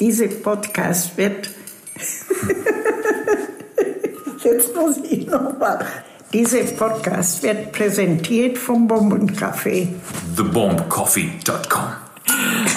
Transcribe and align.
Diese 0.00 0.28
Podcast 0.28 1.16
wird. 1.18 1.50
Jetzt 4.42 4.74
muss 4.74 4.96
ich 5.04 5.26
nochmal. 5.26 5.84
Diese 6.32 6.64
Podcast 6.64 7.42
wird 7.42 7.72
präsentiert 7.72 8.56
vom 8.56 8.90
Bombencafé. 8.90 9.88
TheBombCoffee.com. 10.36 11.92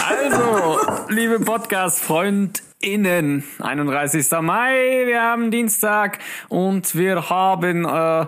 Also, 0.06 0.80
liebe 1.08 1.40
Podcast-FreundInnen, 1.40 3.46
31. 3.60 4.30
Mai, 4.42 5.04
wir 5.06 5.22
haben 5.22 5.50
Dienstag 5.50 6.20
und 6.50 6.94
wir 6.94 7.30
haben 7.30 7.86
äh, 7.86 8.26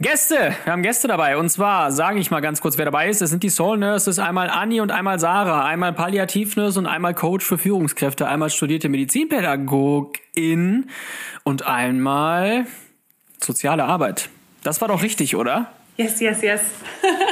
Gäste. 0.00 0.54
Wir 0.62 0.72
haben 0.72 0.84
Gäste 0.84 1.08
dabei. 1.08 1.36
Und 1.36 1.50
zwar 1.50 1.90
sage 1.90 2.20
ich 2.20 2.30
mal 2.30 2.38
ganz 2.38 2.60
kurz, 2.60 2.78
wer 2.78 2.84
dabei 2.84 3.08
ist. 3.08 3.20
Das 3.20 3.30
sind 3.30 3.42
die 3.42 3.50
Soul 3.50 3.78
Nurses, 3.78 4.20
einmal 4.20 4.48
Anni 4.48 4.80
und 4.80 4.92
einmal 4.92 5.18
Sarah, 5.18 5.64
einmal 5.64 5.92
Palliativnurse 5.92 6.78
und 6.78 6.86
einmal 6.86 7.14
Coach 7.14 7.44
für 7.44 7.58
Führungskräfte, 7.58 8.28
einmal 8.28 8.50
studierte 8.50 8.88
Medizinpädagogin 8.88 10.88
und 11.42 11.66
einmal 11.66 12.66
soziale 13.40 13.86
Arbeit. 13.86 14.28
Das 14.62 14.80
war 14.80 14.86
doch 14.86 15.02
richtig, 15.02 15.34
oder? 15.34 15.72
Yes, 16.00 16.20
yes, 16.20 16.42
yes. 16.42 16.60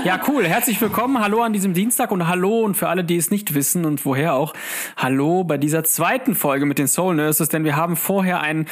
Ja, 0.05 0.21
cool. 0.27 0.45
Herzlich 0.45 0.81
willkommen. 0.81 1.23
Hallo 1.23 1.41
an 1.41 1.53
diesem 1.53 1.73
Dienstag 1.73 2.11
und 2.11 2.27
hallo 2.27 2.63
und 2.63 2.77
für 2.77 2.89
alle, 2.89 3.05
die 3.05 3.17
es 3.17 3.31
nicht 3.31 3.55
wissen 3.55 3.85
und 3.85 4.05
woher 4.05 4.35
auch, 4.35 4.55
hallo 4.97 5.45
bei 5.45 5.57
dieser 5.57 5.85
zweiten 5.85 6.35
Folge 6.35 6.67
mit 6.67 6.77
den 6.79 6.89
Soul 6.89 7.15
Nurses, 7.15 7.49
denn 7.49 7.63
wir 7.63 7.77
haben 7.77 7.95
vorher 7.95 8.41
einen 8.41 8.67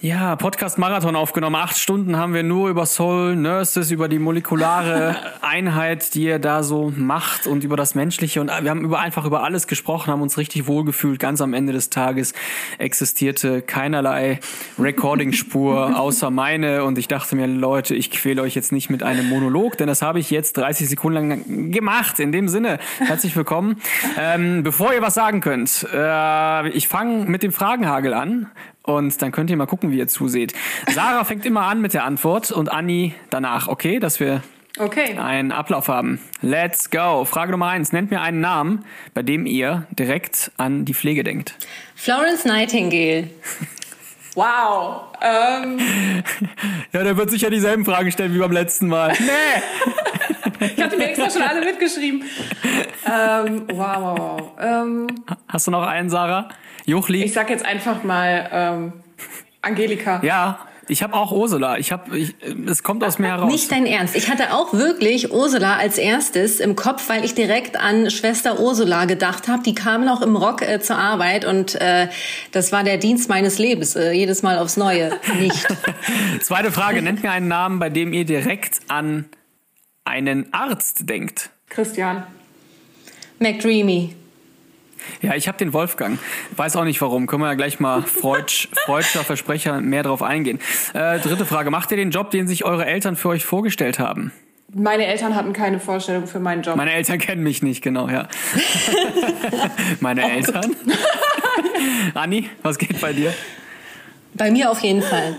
ja, 0.00 0.36
Podcast-Marathon 0.36 1.16
aufgenommen. 1.16 1.56
Acht 1.56 1.76
Stunden 1.76 2.16
haben 2.16 2.32
wir 2.32 2.44
nur 2.44 2.70
über 2.70 2.86
Soul 2.86 3.36
Nurses, 3.36 3.90
über 3.90 4.08
die 4.08 4.18
molekulare 4.18 5.16
Einheit, 5.42 6.14
die 6.14 6.24
ihr 6.24 6.38
da 6.38 6.62
so 6.62 6.92
macht 6.96 7.46
und 7.46 7.62
über 7.62 7.76
das 7.76 7.94
Menschliche 7.94 8.40
und 8.40 8.48
wir 8.48 8.70
haben 8.70 8.84
über 8.84 9.00
einfach 9.00 9.26
über 9.26 9.44
alles 9.44 9.66
gesprochen, 9.66 10.10
haben 10.10 10.22
uns 10.22 10.38
richtig 10.38 10.66
wohlgefühlt. 10.66 11.20
Ganz 11.20 11.42
am 11.42 11.52
Ende 11.52 11.74
des 11.74 11.90
Tages 11.90 12.32
existierte 12.78 13.60
keinerlei 13.60 14.40
Recording-Spur 14.78 15.98
außer 15.98 16.30
meine 16.30 16.84
und 16.84 16.96
ich 16.96 17.08
dachte 17.08 17.36
mir, 17.36 17.46
Leute, 17.46 17.94
ich 17.94 18.10
quäle 18.10 18.40
euch 18.40 18.54
jetzt 18.54 18.72
nicht 18.72 18.88
mit 18.88 19.02
einem 19.02 19.25
Monolog, 19.28 19.76
denn 19.78 19.86
das 19.86 20.02
habe 20.02 20.18
ich 20.20 20.30
jetzt 20.30 20.56
30 20.56 20.88
Sekunden 20.88 21.16
lang 21.30 21.70
gemacht. 21.72 22.18
In 22.20 22.32
dem 22.32 22.48
Sinne, 22.48 22.78
herzlich 22.98 23.36
willkommen. 23.36 23.80
Ähm, 24.18 24.62
bevor 24.62 24.92
ihr 24.94 25.02
was 25.02 25.14
sagen 25.14 25.40
könnt, 25.40 25.86
äh, 25.92 26.68
ich 26.70 26.88
fange 26.88 27.24
mit 27.26 27.42
dem 27.42 27.52
Fragenhagel 27.52 28.14
an. 28.14 28.50
Und 28.82 29.20
dann 29.20 29.32
könnt 29.32 29.50
ihr 29.50 29.56
mal 29.56 29.66
gucken, 29.66 29.90
wie 29.90 29.98
ihr 29.98 30.06
zuseht. 30.08 30.52
Sarah 30.92 31.24
fängt 31.24 31.44
immer 31.44 31.62
an 31.62 31.80
mit 31.80 31.92
der 31.92 32.04
Antwort 32.04 32.52
und 32.52 32.70
Anni 32.70 33.14
danach, 33.30 33.66
okay? 33.68 33.98
Dass 33.98 34.20
wir 34.20 34.42
Okay. 34.78 35.16
einen 35.18 35.52
Ablauf 35.52 35.88
haben. 35.88 36.20
Let's 36.42 36.90
go. 36.90 37.24
Frage 37.24 37.50
Nummer 37.52 37.68
eins. 37.68 37.92
Nennt 37.92 38.10
mir 38.10 38.20
einen 38.20 38.40
Namen, 38.40 38.84
bei 39.14 39.22
dem 39.22 39.46
ihr 39.46 39.86
direkt 39.90 40.52
an 40.58 40.84
die 40.84 40.92
Pflege 40.92 41.24
denkt. 41.24 41.54
Florence 41.94 42.44
Nightingale. 42.44 43.30
Wow. 44.36 45.06
Ähm, 45.22 45.78
Ja, 46.92 47.02
der 47.02 47.16
wird 47.16 47.30
sicher 47.30 47.50
dieselben 47.50 47.84
Fragen 47.84 48.12
stellen 48.12 48.32
wie 48.34 48.38
beim 48.38 48.52
letzten 48.52 48.86
Mal. 48.88 49.12
Nee. 50.58 50.66
ich 50.76 50.82
hatte 50.82 50.96
mir 50.96 51.08
extra 51.08 51.28
schon 51.28 51.42
alle 51.42 51.60
mitgeschrieben. 51.64 52.22
Ähm, 53.04 53.64
wow, 53.72 53.96
wow, 53.98 54.18
wow. 54.18 54.50
Ähm, 54.60 55.06
Hast 55.48 55.66
du 55.66 55.70
noch 55.70 55.82
einen, 55.86 56.08
Sarah? 56.08 56.48
Juchli? 56.86 57.24
ich 57.24 57.32
sag 57.32 57.50
jetzt 57.50 57.64
einfach 57.64 58.04
mal 58.04 58.48
ähm, 58.52 58.92
Angelika. 59.60 60.20
ja, 60.22 60.60
ich 60.88 61.02
habe 61.02 61.14
auch 61.14 61.32
Ursula. 61.32 61.78
Ich 61.78 61.92
habe, 61.92 62.16
ich, 62.16 62.34
es 62.66 62.82
kommt 62.82 63.02
aus 63.02 63.18
mir 63.18 63.28
heraus. 63.28 63.50
Nicht 63.50 63.70
dein 63.72 63.86
Ernst. 63.86 64.14
Ich 64.16 64.30
hatte 64.30 64.54
auch 64.54 64.72
wirklich 64.72 65.32
Ursula 65.32 65.76
als 65.76 65.98
erstes 65.98 66.60
im 66.60 66.76
Kopf, 66.76 67.08
weil 67.08 67.24
ich 67.24 67.34
direkt 67.34 67.76
an 67.76 68.10
Schwester 68.10 68.60
Ursula 68.60 69.04
gedacht 69.06 69.48
habe. 69.48 69.62
Die 69.62 69.74
kam 69.74 70.04
noch 70.04 70.22
im 70.22 70.36
Rock 70.36 70.62
äh, 70.62 70.80
zur 70.80 70.96
Arbeit 70.96 71.44
und 71.44 71.74
äh, 71.76 72.08
das 72.52 72.72
war 72.72 72.84
der 72.84 72.98
Dienst 72.98 73.28
meines 73.28 73.58
Lebens. 73.58 73.96
Äh, 73.96 74.12
jedes 74.12 74.42
Mal 74.42 74.58
aufs 74.58 74.76
Neue. 74.76 75.12
Nicht. 75.40 75.66
Zweite 76.40 76.70
Frage. 76.70 77.02
Nennt 77.02 77.22
mir 77.22 77.30
einen 77.30 77.48
Namen, 77.48 77.78
bei 77.78 77.90
dem 77.90 78.12
ihr 78.12 78.24
direkt 78.24 78.80
an 78.88 79.26
einen 80.04 80.52
Arzt 80.52 81.08
denkt. 81.08 81.50
Christian. 81.68 82.24
McDreamy. 83.38 84.14
Ja, 85.22 85.34
ich 85.34 85.48
habe 85.48 85.58
den 85.58 85.72
Wolfgang. 85.72 86.18
Weiß 86.56 86.76
auch 86.76 86.84
nicht 86.84 87.00
warum. 87.00 87.26
Können 87.26 87.42
wir 87.42 87.48
ja 87.48 87.54
gleich 87.54 87.80
mal 87.80 88.02
Freudsch, 88.02 88.68
Freudscher 88.84 89.24
Versprecher 89.24 89.80
mehr 89.80 90.02
drauf 90.02 90.22
eingehen. 90.22 90.60
Äh, 90.94 91.18
dritte 91.18 91.46
Frage. 91.46 91.70
Macht 91.70 91.90
ihr 91.90 91.96
den 91.96 92.10
Job, 92.10 92.30
den 92.30 92.46
sich 92.48 92.64
eure 92.64 92.86
Eltern 92.86 93.16
für 93.16 93.28
euch 93.30 93.44
vorgestellt 93.44 93.98
haben? 93.98 94.32
Meine 94.72 95.06
Eltern 95.06 95.34
hatten 95.34 95.52
keine 95.52 95.78
Vorstellung 95.78 96.26
für 96.26 96.40
meinen 96.40 96.62
Job. 96.62 96.76
Meine 96.76 96.92
Eltern 96.92 97.18
kennen 97.18 97.42
mich 97.42 97.62
nicht, 97.62 97.82
genau, 97.82 98.08
ja. 98.08 98.28
Meine 100.00 100.30
Eltern? 100.30 100.74
Anni, 102.14 102.50
was 102.62 102.76
geht 102.76 103.00
bei 103.00 103.12
dir? 103.12 103.32
Bei 104.34 104.50
mir 104.50 104.70
auf 104.70 104.80
jeden 104.80 105.02
Fall. 105.02 105.36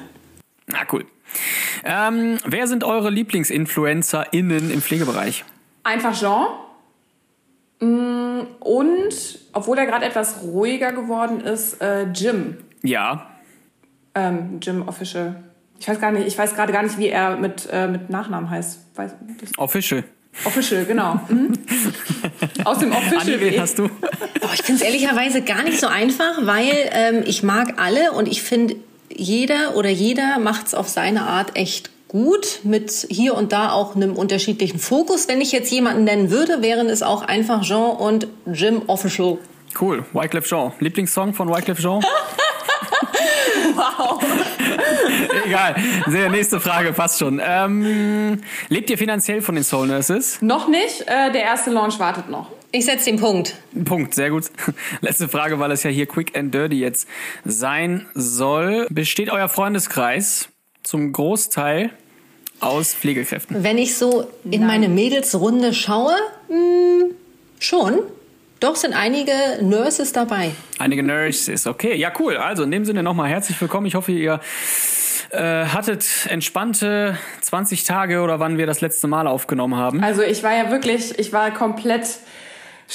Na, 0.65 0.79
cool. 0.91 1.05
Ähm, 1.83 2.37
wer 2.45 2.67
sind 2.67 2.83
eure 2.83 3.09
LieblingsinfluencerInnen 3.09 4.71
im 4.71 4.81
Pflegebereich? 4.81 5.45
Einfach 5.83 6.17
Jean. 6.17 6.47
Mm, 7.79 8.41
Und, 8.59 9.39
obwohl 9.53 9.77
er 9.77 9.85
gerade 9.85 10.05
etwas 10.05 10.41
ruhiger 10.43 10.91
geworden 10.93 11.41
ist, 11.41 11.81
äh, 11.81 12.03
Jim. 12.11 12.57
Ja, 12.83 13.27
Ähm, 14.15 14.59
Jim 14.61 14.87
Official. 14.87 15.43
Ich 15.79 15.87
weiß 15.87 16.01
gar 16.01 16.11
nicht, 16.11 16.25
ich 16.25 16.35
weiß 16.35 16.55
gerade 16.55 16.73
gar 16.73 16.81
nicht, 16.81 16.97
wie 16.97 17.07
er 17.09 17.37
mit, 17.37 17.67
äh, 17.71 17.87
mit 17.87 18.09
Nachnamen 18.09 18.49
heißt. 18.49 18.79
Weiß, 18.95 19.11
Official. 19.57 20.03
Official, 20.43 20.85
genau. 20.85 21.19
Mhm. 21.29 21.53
Aus 22.63 22.79
dem 22.79 22.91
Official. 22.91 23.21
Anni, 23.21 23.39
wen 23.39 23.61
hast 23.61 23.77
du? 23.77 23.85
Oh, 23.85 24.47
ich 24.55 24.63
finde 24.63 24.81
es 24.81 24.87
ehrlicherweise 24.87 25.43
gar 25.43 25.61
nicht 25.63 25.79
so 25.79 25.85
einfach, 25.87 26.33
weil 26.47 26.71
ähm, 26.91 27.23
ich 27.27 27.43
mag 27.43 27.79
alle 27.79 28.11
und 28.13 28.27
ich 28.27 28.41
finde, 28.41 28.75
jeder 29.15 29.75
oder 29.75 29.89
jeder 29.89 30.39
macht 30.39 30.65
es 30.67 30.73
auf 30.73 30.89
seine 30.89 31.23
Art 31.23 31.55
echt 31.55 31.91
gut, 32.07 32.61
mit 32.63 33.07
hier 33.09 33.35
und 33.35 33.51
da 33.51 33.71
auch 33.71 33.95
einem 33.95 34.15
unterschiedlichen 34.15 34.79
Fokus. 34.79 35.27
Wenn 35.27 35.41
ich 35.41 35.51
jetzt 35.51 35.71
jemanden 35.71 36.03
nennen 36.03 36.31
würde, 36.31 36.61
wären 36.61 36.87
es 36.87 37.03
auch 37.03 37.21
einfach 37.21 37.63
Jean 37.63 37.95
und 37.95 38.27
Jim 38.45 38.83
Official. 38.87 39.37
Cool, 39.79 40.05
Wyclef 40.13 40.45
Jean. 40.45 40.71
Lieblingssong 40.79 41.33
von 41.33 41.49
Wyclef 41.49 41.79
Jean? 41.79 42.03
Wow. 43.75 44.23
Egal. 45.45 45.75
Sehr, 46.07 46.29
nächste 46.29 46.59
Frage, 46.59 46.93
passt 46.93 47.19
schon. 47.19 47.41
Ähm, 47.43 48.41
lebt 48.69 48.89
ihr 48.89 48.97
finanziell 48.97 49.41
von 49.41 49.55
den 49.55 49.63
Soul 49.63 49.87
Nurses? 49.87 50.41
Noch 50.41 50.67
nicht. 50.67 51.01
Äh, 51.01 51.31
der 51.31 51.43
erste 51.43 51.69
Launch 51.69 51.99
wartet 51.99 52.29
noch. 52.29 52.49
Ich 52.71 52.85
setze 52.85 53.05
den 53.05 53.19
Punkt. 53.19 53.55
Punkt, 53.85 54.13
sehr 54.13 54.29
gut. 54.29 54.45
Letzte 55.01 55.29
Frage, 55.29 55.59
weil 55.59 55.71
es 55.71 55.83
ja 55.83 55.89
hier 55.89 56.05
quick 56.05 56.37
and 56.37 56.53
dirty 56.53 56.79
jetzt 56.79 57.07
sein 57.45 58.05
soll. 58.13 58.87
Besteht 58.89 59.29
euer 59.29 59.49
Freundeskreis 59.49 60.49
zum 60.87 61.11
Großteil 61.11 61.89
aus 62.61 62.93
Pflegekräften? 62.93 63.61
Wenn 63.61 63.77
ich 63.77 63.97
so 63.97 64.27
in 64.49 64.65
meine 64.65 64.87
Mädelsrunde 64.87 65.73
schaue, 65.73 66.15
mh, 66.47 67.13
schon. 67.59 67.99
Doch 68.61 68.75
sind 68.75 68.93
einige 68.93 69.33
Nurses 69.61 70.13
dabei. 70.13 70.51
Einige 70.79 71.03
Nurses, 71.03 71.67
okay. 71.67 71.95
Ja, 71.95 72.11
cool. 72.19 72.37
Also 72.37 72.63
in 72.63 72.71
dem 72.71 72.85
Sinne 72.85 73.03
nochmal 73.03 73.29
herzlich 73.29 73.59
willkommen. 73.59 73.85
Ich 73.85 73.95
hoffe, 73.95 74.13
ihr 74.13 74.39
äh, 75.31 75.65
hattet 75.65 76.05
entspannte 76.29 77.17
20 77.41 77.83
Tage 77.83 78.21
oder 78.21 78.39
wann 78.39 78.57
wir 78.57 78.65
das 78.65 78.79
letzte 78.81 79.07
Mal 79.07 79.27
aufgenommen 79.27 79.75
haben. 79.75 80.01
Also 80.03 80.23
ich 80.23 80.41
war 80.41 80.55
ja 80.55 80.71
wirklich, 80.71 81.19
ich 81.19 81.33
war 81.33 81.51
komplett 81.53 82.07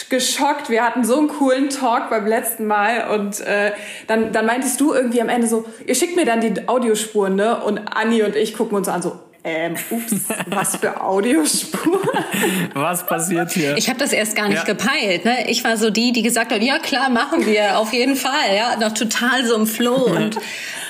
geschockt. 0.08 0.70
Wir 0.70 0.82
hatten 0.84 1.04
so 1.04 1.18
einen 1.18 1.28
coolen 1.28 1.68
Talk 1.68 2.10
beim 2.10 2.26
letzten 2.26 2.66
Mal 2.66 3.08
und 3.14 3.40
äh, 3.40 3.72
dann, 4.06 4.32
dann 4.32 4.46
meintest 4.46 4.80
du 4.80 4.94
irgendwie 4.94 5.20
am 5.20 5.28
Ende 5.28 5.46
so, 5.46 5.64
ihr 5.86 5.94
schickt 5.94 6.16
mir 6.16 6.24
dann 6.24 6.40
die 6.40 6.68
Audiospuren, 6.68 7.34
ne? 7.36 7.62
Und 7.62 7.78
Anni 7.94 8.22
und 8.22 8.34
ich 8.36 8.54
gucken 8.54 8.76
uns 8.76 8.88
an 8.88 9.02
so, 9.02 9.18
ähm, 9.44 9.74
ups, 9.90 10.14
was 10.46 10.76
für 10.76 11.00
Audiospur? 11.00 12.00
Was 12.74 13.04
passiert 13.06 13.50
hier? 13.50 13.76
Ich 13.76 13.88
habe 13.88 13.98
das 13.98 14.12
erst 14.12 14.36
gar 14.36 14.46
nicht 14.48 14.58
Ja. 14.58 14.64
gepeilt. 14.64 15.24
Ne? 15.24 15.50
Ich 15.50 15.64
war 15.64 15.76
so 15.76 15.90
die, 15.90 16.12
die 16.12 16.22
gesagt 16.22 16.52
hat, 16.52 16.62
ja 16.62 16.78
klar, 16.78 17.10
machen 17.10 17.44
wir, 17.44 17.76
auf 17.78 17.92
jeden 17.92 18.14
Fall. 18.14 18.54
Ja, 18.56 18.76
noch 18.76 18.94
total 18.94 19.44
so 19.44 19.56
im 19.56 19.66
Flow. 19.66 20.04
Und 20.04 20.36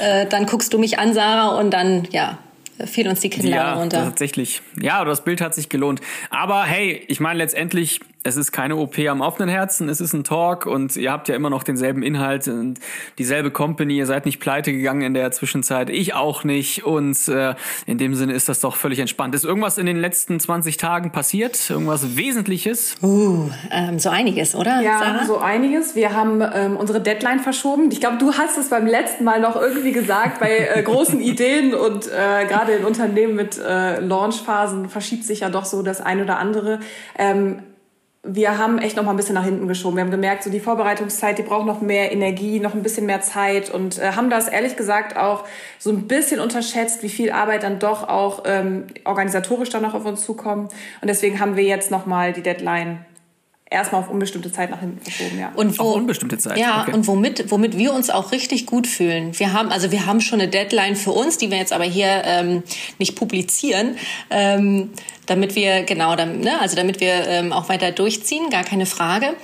äh, 0.01 0.27
dann 0.27 0.45
guckst 0.47 0.73
du 0.75 0.79
mich 0.79 0.99
an, 0.99 1.15
Sarah, 1.15 1.59
und 1.59 1.71
dann, 1.71 2.07
ja, 2.11 2.37
fiel 2.85 3.09
uns 3.09 3.21
die 3.21 3.31
Kinnlade 3.31 3.55
Ja, 3.57 3.73
runter. 3.75 4.05
tatsächlich. 4.05 4.61
Ja, 4.81 5.03
das 5.07 5.25
Bild 5.25 5.41
hat 5.41 5.55
sich 5.55 5.71
gelohnt. 5.71 6.01
Aber 6.29 6.65
hey, 6.65 7.03
ich 7.09 7.21
meine 7.21 7.39
letztendlich, 7.39 8.01
es 8.25 8.37
ist 8.37 8.53
keine 8.53 8.77
OP 8.77 8.99
am 8.99 9.21
offenen 9.21 9.49
Herzen, 9.49 9.89
es 9.89 10.01
ist 10.01 10.13
ein 10.13 10.25
Talk 10.25 10.67
und 10.67 10.97
ihr 10.97 11.11
habt 11.11 11.29
ja 11.29 11.35
immer 11.35 11.51
noch 11.51 11.63
denselben 11.63 12.03
Inhalt 12.03 12.47
und 12.49 12.79
dieselbe 13.19 13.51
Company, 13.51 13.97
ihr 13.97 14.07
seid 14.07 14.27
nicht 14.27 14.41
pleite 14.41 14.73
gegangen 14.73 15.03
in 15.03 15.15
der 15.15 15.31
Zwischenzeit, 15.33 15.91
ich 15.91 16.15
auch 16.15 16.45
nicht 16.45 16.85
und 16.85 17.17
äh, 17.29 17.55
in 17.87 17.99
dem 17.99 18.15
Sinne 18.15 18.33
ist 18.33 18.49
das 18.49 18.61
doch 18.61 18.77
völlig 18.77 18.99
entspannt. 18.99 19.35
Ist 19.35 19.45
irgendwas 19.45 19.79
in 19.79 19.87
den 19.87 19.97
letzten 19.97 20.39
20 20.39 20.77
Tagen 20.77 21.11
passiert? 21.11 21.71
Irgendwas 21.71 22.17
Wesentliches? 22.17 22.97
Uh, 23.03 23.51
ähm, 23.71 23.99
so 23.99 24.11
einiges, 24.11 24.55
oder, 24.55 24.81
Ja, 24.81 24.99
Sarah? 24.99 25.25
so 25.25 25.39
einiges. 25.39 25.97
Wir 25.97 26.15
haben 26.15 26.43
ähm, 26.55 26.77
unsere 26.77 27.01
Deadline 27.01 27.41
verschoben. 27.41 27.91
Ich 27.91 28.01
glaube, 28.01 28.19
du 28.19 28.35
hast 28.35 28.57
es 28.57 28.69
beim 28.69 28.87
letzten 28.87 29.25
Mal 29.25 29.41
noch 29.41 29.57
irgendwie 29.57 29.93
gesagt, 29.93 30.39
bei 30.41 30.69
äh, 30.75 30.83
großen 30.83 31.21
Ideen 31.23 31.75
und 31.75 32.07
äh, 32.07 32.47
gerade 32.47 32.73
in 32.73 32.85
Unternehmen 32.85 33.35
mit 33.35 33.59
äh, 33.59 34.01
Launchphasen 34.01 34.89
verschiebt 34.89 35.25
sich 35.25 35.41
ja 35.41 35.51
doch 35.51 35.65
so 35.65 35.83
das 35.83 36.01
ein 36.01 36.21
oder 36.21 36.39
andere. 36.39 36.81
Ähm, 37.19 37.63
wir 38.25 38.57
haben 38.57 38.79
echt 38.79 38.97
noch 38.97 39.03
mal 39.03 39.11
ein 39.11 39.17
bisschen 39.17 39.35
nach 39.35 39.45
hinten 39.45 39.67
geschoben. 39.67 39.97
Wir 39.97 40.05
haben 40.05 40.13
gemerkt, 40.13 40.45
so 40.45 40.51
die 40.51 40.61
Vorbereitungszeit, 40.61 41.39
die 41.39 41.43
braucht 41.43 41.67
noch 41.67 41.81
mehr 41.81 42.13
Energie, 42.13 42.61
noch 42.61 42.73
ein 42.75 42.83
bisschen 42.85 43.05
mehr 43.05 43.21
Zeit 43.21 43.69
und 43.69 43.99
äh, 43.99 44.13
haben 44.13 44.31
das 44.31 44.47
ehrlich 44.47 44.77
gesagt 44.77 45.17
auch 45.17 45.45
so 45.81 45.91
ein 45.91 46.07
bisschen 46.07 46.39
unterschätzt, 46.39 47.03
wie 47.03 47.09
viel 47.09 47.33
Arbeit 47.33 47.65
dann 47.65 47.81
doch 47.81 48.09
auch 48.09 48.45
ähm, 48.47 48.87
organisatorisch 49.05 49.71
dann 49.71 49.83
noch 49.83 49.95
auf 49.95 50.05
uns 50.05 50.25
zukommt. 50.25 50.73
Und 51.01 51.09
deswegen 51.09 51.41
haben 51.41 51.57
wir 51.57 51.65
jetzt 51.65 51.91
noch 51.91 52.07
mal 52.07 52.33
die 52.33 52.43
Deadline 52.43 53.05
erstmal 53.73 54.03
auf 54.03 54.11
unbestimmte 54.11 54.53
Zeit 54.53 54.71
nach 54.71 54.81
hinten 54.81 55.01
verschoben, 55.01 55.39
ja. 55.39 55.53
Und 55.55 55.79
wo, 55.79 55.83
auf 55.83 55.97
unbestimmte 55.97 56.39
Zeit. 56.39 56.59
Ja, 56.59 56.83
okay. 56.83 56.93
und 56.93 57.07
womit, 57.07 57.51
womit 57.51 57.77
wir 57.77 57.93
uns 57.93 58.11
auch 58.11 58.33
richtig 58.33 58.67
gut 58.67 58.87
fühlen. 58.87 59.39
Wir 59.39 59.53
haben, 59.53 59.71
also 59.71 59.91
wir 59.91 60.07
haben 60.07 60.21
schon 60.21 60.41
eine 60.41 60.49
Deadline 60.49 60.97
für 60.97 61.13
uns, 61.13 61.39
die 61.39 61.51
wir 61.51 61.59
jetzt 61.59 61.73
aber 61.73 61.85
hier 61.85 62.23
ähm, 62.25 62.63
nicht 62.99 63.17
publizieren. 63.17 63.97
Ähm, 64.31 64.91
damit 65.27 65.55
wir, 65.55 65.83
genau, 65.85 66.15
ne, 66.15 66.61
also 66.61 66.77
damit 66.77 67.01
wir 67.01 67.27
ähm, 67.27 67.53
auch 67.53 67.69
weiter 67.69 67.93
durchziehen, 67.93 68.51
gar 68.51 68.65
keine 68.65 68.87
Frage. 68.87 69.35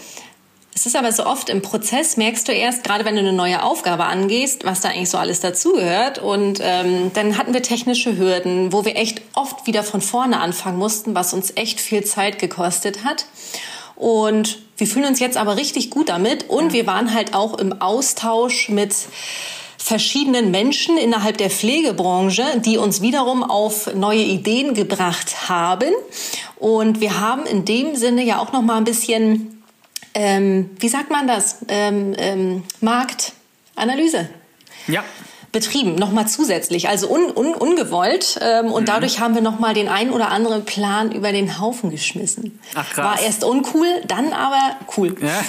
Es 0.78 0.86
ist 0.86 0.94
aber 0.94 1.10
so 1.10 1.26
oft 1.26 1.48
im 1.48 1.60
Prozess, 1.60 2.16
merkst 2.16 2.46
du 2.46 2.52
erst, 2.52 2.84
gerade 2.84 3.04
wenn 3.04 3.14
du 3.14 3.20
eine 3.20 3.32
neue 3.32 3.64
Aufgabe 3.64 4.04
angehst, 4.04 4.64
was 4.64 4.80
da 4.80 4.90
eigentlich 4.90 5.10
so 5.10 5.18
alles 5.18 5.40
dazugehört. 5.40 6.20
Und 6.20 6.60
ähm, 6.62 7.10
dann 7.14 7.36
hatten 7.36 7.52
wir 7.52 7.62
technische 7.62 8.16
Hürden, 8.16 8.72
wo 8.72 8.84
wir 8.84 8.94
echt 8.94 9.20
oft 9.34 9.66
wieder 9.66 9.82
von 9.82 10.00
vorne 10.00 10.38
anfangen 10.38 10.78
mussten, 10.78 11.16
was 11.16 11.34
uns 11.34 11.52
echt 11.56 11.80
viel 11.80 12.04
Zeit 12.04 12.38
gekostet 12.38 13.02
hat. 13.02 13.26
Und 13.98 14.60
wir 14.76 14.86
fühlen 14.86 15.06
uns 15.06 15.18
jetzt 15.18 15.36
aber 15.36 15.56
richtig 15.56 15.90
gut 15.90 16.08
damit. 16.08 16.48
Und 16.48 16.72
wir 16.72 16.86
waren 16.86 17.12
halt 17.12 17.34
auch 17.34 17.58
im 17.58 17.80
Austausch 17.82 18.68
mit 18.68 18.94
verschiedenen 19.76 20.52
Menschen 20.52 20.96
innerhalb 20.96 21.36
der 21.36 21.50
Pflegebranche, 21.50 22.44
die 22.64 22.78
uns 22.78 23.02
wiederum 23.02 23.42
auf 23.42 23.92
neue 23.94 24.22
Ideen 24.22 24.74
gebracht 24.74 25.48
haben. 25.48 25.92
Und 26.56 27.00
wir 27.00 27.18
haben 27.18 27.44
in 27.44 27.64
dem 27.64 27.96
Sinne 27.96 28.22
ja 28.22 28.38
auch 28.38 28.52
noch 28.52 28.62
mal 28.62 28.76
ein 28.76 28.84
bisschen, 28.84 29.64
ähm, 30.14 30.70
wie 30.78 30.88
sagt 30.88 31.10
man 31.10 31.26
das, 31.26 31.56
ähm, 31.66 32.14
ähm, 32.18 32.62
Marktanalyse. 32.80 34.28
Ja 34.86 35.02
betrieben, 35.52 35.94
nochmal 35.94 36.28
zusätzlich, 36.28 36.88
also 36.88 37.08
un, 37.08 37.30
un, 37.30 37.54
ungewollt. 37.54 38.38
Ähm, 38.42 38.66
und 38.66 38.82
mhm. 38.82 38.86
dadurch 38.86 39.20
haben 39.20 39.34
wir 39.34 39.42
nochmal 39.42 39.74
den 39.74 39.88
einen 39.88 40.10
oder 40.10 40.30
anderen 40.30 40.64
Plan 40.64 41.12
über 41.12 41.32
den 41.32 41.60
Haufen 41.60 41.90
geschmissen. 41.90 42.58
Ach 42.74 42.90
krass. 42.90 43.04
War 43.04 43.22
erst 43.22 43.44
uncool, 43.44 43.86
dann 44.06 44.32
aber 44.32 44.76
cool. 44.96 45.14
Ja. 45.20 45.42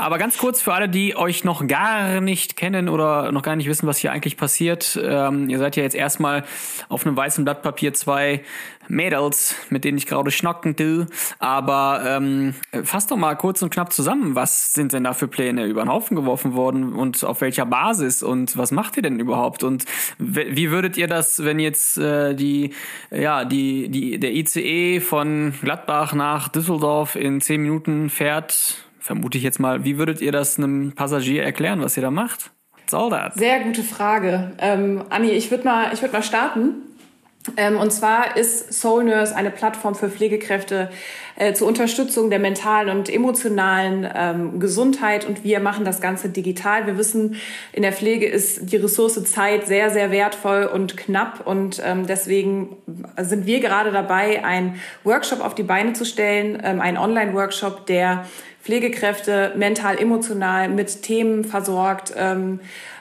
Aber 0.00 0.18
ganz 0.18 0.38
kurz 0.38 0.60
für 0.60 0.74
alle, 0.74 0.88
die 0.88 1.16
euch 1.16 1.44
noch 1.44 1.66
gar 1.66 2.20
nicht 2.20 2.56
kennen 2.56 2.88
oder 2.88 3.32
noch 3.32 3.42
gar 3.42 3.56
nicht 3.56 3.68
wissen, 3.68 3.86
was 3.86 3.98
hier 3.98 4.12
eigentlich 4.12 4.36
passiert. 4.36 4.98
Ähm, 5.02 5.48
ihr 5.48 5.58
seid 5.58 5.76
ja 5.76 5.82
jetzt 5.82 5.96
erstmal 5.96 6.44
auf 6.88 7.06
einem 7.06 7.16
weißen 7.16 7.44
Blatt 7.44 7.62
Papier 7.62 7.94
zwei 7.94 8.44
Mädels, 8.88 9.54
mit 9.70 9.84
denen 9.84 9.98
ich 9.98 10.06
gerade 10.06 10.30
schnacken 10.30 10.76
tue. 10.76 11.06
Aber 11.38 12.02
ähm, 12.06 12.54
fass 12.84 13.06
doch 13.06 13.16
mal 13.16 13.34
kurz 13.34 13.62
und 13.62 13.70
knapp 13.70 13.92
zusammen. 13.92 14.34
Was 14.34 14.72
sind 14.72 14.92
denn 14.92 15.04
da 15.04 15.12
für 15.12 15.28
Pläne 15.28 15.64
über 15.64 15.82
den 15.82 15.90
Haufen 15.90 16.16
geworfen 16.16 16.54
worden 16.54 16.92
und 16.92 17.22
auf 17.24 17.40
welcher 17.40 17.66
Basis 17.66 18.22
und 18.22 18.56
was 18.56 18.70
macht 18.70 18.96
ihr 18.96 19.02
denn 19.02 19.18
überhaupt? 19.18 19.62
Und 19.62 19.84
wie 20.18 20.70
würdet 20.70 20.96
ihr 20.96 21.06
das, 21.06 21.44
wenn 21.44 21.58
jetzt 21.58 21.98
äh, 21.98 22.34
die, 22.34 22.74
ja, 23.10 23.44
die, 23.44 23.88
die, 23.88 24.18
der 24.18 24.32
ICE 24.34 25.00
von 25.00 25.54
Gladbach 25.62 26.14
nach 26.14 26.48
Düsseldorf 26.48 27.16
in 27.16 27.40
zehn 27.40 27.62
Minuten 27.62 28.10
fährt? 28.10 28.86
Vermute 28.98 29.38
ich 29.38 29.44
jetzt 29.44 29.60
mal. 29.60 29.84
Wie 29.84 29.98
würdet 29.98 30.20
ihr 30.20 30.32
das 30.32 30.58
einem 30.58 30.92
Passagier 30.92 31.44
erklären, 31.44 31.80
was 31.80 31.96
ihr 31.96 32.02
da 32.02 32.10
macht? 32.10 32.50
Soll 32.88 33.10
das? 33.10 33.34
Sehr 33.34 33.60
gute 33.60 33.82
Frage. 33.82 34.52
Ähm, 34.58 35.04
Anni, 35.10 35.30
ich 35.30 35.50
würde 35.50 35.64
mal, 35.64 35.92
ich 35.92 36.02
würd 36.02 36.12
mal 36.12 36.22
starten. 36.22 36.74
Ähm, 37.56 37.78
und 37.78 37.92
zwar 37.92 38.36
ist 38.36 38.72
Soul 38.72 39.04
Nurse 39.04 39.34
eine 39.34 39.50
Plattform 39.50 39.94
für 39.94 40.08
Pflegekräfte 40.08 40.90
äh, 41.36 41.52
zur 41.52 41.68
Unterstützung 41.68 42.30
der 42.30 42.38
mentalen 42.38 42.96
und 42.96 43.08
emotionalen 43.08 44.08
ähm, 44.14 44.60
Gesundheit. 44.60 45.26
Und 45.26 45.44
wir 45.44 45.60
machen 45.60 45.84
das 45.84 46.00
Ganze 46.00 46.28
digital. 46.28 46.86
Wir 46.86 46.98
wissen, 46.98 47.36
in 47.72 47.82
der 47.82 47.92
Pflege 47.92 48.26
ist 48.26 48.72
die 48.72 48.76
Ressource 48.76 49.22
Zeit 49.24 49.66
sehr, 49.66 49.90
sehr 49.90 50.10
wertvoll 50.10 50.64
und 50.64 50.96
knapp. 50.96 51.46
Und 51.46 51.80
ähm, 51.84 52.06
deswegen 52.06 52.76
sind 53.20 53.46
wir 53.46 53.60
gerade 53.60 53.92
dabei, 53.92 54.44
einen 54.44 54.80
Workshop 55.04 55.40
auf 55.40 55.54
die 55.54 55.62
Beine 55.62 55.92
zu 55.92 56.04
stellen, 56.04 56.60
ähm, 56.64 56.80
einen 56.80 56.98
Online-Workshop, 56.98 57.86
der 57.86 58.24
Pflegekräfte 58.62 59.52
mental, 59.56 59.96
emotional 59.96 60.68
mit 60.68 61.02
Themen 61.02 61.44
versorgt. 61.44 62.12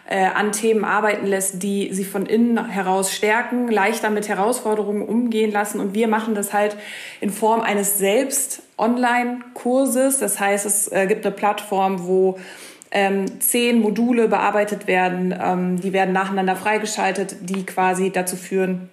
Äh, 0.07 0.25
an 0.25 0.51
Themen 0.51 0.85
arbeiten 0.85 1.25
lässt, 1.25 1.63
die 1.63 1.91
sie 1.91 2.03
von 2.03 2.27
innen 2.27 2.69
heraus 2.69 3.11
stärken, 3.11 3.67
leichter 3.69 4.11
mit 4.11 4.29
Herausforderungen 4.29 5.01
umgehen 5.01 5.51
lassen. 5.51 5.79
Und 5.79 5.95
wir 5.95 6.07
machen 6.07 6.35
das 6.35 6.53
halt 6.53 6.77
in 7.21 7.31
Form 7.31 7.61
eines 7.61 7.97
selbst 7.97 8.61
Online-Kurses. 8.77 10.19
Das 10.19 10.39
heißt, 10.39 10.67
es 10.67 10.91
äh, 10.91 11.07
gibt 11.07 11.25
eine 11.25 11.33
Plattform, 11.33 12.05
wo 12.05 12.37
ähm, 12.91 13.41
zehn 13.41 13.81
Module 13.81 14.27
bearbeitet 14.27 14.85
werden. 14.85 15.33
Ähm, 15.41 15.81
die 15.81 15.91
werden 15.91 16.13
nacheinander 16.13 16.55
freigeschaltet, 16.55 17.37
die 17.41 17.65
quasi 17.65 18.11
dazu 18.11 18.35
führen, 18.35 18.89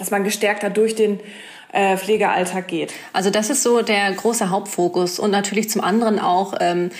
dass 0.00 0.10
man 0.10 0.24
gestärkter 0.24 0.68
durch 0.68 0.96
den 0.96 1.20
äh, 1.72 1.96
Pflegealltag 1.96 2.66
geht. 2.66 2.92
Also 3.12 3.30
das 3.30 3.50
ist 3.50 3.62
so 3.62 3.82
der 3.82 4.12
große 4.12 4.50
Hauptfokus 4.50 5.20
und 5.20 5.30
natürlich 5.30 5.70
zum 5.70 5.80
anderen 5.82 6.18
auch 6.18 6.54
ähm, 6.58 6.90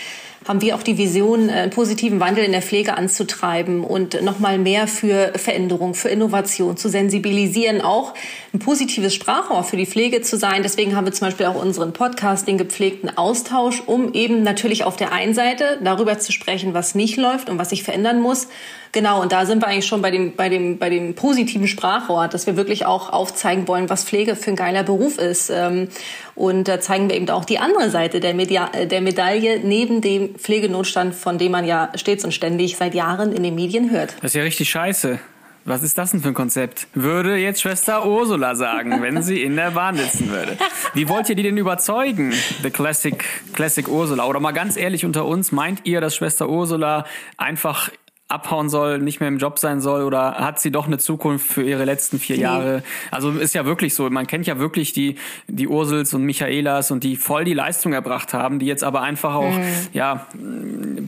haben 0.46 0.60
wir 0.60 0.76
auch 0.76 0.82
die 0.82 0.98
Vision, 0.98 1.48
äh, 1.48 1.52
einen 1.52 1.70
positiven 1.70 2.20
Wandel 2.20 2.44
in 2.44 2.52
der 2.52 2.62
Pflege 2.62 2.96
anzutreiben 2.96 3.84
und 3.84 4.22
nochmal 4.22 4.58
mehr 4.58 4.86
für 4.86 5.32
Veränderung, 5.36 5.94
für 5.94 6.08
Innovation 6.08 6.76
zu 6.76 6.88
sensibilisieren, 6.88 7.80
auch 7.80 8.14
ein 8.52 8.58
positives 8.58 9.14
Sprachrohr 9.14 9.64
für 9.64 9.76
die 9.76 9.86
Pflege 9.86 10.22
zu 10.22 10.36
sein. 10.36 10.62
Deswegen 10.62 10.94
haben 10.94 11.06
wir 11.06 11.12
zum 11.12 11.28
Beispiel 11.28 11.46
auch 11.46 11.60
unseren 11.60 11.92
Podcast, 11.92 12.46
den 12.46 12.58
gepflegten 12.58 13.16
Austausch, 13.16 13.82
um 13.86 14.12
eben 14.12 14.42
natürlich 14.42 14.84
auf 14.84 14.96
der 14.96 15.12
einen 15.12 15.34
Seite 15.34 15.78
darüber 15.82 16.18
zu 16.18 16.32
sprechen, 16.32 16.74
was 16.74 16.94
nicht 16.94 17.16
läuft 17.16 17.48
und 17.48 17.58
was 17.58 17.70
sich 17.70 17.82
verändern 17.82 18.20
muss. 18.20 18.48
Genau, 18.96 19.20
und 19.20 19.30
da 19.30 19.44
sind 19.44 19.62
wir 19.62 19.68
eigentlich 19.68 19.84
schon 19.84 20.00
bei 20.00 20.10
dem, 20.10 20.36
bei 20.36 20.48
dem, 20.48 20.78
bei 20.78 20.88
dem 20.88 21.14
positiven 21.14 21.68
Sprachrohr, 21.68 22.28
dass 22.28 22.46
wir 22.46 22.56
wirklich 22.56 22.86
auch 22.86 23.12
aufzeigen 23.12 23.68
wollen, 23.68 23.90
was 23.90 24.04
Pflege 24.04 24.36
für 24.36 24.52
ein 24.52 24.56
geiler 24.56 24.84
Beruf 24.84 25.18
ist. 25.18 25.50
Ähm, 25.50 25.88
und 26.34 26.66
da 26.66 26.80
zeigen 26.80 27.10
wir 27.10 27.16
eben 27.16 27.28
auch 27.28 27.44
die 27.44 27.58
andere 27.58 27.90
Seite 27.90 28.20
der, 28.20 28.32
Media 28.32 28.70
der 28.70 29.02
Medaille 29.02 29.60
neben 29.62 30.00
dem 30.00 30.36
Pflegenotstand, 30.36 31.14
von 31.14 31.36
dem 31.36 31.52
man 31.52 31.66
ja 31.66 31.90
stets 31.94 32.24
und 32.24 32.32
ständig 32.32 32.78
seit 32.78 32.94
Jahren 32.94 33.32
in 33.32 33.42
den 33.42 33.54
Medien 33.54 33.90
hört. 33.90 34.14
Das 34.22 34.30
ist 34.30 34.34
ja 34.34 34.44
richtig 34.44 34.70
scheiße. 34.70 35.18
Was 35.66 35.82
ist 35.82 35.98
das 35.98 36.12
denn 36.12 36.22
für 36.22 36.28
ein 36.28 36.34
Konzept? 36.34 36.86
Würde 36.94 37.36
jetzt 37.36 37.60
Schwester 37.60 38.06
Ursula 38.06 38.54
sagen, 38.54 39.02
wenn 39.02 39.22
sie 39.22 39.42
in 39.42 39.56
der 39.56 39.72
Bahn 39.72 39.98
sitzen 39.98 40.30
würde. 40.30 40.56
Wie 40.94 41.06
wollt 41.10 41.28
ihr 41.28 41.36
die 41.36 41.42
denn 41.42 41.58
überzeugen? 41.58 42.32
The 42.62 42.70
Classic, 42.70 43.22
Classic 43.52 43.86
Ursula. 43.88 44.24
Oder 44.24 44.40
mal 44.40 44.52
ganz 44.52 44.78
ehrlich 44.78 45.04
unter 45.04 45.26
uns, 45.26 45.52
meint 45.52 45.80
ihr, 45.84 46.00
dass 46.00 46.16
Schwester 46.16 46.48
Ursula 46.48 47.04
einfach 47.36 47.90
abhauen 48.28 48.68
soll, 48.68 48.98
nicht 48.98 49.20
mehr 49.20 49.28
im 49.28 49.38
Job 49.38 49.58
sein 49.58 49.80
soll 49.80 50.02
oder 50.02 50.34
hat 50.34 50.58
sie 50.60 50.72
doch 50.72 50.86
eine 50.86 50.98
Zukunft 50.98 51.46
für 51.46 51.62
ihre 51.62 51.84
letzten 51.84 52.18
vier 52.18 52.36
Jahre? 52.36 52.82
Also 53.12 53.30
ist 53.30 53.54
ja 53.54 53.66
wirklich 53.66 53.94
so. 53.94 54.10
Man 54.10 54.26
kennt 54.26 54.48
ja 54.48 54.58
wirklich 54.58 54.92
die, 54.92 55.14
die 55.46 55.68
Ursels 55.68 56.12
und 56.12 56.24
Michaelas 56.24 56.90
und 56.90 57.04
die 57.04 57.14
voll 57.14 57.44
die 57.44 57.54
Leistung 57.54 57.92
erbracht 57.92 58.34
haben, 58.34 58.58
die 58.58 58.66
jetzt 58.66 58.82
aber 58.82 59.02
einfach 59.02 59.34
auch, 59.34 59.56
mhm. 59.56 59.64
ja, 59.92 60.26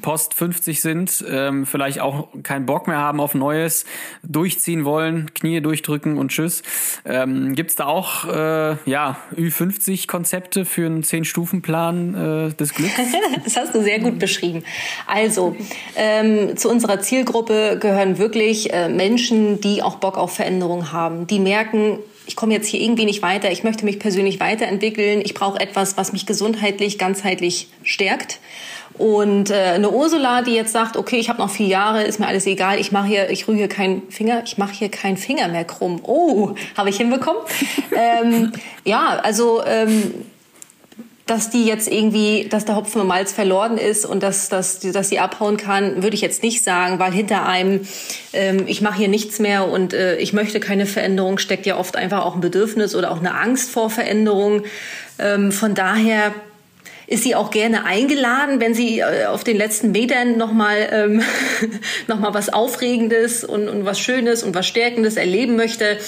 Post 0.00 0.34
50 0.34 0.80
sind, 0.80 1.24
ähm, 1.28 1.66
vielleicht 1.66 2.00
auch 2.00 2.28
keinen 2.44 2.66
Bock 2.66 2.86
mehr 2.86 2.98
haben 2.98 3.20
auf 3.20 3.34
Neues, 3.34 3.84
durchziehen 4.22 4.84
wollen, 4.84 5.34
Knie 5.34 5.60
durchdrücken 5.60 6.18
und 6.18 6.30
tschüss. 6.30 6.62
Ähm, 7.04 7.54
Gibt 7.56 7.80
da 7.80 7.86
auch, 7.86 8.26
äh, 8.26 8.76
ja, 8.88 9.16
Ü50-Konzepte 9.36 10.64
für 10.64 10.86
einen 10.86 11.02
Zehn-Stufen-Plan 11.02 12.48
äh, 12.50 12.54
des 12.54 12.74
Glücks? 12.74 12.94
das 13.44 13.56
hast 13.56 13.74
du 13.74 13.82
sehr 13.82 13.98
gut 13.98 14.20
beschrieben. 14.20 14.62
Also, 15.06 15.56
ähm, 15.96 16.56
zu 16.56 16.70
unserer 16.70 17.00
Zielgruppe 17.08 17.78
gehören 17.80 18.18
wirklich 18.18 18.70
äh, 18.72 18.90
Menschen, 18.90 19.62
die 19.62 19.82
auch 19.82 19.96
Bock 19.96 20.18
auf 20.18 20.34
Veränderung 20.34 20.92
haben, 20.92 21.26
die 21.26 21.40
merken, 21.40 21.98
ich 22.26 22.36
komme 22.36 22.52
jetzt 22.52 22.66
hier 22.66 22.82
irgendwie 22.82 23.06
nicht 23.06 23.22
weiter, 23.22 23.50
ich 23.50 23.64
möchte 23.64 23.86
mich 23.86 23.98
persönlich 23.98 24.40
weiterentwickeln, 24.40 25.22
ich 25.24 25.32
brauche 25.32 25.58
etwas, 25.58 25.96
was 25.96 26.12
mich 26.12 26.26
gesundheitlich, 26.26 26.98
ganzheitlich 26.98 27.68
stärkt. 27.82 28.40
Und 28.98 29.48
äh, 29.48 29.54
eine 29.54 29.90
Ursula, 29.90 30.42
die 30.42 30.52
jetzt 30.52 30.72
sagt, 30.72 30.98
okay, 30.98 31.16
ich 31.16 31.30
habe 31.30 31.38
noch 31.38 31.48
vier 31.48 31.68
Jahre, 31.68 32.02
ist 32.02 32.20
mir 32.20 32.26
alles 32.26 32.46
egal, 32.46 32.78
ich 32.78 32.92
mache 32.92 33.06
hier, 33.06 33.30
ich 33.30 33.48
rühre 33.48 33.68
keinen 33.68 34.10
Finger, 34.10 34.42
ich 34.44 34.58
mache 34.58 34.74
hier 34.74 34.90
keinen 34.90 35.16
Finger 35.16 35.48
mehr 35.48 35.64
krumm. 35.64 36.00
Oh, 36.02 36.50
habe 36.76 36.90
ich 36.90 36.98
hinbekommen. 36.98 37.40
ähm, 37.96 38.52
ja, 38.84 39.18
also 39.22 39.62
ähm, 39.64 40.12
dass 41.28 41.50
die 41.50 41.64
jetzt 41.64 41.88
irgendwie, 41.88 42.48
dass 42.48 42.64
der 42.64 42.74
Hopfen 42.74 43.00
und 43.00 43.06
Malz 43.06 43.32
verloren 43.32 43.78
ist 43.78 44.04
und 44.06 44.22
dass, 44.22 44.48
dass, 44.48 44.80
dass 44.80 45.08
sie 45.08 45.18
abhauen 45.18 45.56
kann, 45.56 46.02
würde 46.02 46.14
ich 46.14 46.22
jetzt 46.22 46.42
nicht 46.42 46.64
sagen, 46.64 46.98
weil 46.98 47.12
hinter 47.12 47.46
einem, 47.46 47.86
ähm, 48.32 48.64
ich 48.66 48.80
mache 48.80 48.98
hier 48.98 49.08
nichts 49.08 49.38
mehr 49.38 49.68
und 49.68 49.92
äh, 49.92 50.16
ich 50.16 50.32
möchte 50.32 50.58
keine 50.58 50.86
Veränderung, 50.86 51.38
steckt 51.38 51.66
ja 51.66 51.76
oft 51.76 51.96
einfach 51.96 52.24
auch 52.24 52.34
ein 52.34 52.40
Bedürfnis 52.40 52.94
oder 52.94 53.10
auch 53.10 53.18
eine 53.18 53.34
Angst 53.34 53.70
vor 53.70 53.90
Veränderung. 53.90 54.62
Ähm, 55.18 55.52
von 55.52 55.74
daher 55.74 56.32
ist 57.08 57.22
sie 57.22 57.34
auch 57.34 57.50
gerne 57.50 57.86
eingeladen, 57.86 58.60
wenn 58.60 58.74
sie 58.74 59.00
äh, 59.00 59.26
auf 59.26 59.42
den 59.42 59.56
letzten 59.56 59.92
Metern 59.92 60.36
nochmal 60.36 60.88
ähm, 60.92 61.22
noch 62.06 62.22
was 62.34 62.52
Aufregendes 62.52 63.44
und, 63.44 63.68
und 63.68 63.86
was 63.86 63.98
Schönes 63.98 64.42
und 64.42 64.54
was 64.54 64.66
Stärkendes 64.66 65.16
erleben 65.16 65.56
möchte, 65.56 65.98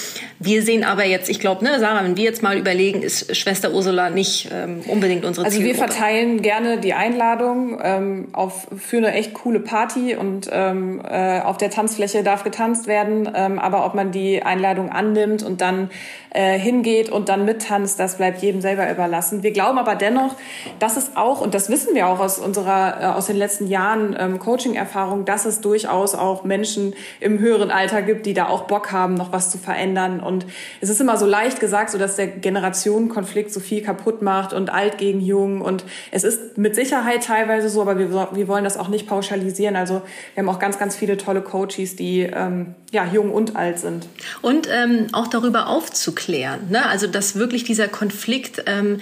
Wir 0.43 0.63
sehen 0.63 0.83
aber 0.83 1.05
jetzt, 1.05 1.29
ich 1.29 1.39
glaube, 1.39 1.63
ne, 1.63 1.79
Sarah, 1.79 2.03
wenn 2.03 2.17
wir 2.17 2.23
jetzt 2.23 2.41
mal 2.41 2.57
überlegen, 2.57 3.03
ist 3.03 3.35
Schwester 3.35 3.73
Ursula 3.73 4.09
nicht 4.09 4.49
ähm, 4.51 4.81
unbedingt 4.87 5.23
unsere 5.23 5.45
Also 5.45 5.57
Zielgruppe. 5.57 5.79
wir 5.79 5.87
verteilen 5.87 6.41
gerne 6.41 6.79
die 6.79 6.93
Einladung 6.93 7.79
ähm, 7.83 8.27
auf, 8.31 8.67
für 8.75 8.97
eine 8.97 9.13
echt 9.13 9.35
coole 9.35 9.59
Party 9.59 10.15
und 10.15 10.49
ähm, 10.51 10.99
äh, 11.07 11.41
auf 11.41 11.57
der 11.57 11.69
Tanzfläche 11.69 12.23
darf 12.23 12.43
getanzt 12.43 12.87
werden. 12.87 13.29
Ähm, 13.35 13.59
aber 13.59 13.85
ob 13.85 13.93
man 13.93 14.11
die 14.11 14.41
Einladung 14.41 14.91
annimmt 14.91 15.43
und 15.43 15.61
dann 15.61 15.91
äh, 16.31 16.57
hingeht 16.57 17.09
und 17.09 17.29
dann 17.29 17.45
mittanzt, 17.45 17.99
das 17.99 18.17
bleibt 18.17 18.41
jedem 18.41 18.61
selber 18.61 18.89
überlassen. 18.89 19.43
Wir 19.43 19.51
glauben 19.51 19.77
aber 19.77 19.95
dennoch, 19.95 20.35
dass 20.79 20.90
es 20.97 21.15
auch, 21.15 21.41
und 21.41 21.53
das 21.53 21.69
wissen 21.69 21.95
wir 21.95 22.07
auch 22.07 22.19
aus 22.19 22.39
unserer, 22.39 23.01
äh, 23.01 23.05
aus 23.05 23.27
den 23.27 23.37
letzten 23.37 23.67
Jahren 23.67 24.15
ähm, 24.19 24.39
Coaching-Erfahrung, 24.39 25.25
dass 25.25 25.45
es 25.45 25.61
durchaus 25.61 26.15
auch 26.15 26.43
Menschen 26.43 26.93
im 27.19 27.39
höheren 27.39 27.71
Alter 27.71 28.01
gibt, 28.01 28.25
die 28.25 28.33
da 28.33 28.47
auch 28.47 28.63
Bock 28.63 28.91
haben, 28.91 29.15
noch 29.15 29.31
was 29.31 29.51
zu 29.51 29.57
verändern. 29.57 30.19
Und 30.19 30.45
es 30.79 30.89
ist 30.89 31.01
immer 31.01 31.17
so 31.17 31.25
leicht 31.25 31.59
gesagt, 31.59 31.91
so 31.91 31.97
dass 31.97 32.15
der 32.15 32.27
Generationenkonflikt 32.27 33.51
so 33.51 33.59
viel 33.59 33.81
kaputt 33.81 34.21
macht 34.21 34.53
und 34.53 34.71
alt 34.71 34.97
gegen 34.97 35.21
jung. 35.21 35.61
Und 35.61 35.83
es 36.11 36.23
ist 36.23 36.57
mit 36.57 36.75
Sicherheit 36.75 37.23
teilweise 37.23 37.69
so, 37.69 37.81
aber 37.81 37.97
wir, 37.97 38.29
wir 38.31 38.47
wollen 38.47 38.63
das 38.63 38.77
auch 38.77 38.87
nicht 38.87 39.07
pauschalisieren. 39.07 39.75
Also 39.75 40.01
wir 40.33 40.43
haben 40.43 40.49
auch 40.49 40.59
ganz, 40.59 40.79
ganz 40.79 40.95
viele 40.95 41.17
tolle 41.17 41.41
Coaches, 41.41 41.95
die 41.95 42.21
ähm, 42.21 42.75
ja, 42.91 43.05
jung 43.05 43.31
und 43.31 43.55
alt 43.55 43.79
sind. 43.79 44.07
Und 44.41 44.67
ähm, 44.71 45.07
auch 45.13 45.27
darüber 45.27 45.67
aufzuklären, 45.67 46.69
ne? 46.69 46.85
also 46.85 47.07
dass 47.07 47.35
wirklich 47.35 47.63
dieser 47.63 47.87
Konflikt 47.87 48.63
ähm, 48.67 48.99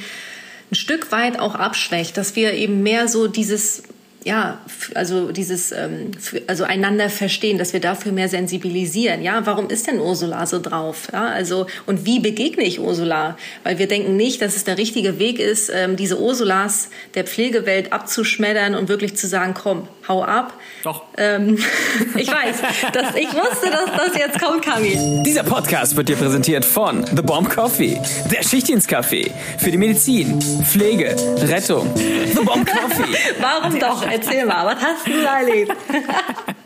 ein 0.72 0.76
Stück 0.76 1.12
weit 1.12 1.40
auch 1.40 1.56
abschwächt, 1.56 2.18
dass 2.18 2.36
wir 2.36 2.54
eben 2.54 2.84
mehr 2.84 3.08
so 3.08 3.28
dieses 3.28 3.84
ja, 4.26 4.58
also 4.96 5.32
dieses, 5.32 5.72
ähm, 5.72 6.12
also 6.48 6.66
einander 6.66 7.10
verstehen, 7.10 7.58
dass 7.58 7.72
wir 7.72 7.80
dafür 7.80 8.12
mehr 8.12 8.28
sensibilisieren. 8.28 9.24
Ja, 9.24 9.46
warum 9.46 9.70
ist 9.70 9.88
denn 9.88 10.00
Ursula 10.00 10.46
so 10.46 10.60
drauf? 10.60 11.08
Ja, 11.14 11.28
also 11.28 11.68
und 11.86 12.06
wie 12.06 12.20
begegne 12.20 12.64
ich 12.64 12.82
Ursula? 12.82 13.38
Weil 13.64 13.80
wir 13.80 13.88
denken 13.88 14.18
nicht, 14.18 14.42
dass 14.42 14.58
es 14.58 14.66
der 14.66 14.78
richtige 14.78 15.20
Weg 15.20 15.40
ist, 15.40 15.72
ähm, 15.74 15.96
diese 15.96 16.20
Ursulas 16.20 16.90
der 17.16 17.24
Pflegewelt 17.24 17.94
abzuschmettern 17.94 18.76
und 18.76 18.90
wirklich 18.90 19.16
zu 19.16 19.26
sagen, 19.26 19.54
komm, 19.54 19.88
hau 20.10 20.24
ab. 20.24 20.54
Doch. 20.84 21.04
Ähm, 21.18 21.58
ich 22.18 22.28
weiß, 22.28 22.58
dass 22.92 23.16
ich 23.16 23.28
wusste, 23.34 23.70
dass 23.70 24.06
das 24.06 24.18
jetzt 24.18 24.42
kommt, 24.42 24.66
Kami. 24.66 25.24
Dieser 25.26 25.44
Podcast 25.44 25.96
wird 25.96 26.10
dir 26.10 26.18
präsentiert 26.18 26.66
von 26.66 27.06
The 27.06 27.22
Bomb 27.22 27.50
Coffee, 27.50 28.02
der 28.30 28.44
Schichtdienstkaffee 28.44 29.32
für 29.60 29.72
die 29.72 29.78
Medizin, 29.78 30.42
Pflege, 30.66 31.16
Rettung. 31.48 31.90
The 31.96 32.44
Bomb 32.44 32.70
Coffee. 32.70 33.16
Warum 33.40 33.80
doch? 33.80 34.09
Erzähl 34.12 34.46
mal, 34.46 34.66
was 34.66 34.84
hast 34.84 35.08
du 35.08 35.24
da 35.24 35.40
erlebt? 35.40 35.76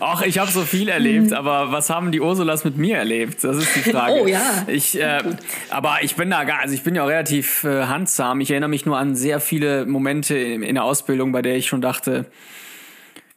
Ach, 0.00 0.22
ich 0.22 0.38
habe 0.38 0.50
so 0.50 0.62
viel 0.62 0.88
erlebt, 0.88 1.32
aber 1.32 1.72
was 1.72 1.90
haben 1.90 2.12
die 2.12 2.20
Ursulas 2.20 2.64
mit 2.64 2.76
mir 2.76 2.98
erlebt? 2.98 3.42
Das 3.42 3.56
ist 3.56 3.74
die 3.74 3.90
Frage. 3.90 4.22
Oh 4.22 4.26
ja. 4.26 4.40
Ich, 4.66 5.00
äh, 5.00 5.22
aber 5.70 5.98
ich 6.02 6.14
bin 6.14 6.30
da 6.30 6.44
gar, 6.44 6.60
also 6.60 6.74
ich 6.74 6.82
bin 6.82 6.94
ja 6.94 7.04
auch 7.04 7.08
relativ 7.08 7.64
äh, 7.64 7.84
handsam. 7.84 8.40
Ich 8.40 8.50
erinnere 8.50 8.70
mich 8.70 8.86
nur 8.86 8.98
an 8.98 9.16
sehr 9.16 9.40
viele 9.40 9.86
Momente 9.86 10.36
in, 10.36 10.62
in 10.62 10.74
der 10.74 10.84
Ausbildung, 10.84 11.32
bei 11.32 11.42
der 11.42 11.56
ich 11.56 11.66
schon 11.66 11.80
dachte, 11.80 12.26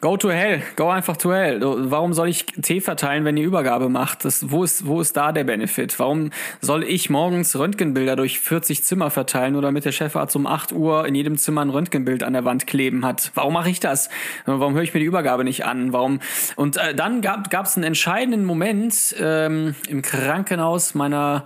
Go 0.01 0.17
to 0.17 0.31
hell, 0.31 0.63
go 0.77 0.89
einfach 0.89 1.15
to 1.17 1.31
hell. 1.31 1.59
Warum 1.61 2.13
soll 2.13 2.27
ich 2.27 2.47
Tee 2.47 2.81
verteilen, 2.81 3.23
wenn 3.23 3.37
ihr 3.37 3.45
Übergabe 3.45 3.87
macht? 3.87 4.25
Das, 4.25 4.49
wo, 4.49 4.63
ist, 4.63 4.87
wo 4.87 4.99
ist 4.99 5.15
da 5.15 5.31
der 5.31 5.43
Benefit? 5.43 5.99
Warum 5.99 6.31
soll 6.59 6.83
ich 6.83 7.11
morgens 7.11 7.55
Röntgenbilder 7.55 8.15
durch 8.15 8.39
40 8.39 8.83
Zimmer 8.83 9.11
verteilen 9.11 9.55
oder 9.55 9.71
mit 9.71 9.85
der 9.85 9.91
Chefarzt 9.91 10.35
um 10.35 10.47
8 10.47 10.71
Uhr 10.71 11.05
in 11.05 11.13
jedem 11.13 11.37
Zimmer 11.37 11.61
ein 11.61 11.69
Röntgenbild 11.69 12.23
an 12.23 12.33
der 12.33 12.45
Wand 12.45 12.65
kleben 12.65 13.05
hat? 13.05 13.31
Warum 13.35 13.53
mache 13.53 13.69
ich 13.69 13.79
das? 13.79 14.09
Warum 14.47 14.73
höre 14.73 14.81
ich 14.81 14.95
mir 14.95 15.01
die 15.01 15.05
Übergabe 15.05 15.43
nicht 15.43 15.65
an? 15.65 15.93
Warum? 15.93 16.19
Und 16.55 16.77
äh, 16.77 16.95
dann 16.95 17.21
gab 17.21 17.65
es 17.67 17.75
einen 17.75 17.83
entscheidenden 17.83 18.43
Moment 18.43 19.15
ähm, 19.19 19.75
im 19.87 20.01
Krankenhaus 20.01 20.95
meiner 20.95 21.45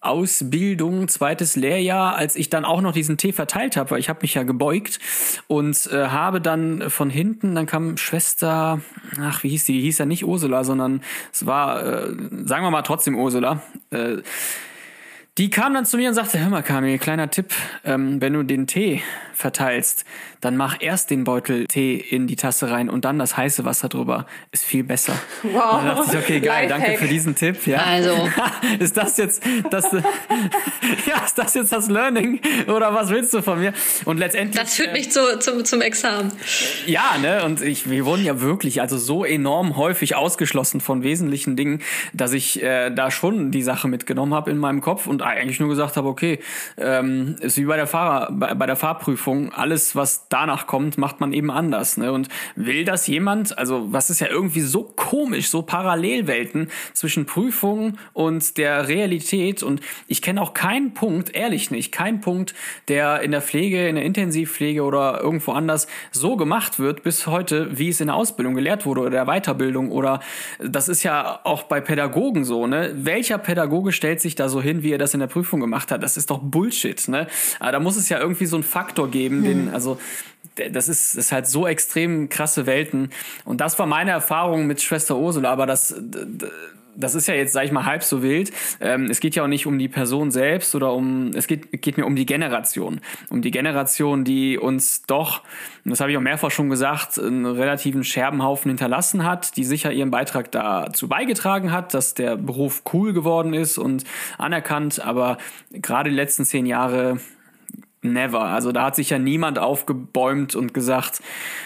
Ausbildung, 0.00 1.08
zweites 1.08 1.56
Lehrjahr, 1.56 2.16
als 2.16 2.34
ich 2.34 2.48
dann 2.48 2.64
auch 2.64 2.80
noch 2.80 2.92
diesen 2.92 3.18
Tee 3.18 3.32
verteilt 3.32 3.76
habe, 3.76 3.90
weil 3.90 4.00
ich 4.00 4.08
habe 4.08 4.20
mich 4.22 4.34
ja 4.34 4.44
gebeugt 4.44 4.98
und 5.46 5.88
äh, 5.92 6.08
habe 6.08 6.40
dann 6.40 6.88
von 6.88 7.10
hinten, 7.10 7.54
dann 7.54 7.66
kam 7.66 7.96
Schwester, 7.98 8.80
ach, 9.20 9.42
wie 9.42 9.50
hieß 9.50 9.64
die? 9.64 9.80
Hieß 9.80 9.98
ja 9.98 10.06
nicht 10.06 10.24
Ursula, 10.24 10.64
sondern 10.64 11.02
es 11.32 11.44
war, 11.44 11.84
äh, 11.84 12.14
sagen 12.44 12.64
wir 12.64 12.70
mal 12.70 12.82
trotzdem 12.82 13.18
Ursula. 13.18 13.62
Äh, 13.90 14.18
die 15.38 15.50
kam 15.50 15.74
dann 15.74 15.86
zu 15.86 15.96
mir 15.96 16.08
und 16.08 16.14
sagte, 16.14 16.38
hör 16.38 16.48
mal, 16.48 16.62
Kamil, 16.62 16.98
kleiner 16.98 17.30
Tipp, 17.30 17.54
ähm, 17.84 18.20
wenn 18.20 18.32
du 18.32 18.42
den 18.42 18.66
Tee 18.66 19.02
verteilst, 19.32 20.04
dann 20.40 20.56
mach 20.56 20.76
erst 20.80 21.10
den 21.10 21.24
Beutel 21.24 21.66
Tee 21.66 21.96
in 21.96 22.26
die 22.26 22.36
Tasse 22.36 22.70
rein 22.70 22.88
und 22.88 23.04
dann 23.04 23.18
das 23.18 23.36
heiße 23.36 23.64
Wasser 23.64 23.88
drüber. 23.88 24.26
Ist 24.52 24.64
viel 24.64 24.84
besser. 24.84 25.14
Wow. 25.42 25.80
Und 25.80 25.86
dann 25.86 25.96
dachte 25.96 26.16
ich, 26.16 26.24
okay, 26.24 26.40
geil, 26.40 26.68
danke 26.68 26.88
Lifehack. 26.88 27.00
für 27.00 27.08
diesen 27.08 27.34
Tipp. 27.34 27.66
Ja. 27.66 27.78
Also. 27.78 28.28
ist 28.78 28.96
das 28.96 29.16
jetzt 29.16 29.42
das, 29.70 29.90
ja, 31.06 31.24
ist 31.24 31.38
das 31.38 31.54
jetzt 31.54 31.72
das 31.72 31.88
Learning 31.88 32.40
oder 32.66 32.94
was 32.94 33.08
willst 33.10 33.32
du 33.32 33.42
von 33.42 33.60
mir? 33.60 33.72
Und 34.04 34.18
letztendlich 34.18 34.62
Das 34.62 34.74
führt 34.74 34.92
mich 34.92 35.10
zu, 35.10 35.38
zum, 35.38 35.64
zum 35.64 35.80
Examen. 35.80 36.32
ja, 36.86 37.16
ne, 37.20 37.44
und 37.44 37.62
ich, 37.62 37.88
wir 37.88 38.04
wurden 38.04 38.24
ja 38.24 38.40
wirklich 38.40 38.80
also 38.80 38.98
so 38.98 39.24
enorm 39.24 39.76
häufig 39.76 40.16
ausgeschlossen 40.16 40.80
von 40.80 41.02
wesentlichen 41.02 41.56
Dingen, 41.56 41.80
dass 42.12 42.32
ich 42.32 42.62
äh, 42.62 42.90
da 42.90 43.10
schon 43.10 43.50
die 43.50 43.62
Sache 43.62 43.88
mitgenommen 43.88 44.34
habe 44.34 44.50
in 44.50 44.58
meinem 44.58 44.80
Kopf 44.80 45.06
und 45.06 45.19
eigentlich 45.22 45.60
nur 45.60 45.68
gesagt 45.68 45.96
habe, 45.96 46.08
okay, 46.08 46.40
ähm, 46.76 47.36
ist 47.40 47.56
wie 47.56 47.64
bei 47.64 47.76
der 47.76 47.86
Fahrer, 47.86 48.30
bei, 48.32 48.54
bei 48.54 48.66
der 48.66 48.76
Fahrprüfung, 48.76 49.52
alles, 49.52 49.96
was 49.96 50.28
danach 50.28 50.66
kommt, 50.66 50.98
macht 50.98 51.20
man 51.20 51.32
eben 51.32 51.50
anders. 51.50 51.96
Ne? 51.96 52.12
Und 52.12 52.28
will 52.56 52.84
das 52.84 53.06
jemand, 53.06 53.56
also 53.58 53.92
was 53.92 54.10
ist 54.10 54.20
ja 54.20 54.28
irgendwie 54.28 54.60
so 54.60 54.84
komisch, 54.84 55.48
so 55.50 55.62
Parallelwelten 55.62 56.70
zwischen 56.92 57.26
Prüfung 57.26 57.98
und 58.12 58.58
der 58.58 58.88
Realität. 58.88 59.62
Und 59.62 59.80
ich 60.06 60.22
kenne 60.22 60.40
auch 60.40 60.54
keinen 60.54 60.94
Punkt, 60.94 61.34
ehrlich 61.34 61.70
nicht, 61.70 61.92
keinen 61.92 62.20
Punkt, 62.20 62.54
der 62.88 63.20
in 63.20 63.30
der 63.30 63.42
Pflege, 63.42 63.88
in 63.88 63.96
der 63.96 64.04
Intensivpflege 64.04 64.82
oder 64.82 65.20
irgendwo 65.20 65.52
anders 65.52 65.86
so 66.10 66.36
gemacht 66.36 66.78
wird 66.78 67.02
bis 67.02 67.26
heute, 67.26 67.78
wie 67.78 67.88
es 67.88 68.00
in 68.00 68.08
der 68.08 68.16
Ausbildung 68.16 68.54
gelehrt 68.54 68.86
wurde 68.86 69.02
oder 69.02 69.10
der 69.10 69.26
Weiterbildung. 69.26 69.90
Oder 69.90 70.20
das 70.58 70.88
ist 70.88 71.02
ja 71.02 71.40
auch 71.44 71.64
bei 71.64 71.80
Pädagogen 71.80 72.44
so, 72.44 72.66
ne? 72.66 72.92
Welcher 72.94 73.38
Pädagoge 73.38 73.92
stellt 73.92 74.20
sich 74.20 74.34
da 74.34 74.48
so 74.48 74.60
hin, 74.60 74.82
wie 74.82 74.92
er 74.92 74.98
das 74.98 75.09
in 75.14 75.20
der 75.20 75.26
Prüfung 75.26 75.60
gemacht 75.60 75.90
hat? 75.90 76.02
Das 76.02 76.16
ist 76.16 76.30
doch 76.30 76.38
Bullshit, 76.38 77.08
ne? 77.08 77.26
Aber 77.58 77.72
da 77.72 77.80
muss 77.80 77.96
es 77.96 78.08
ja 78.08 78.18
irgendwie 78.18 78.46
so 78.46 78.56
einen 78.56 78.62
Faktor 78.62 79.10
geben, 79.10 79.44
den, 79.44 79.68
also 79.68 79.98
das 80.54 80.88
ist, 80.88 81.16
das 81.16 81.26
ist 81.26 81.32
halt 81.32 81.46
so 81.46 81.66
extrem 81.66 82.28
krasse 82.28 82.66
Welten. 82.66 83.10
Und 83.44 83.60
das 83.60 83.78
war 83.78 83.86
meine 83.86 84.10
Erfahrung 84.10 84.66
mit 84.66 84.82
Schwester 84.82 85.16
Ursula, 85.16 85.50
aber 85.50 85.66
das, 85.66 85.94
das 87.00 87.14
ist 87.14 87.26
ja 87.26 87.34
jetzt, 87.34 87.52
sag 87.52 87.64
ich 87.64 87.72
mal, 87.72 87.86
halb 87.86 88.02
so 88.02 88.22
wild. 88.22 88.52
Ähm, 88.80 89.06
es 89.06 89.20
geht 89.20 89.34
ja 89.34 89.42
auch 89.42 89.48
nicht 89.48 89.66
um 89.66 89.78
die 89.78 89.88
Person 89.88 90.30
selbst 90.30 90.74
oder 90.74 90.92
um, 90.92 91.30
es 91.34 91.46
geht, 91.46 91.82
geht 91.82 91.96
mir 91.96 92.06
um 92.06 92.16
die 92.16 92.26
Generation. 92.26 93.00
Um 93.28 93.42
die 93.42 93.50
Generation, 93.50 94.24
die 94.24 94.58
uns 94.58 95.02
doch, 95.02 95.42
das 95.84 96.00
habe 96.00 96.10
ich 96.10 96.16
auch 96.16 96.22
mehrfach 96.22 96.50
schon 96.50 96.68
gesagt, 96.68 97.18
einen 97.18 97.46
relativen 97.46 98.04
Scherbenhaufen 98.04 98.70
hinterlassen 98.70 99.24
hat, 99.24 99.56
die 99.56 99.64
sicher 99.64 99.92
ihren 99.92 100.10
Beitrag 100.10 100.52
dazu 100.52 101.08
beigetragen 101.08 101.72
hat, 101.72 101.94
dass 101.94 102.14
der 102.14 102.36
Beruf 102.36 102.82
cool 102.92 103.12
geworden 103.12 103.54
ist 103.54 103.78
und 103.78 104.04
anerkannt, 104.38 105.00
aber 105.00 105.38
gerade 105.72 106.10
die 106.10 106.16
letzten 106.16 106.44
zehn 106.44 106.66
Jahre 106.66 107.18
Never. 108.02 108.40
Also 108.40 108.72
da 108.72 108.84
hat 108.84 108.96
sich 108.96 109.10
ja 109.10 109.18
niemand 109.18 109.58
aufgebäumt 109.58 110.54
und 110.54 110.72
gesagt, 110.72 111.20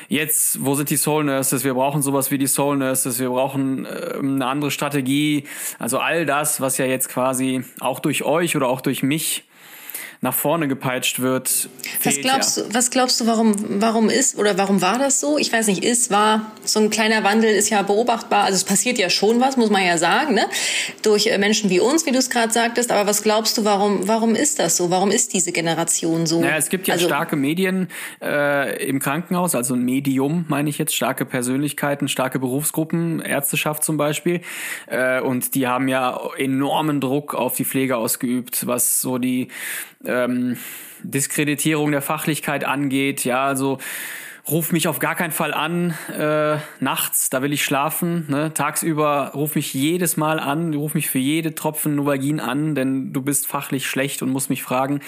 jetzt, 0.09 0.64
wo 0.64 0.75
sind 0.75 0.91
die 0.91 0.97
Soul 0.97 1.23
Nurses? 1.23 1.62
Wir 1.62 1.75
brauchen 1.75 2.03
sowas 2.03 2.33
wie 2.33 2.38
die 2.38 2.49
Soul 2.49 2.76
Nurses, 2.79 3.21
wir 3.21 3.29
brauchen 3.29 3.87
äh, 3.87 4.19
eine 4.19 4.45
andere 4.45 4.73
Strategie. 4.73 5.45
Also 5.79 5.99
all 5.99 6.26
das, 6.26 6.61
was 6.61 6.76
ja 6.76 6.87
jetzt 6.87 7.09
quasi 7.09 7.62
auch 7.79 8.00
durch 8.00 8.25
euch 8.25 8.57
oder 8.57 8.69
auch 8.69 8.81
durch 8.81 9.05
mich 9.05 9.45
nach 10.25 10.35
vorne 10.35 10.69
gepeitscht 10.69 11.21
wird. 11.21 11.69
Was 12.02 12.19
glaubst 12.19 12.57
ja. 12.57 12.62
du, 12.62 12.75
was 12.75 12.90
glaubst 12.90 13.21
du, 13.21 13.26
warum, 13.26 13.54
warum 13.81 14.09
ist 14.09 14.38
oder 14.38 14.57
warum 14.57 14.81
war 14.81 14.99
das 14.99 15.21
so? 15.21 15.37
Ich 15.37 15.52
weiß 15.52 15.66
nicht, 15.66 15.85
ist, 15.85 16.11
war, 16.11 16.50
so 16.64 16.81
ein 16.81 16.88
kleiner 16.88 17.23
Wandel 17.25 17.54
ist 17.54 17.69
ja 17.69 17.83
beobachtbar. 17.83 18.45
Also 18.45 18.57
es 18.57 18.64
passiert 18.64 18.99
ja 18.99 19.11
schon 19.11 19.38
was, 19.40 19.59
muss 19.59 19.69
man 19.69 19.85
ja 19.85 19.99
sagen, 19.99 20.35
ne? 20.35 20.47
Durch 21.02 21.26
äh, 21.26 21.37
Menschen 21.37 21.69
wie 21.69 21.78
uns, 21.78 22.07
wie 22.07 22.11
du 22.11 22.19
es 22.19 22.31
gerade 22.31 22.50
sagtest. 22.50 22.90
Aber 22.90 23.07
was 23.07 23.23
glaubst 23.23 23.59
du, 23.59 23.66
warum, 23.66 24.09
warum 24.09 24.35
ist 24.35 24.59
das 24.59 24.78
so? 24.78 24.90
Warum 24.90 25.11
ist 25.11 25.35
diese 25.35 25.52
Generation 25.52 26.25
so? 26.25 26.40
Naja, 26.40 26.57
es 26.57 26.71
gibt 26.71 26.88
ja 26.88 26.95
Also- 26.95 27.07
starke 27.07 27.37
Medien 27.37 27.88
äh, 28.23 28.83
im 28.88 29.00
Krankenhaus, 29.00 29.54
also 29.54 29.75
ein 29.75 29.85
Medium 29.85 30.47
meine 30.49 30.71
ich 30.71 30.78
jetzt, 30.78 30.95
starke 30.95 31.26
Persönlichkeiten, 31.26 32.09
starke 32.09 32.38
Berufsgruppen, 32.38 33.21
Ärzteschaft 33.21 33.85
zum 33.85 33.99
Beispiel. 33.99 34.40
Äh, 34.87 35.21
und 35.21 35.54
die 35.54 35.66
haben 35.66 35.87
ja 35.88 36.19
enormen 36.38 37.02
Druck 37.02 37.35
auf 37.35 37.57
die 37.57 37.66
Pflege 37.66 37.99
ausgeübt, 37.99 38.66
was 38.66 39.02
so 39.02 39.19
die 39.19 39.49
ähm, 40.14 40.56
Diskreditierung 41.02 41.90
der 41.90 42.02
Fachlichkeit 42.02 42.64
angeht. 42.64 43.25
Ja, 43.25 43.44
also 43.44 43.78
ruf 44.49 44.73
mich 44.73 44.88
auf 44.88 44.99
gar 44.99 45.14
keinen 45.14 45.33
Fall 45.33 45.54
an 45.54 45.94
äh, 46.16 46.59
nachts, 46.80 47.30
da 47.30 47.40
will 47.40 47.52
ich 47.52 47.64
schlafen. 47.64 48.26
Ne? 48.28 48.52
Tagsüber 48.52 49.30
ruf 49.35 49.54
mich 49.54 49.73
jedes 49.73 50.16
Mal 50.18 50.38
an, 50.38 50.75
ruf 50.75 50.94
mich 50.94 51.09
für 51.09 51.18
jede 51.18 51.54
Tropfen 51.54 51.94
Novagin 51.94 52.40
an, 52.40 52.75
denn 52.75 53.12
du 53.12 53.23
bist 53.23 53.47
fachlich 53.47 53.87
schlecht 53.87 54.21
und 54.21 54.30
musst 54.30 54.50
mich 54.50 54.62
fragen. 54.62 55.00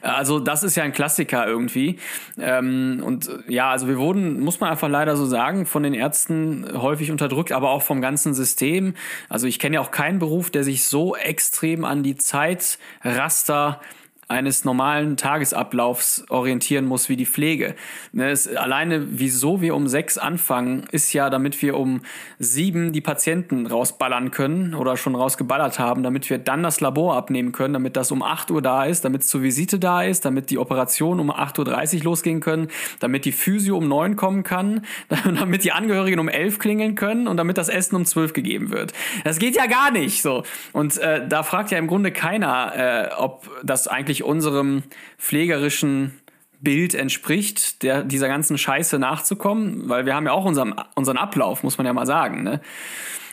Äh, 0.00 0.08
also 0.08 0.38
das 0.38 0.62
ist 0.62 0.76
ja 0.76 0.84
ein 0.84 0.92
Klassiker 0.92 1.46
irgendwie. 1.46 1.98
Ähm, 2.38 3.02
und 3.04 3.28
äh, 3.28 3.52
ja, 3.52 3.70
also 3.70 3.88
wir 3.88 3.98
wurden, 3.98 4.40
muss 4.40 4.60
man 4.60 4.70
einfach 4.70 4.88
leider 4.88 5.16
so 5.16 5.26
sagen, 5.26 5.66
von 5.66 5.82
den 5.82 5.94
Ärzten 5.94 6.64
häufig 6.80 7.10
unterdrückt, 7.10 7.50
aber 7.50 7.70
auch 7.70 7.82
vom 7.82 8.00
ganzen 8.00 8.32
System. 8.32 8.94
Also 9.28 9.48
ich 9.48 9.58
kenne 9.58 9.76
ja 9.76 9.80
auch 9.80 9.90
keinen 9.90 10.20
Beruf, 10.20 10.50
der 10.50 10.62
sich 10.62 10.84
so 10.84 11.16
extrem 11.16 11.84
an 11.84 12.04
die 12.04 12.16
Zeitraster 12.16 13.80
eines 14.28 14.64
normalen 14.64 15.16
Tagesablaufs 15.16 16.24
orientieren 16.28 16.86
muss 16.86 17.08
wie 17.08 17.16
die 17.16 17.26
Pflege. 17.26 17.74
Ne, 18.12 18.30
es, 18.30 18.48
alleine, 18.48 19.06
wieso 19.18 19.60
wir 19.60 19.74
um 19.74 19.88
sechs 19.88 20.18
anfangen, 20.18 20.84
ist 20.92 21.12
ja, 21.12 21.30
damit 21.30 21.60
wir 21.62 21.76
um 21.76 22.02
sieben 22.38 22.92
die 22.92 23.00
Patienten 23.00 23.66
rausballern 23.66 24.30
können 24.30 24.74
oder 24.74 24.96
schon 24.96 25.14
rausgeballert 25.14 25.78
haben, 25.78 26.02
damit 26.02 26.28
wir 26.30 26.38
dann 26.38 26.62
das 26.62 26.80
Labor 26.80 27.16
abnehmen 27.16 27.52
können, 27.52 27.74
damit 27.74 27.96
das 27.96 28.10
um 28.10 28.22
acht 28.22 28.50
Uhr 28.50 28.62
da 28.62 28.84
ist, 28.84 29.04
damit 29.04 29.22
es 29.22 29.28
zur 29.28 29.42
Visite 29.42 29.78
da 29.78 30.02
ist, 30.02 30.24
damit 30.24 30.50
die 30.50 30.58
Operation 30.58 31.20
um 31.20 31.30
acht 31.30 31.58
Uhr 31.58 31.64
dreißig 31.64 32.04
losgehen 32.04 32.40
können, 32.40 32.68
damit 33.00 33.24
die 33.24 33.32
Physio 33.32 33.76
um 33.76 33.88
neun 33.88 34.16
kommen 34.16 34.42
kann, 34.42 34.82
damit 35.24 35.64
die 35.64 35.72
Angehörigen 35.72 36.18
um 36.18 36.28
elf 36.28 36.58
klingeln 36.58 36.94
können 36.94 37.28
und 37.28 37.36
damit 37.36 37.58
das 37.58 37.68
Essen 37.68 37.96
um 37.96 38.04
zwölf 38.04 38.32
gegeben 38.32 38.70
wird. 38.70 38.92
Das 39.24 39.38
geht 39.38 39.56
ja 39.56 39.66
gar 39.66 39.90
nicht 39.90 40.22
so. 40.22 40.42
Und 40.72 40.98
äh, 40.98 41.26
da 41.26 41.42
fragt 41.42 41.70
ja 41.70 41.78
im 41.78 41.86
Grunde 41.86 42.12
keiner, 42.12 43.10
äh, 43.10 43.14
ob 43.14 43.50
das 43.62 43.88
eigentlich 43.88 44.13
unserem 44.22 44.84
pflegerischen 45.18 46.20
Bild 46.60 46.94
entspricht, 46.94 47.82
der, 47.82 48.02
dieser 48.02 48.28
ganzen 48.28 48.56
Scheiße 48.56 48.98
nachzukommen, 48.98 49.88
weil 49.88 50.06
wir 50.06 50.14
haben 50.14 50.26
ja 50.26 50.32
auch 50.32 50.44
unseren, 50.44 50.74
unseren 50.94 51.18
Ablauf, 51.18 51.62
muss 51.62 51.78
man 51.78 51.86
ja 51.86 51.92
mal 51.92 52.06
sagen, 52.06 52.42
ne? 52.42 52.60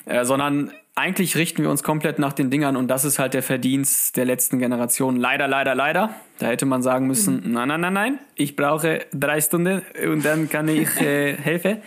Äh, 0.05 0.25
sondern 0.25 0.71
eigentlich 0.95 1.37
richten 1.37 1.63
wir 1.63 1.69
uns 1.69 1.83
komplett 1.83 2.19
nach 2.19 2.33
den 2.33 2.49
Dingern 2.49 2.75
und 2.75 2.89
das 2.89 3.05
ist 3.05 3.17
halt 3.17 3.33
der 3.33 3.43
Verdienst 3.43 4.17
der 4.17 4.25
letzten 4.25 4.59
Generation. 4.59 5.15
Leider, 5.15 5.47
leider, 5.47 5.73
leider. 5.73 6.15
Da 6.39 6.47
hätte 6.47 6.65
man 6.65 6.81
sagen 6.81 7.07
müssen, 7.07 7.41
mhm. 7.45 7.53
nein, 7.53 7.67
nein, 7.69 7.81
nein, 7.81 7.93
nein, 7.93 8.19
ich 8.35 8.55
brauche 8.55 9.05
drei 9.13 9.39
Stunden 9.39 9.83
und 10.05 10.25
dann 10.25 10.49
kann 10.49 10.67
ich 10.67 10.89
äh, 10.99 11.33
helfen. 11.41 11.77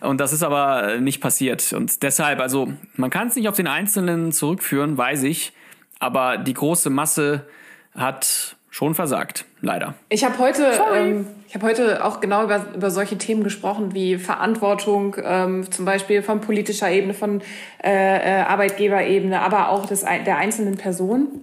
Und 0.00 0.20
das 0.20 0.32
ist 0.32 0.42
aber 0.42 0.98
nicht 0.98 1.20
passiert. 1.20 1.72
Und 1.72 2.02
deshalb, 2.02 2.40
also 2.40 2.72
man 2.94 3.10
kann 3.10 3.28
es 3.28 3.36
nicht 3.36 3.48
auf 3.48 3.56
den 3.56 3.68
Einzelnen 3.68 4.32
zurückführen, 4.32 4.98
weiß 4.98 5.22
ich, 5.22 5.52
aber 5.98 6.36
die 6.36 6.54
große 6.54 6.90
Masse 6.90 7.46
hat 7.94 8.56
schon 8.70 8.94
versagt, 8.94 9.44
leider. 9.60 9.94
Ich 10.08 10.24
habe 10.24 10.38
heute, 10.38 10.72
ähm, 10.94 11.26
ich 11.46 11.54
habe 11.54 11.66
heute 11.66 12.04
auch 12.04 12.20
genau 12.20 12.44
über, 12.44 12.64
über 12.74 12.90
solche 12.90 13.18
Themen 13.18 13.44
gesprochen 13.44 13.94
wie 13.94 14.16
Verantwortung, 14.16 15.16
ähm, 15.22 15.70
zum 15.70 15.84
Beispiel 15.84 16.22
von 16.22 16.40
politischer 16.40 16.90
Ebene, 16.90 17.12
von 17.12 17.42
äh, 17.84 18.40
äh, 18.40 18.42
Arbeitgeberebene, 18.44 19.40
aber 19.40 19.68
auch 19.68 19.84
des, 19.84 20.00
der 20.00 20.38
einzelnen 20.38 20.78
Person. 20.78 21.42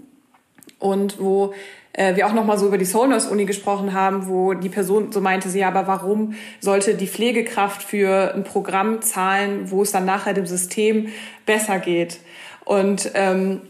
Und 0.79 1.19
wo 1.19 1.53
äh, 1.93 2.15
wir 2.15 2.25
auch 2.25 2.33
noch 2.33 2.45
mal 2.45 2.57
so 2.57 2.65
über 2.65 2.79
die 2.79 2.85
Soul 2.85 3.09
Nurse 3.09 3.29
Uni 3.29 3.45
gesprochen 3.45 3.93
haben, 3.93 4.27
wo 4.27 4.55
die 4.55 4.69
Person 4.69 5.11
so 5.11 5.21
meinte 5.21 5.49
sie, 5.49 5.59
ja, 5.59 5.67
aber 5.67 5.85
warum 5.85 6.33
sollte 6.59 6.95
die 6.95 7.07
Pflegekraft 7.07 7.83
für 7.83 8.33
ein 8.33 8.43
Programm 8.43 9.01
zahlen, 9.01 9.69
wo 9.69 9.83
es 9.83 9.91
dann 9.91 10.05
nachher 10.05 10.33
dem 10.33 10.47
System 10.47 11.09
besser 11.45 11.77
geht? 11.77 12.21
Und 12.65 13.11
ähm, 13.13 13.61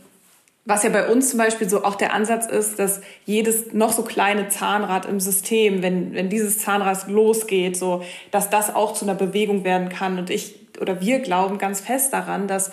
was 0.70 0.84
ja 0.84 0.90
bei 0.92 1.08
uns 1.08 1.32
zum 1.32 1.40
Beispiel 1.40 1.68
so 1.68 1.84
auch 1.84 1.96
der 1.96 2.14
Ansatz 2.14 2.46
ist, 2.46 2.78
dass 2.78 3.02
jedes 3.26 3.74
noch 3.74 3.92
so 3.92 4.04
kleine 4.04 4.50
Zahnrad 4.50 5.08
im 5.08 5.20
System, 5.20 5.82
wenn, 5.82 6.14
wenn 6.14 6.30
dieses 6.30 6.60
Zahnrad 6.60 7.08
losgeht, 7.08 7.76
so, 7.76 8.04
dass 8.30 8.52
das 8.52 8.74
auch 8.76 8.94
zu 8.94 9.04
einer 9.04 9.16
Bewegung 9.16 9.64
werden 9.64 9.90
kann. 9.90 10.20
Und 10.20 10.30
ich 10.30 10.56
oder 10.80 11.02
wir 11.02 11.20
glauben 11.20 11.58
ganz 11.58 11.82
fest 11.82 12.14
daran, 12.14 12.48
dass 12.48 12.70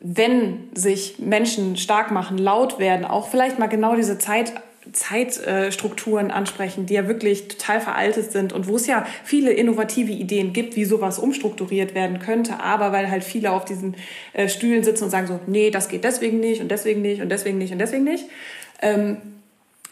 wenn 0.00 0.68
sich 0.74 1.18
Menschen 1.18 1.76
stark 1.76 2.12
machen, 2.12 2.38
laut 2.38 2.78
werden, 2.78 3.04
auch 3.04 3.26
vielleicht 3.26 3.58
mal 3.58 3.66
genau 3.66 3.96
diese 3.96 4.16
Zeit 4.18 4.52
Zeitstrukturen 4.92 6.30
ansprechen, 6.30 6.86
die 6.86 6.94
ja 6.94 7.08
wirklich 7.08 7.48
total 7.48 7.80
veraltet 7.80 8.32
sind 8.32 8.52
und 8.52 8.68
wo 8.68 8.76
es 8.76 8.86
ja 8.86 9.06
viele 9.24 9.52
innovative 9.52 10.12
Ideen 10.12 10.52
gibt, 10.52 10.76
wie 10.76 10.84
sowas 10.84 11.18
umstrukturiert 11.18 11.94
werden 11.94 12.18
könnte, 12.18 12.60
aber 12.60 12.92
weil 12.92 13.10
halt 13.10 13.24
viele 13.24 13.52
auf 13.52 13.64
diesen 13.64 13.96
äh, 14.32 14.48
Stühlen 14.48 14.84
sitzen 14.84 15.04
und 15.04 15.10
sagen 15.10 15.26
so, 15.26 15.40
nee, 15.46 15.70
das 15.70 15.88
geht 15.88 16.04
deswegen 16.04 16.40
nicht 16.40 16.60
und 16.60 16.70
deswegen 16.70 17.02
nicht 17.02 17.22
und 17.22 17.28
deswegen 17.28 17.58
nicht 17.58 17.72
und 17.72 17.78
deswegen 17.78 18.04
nicht, 18.04 18.26
ähm, 18.82 19.16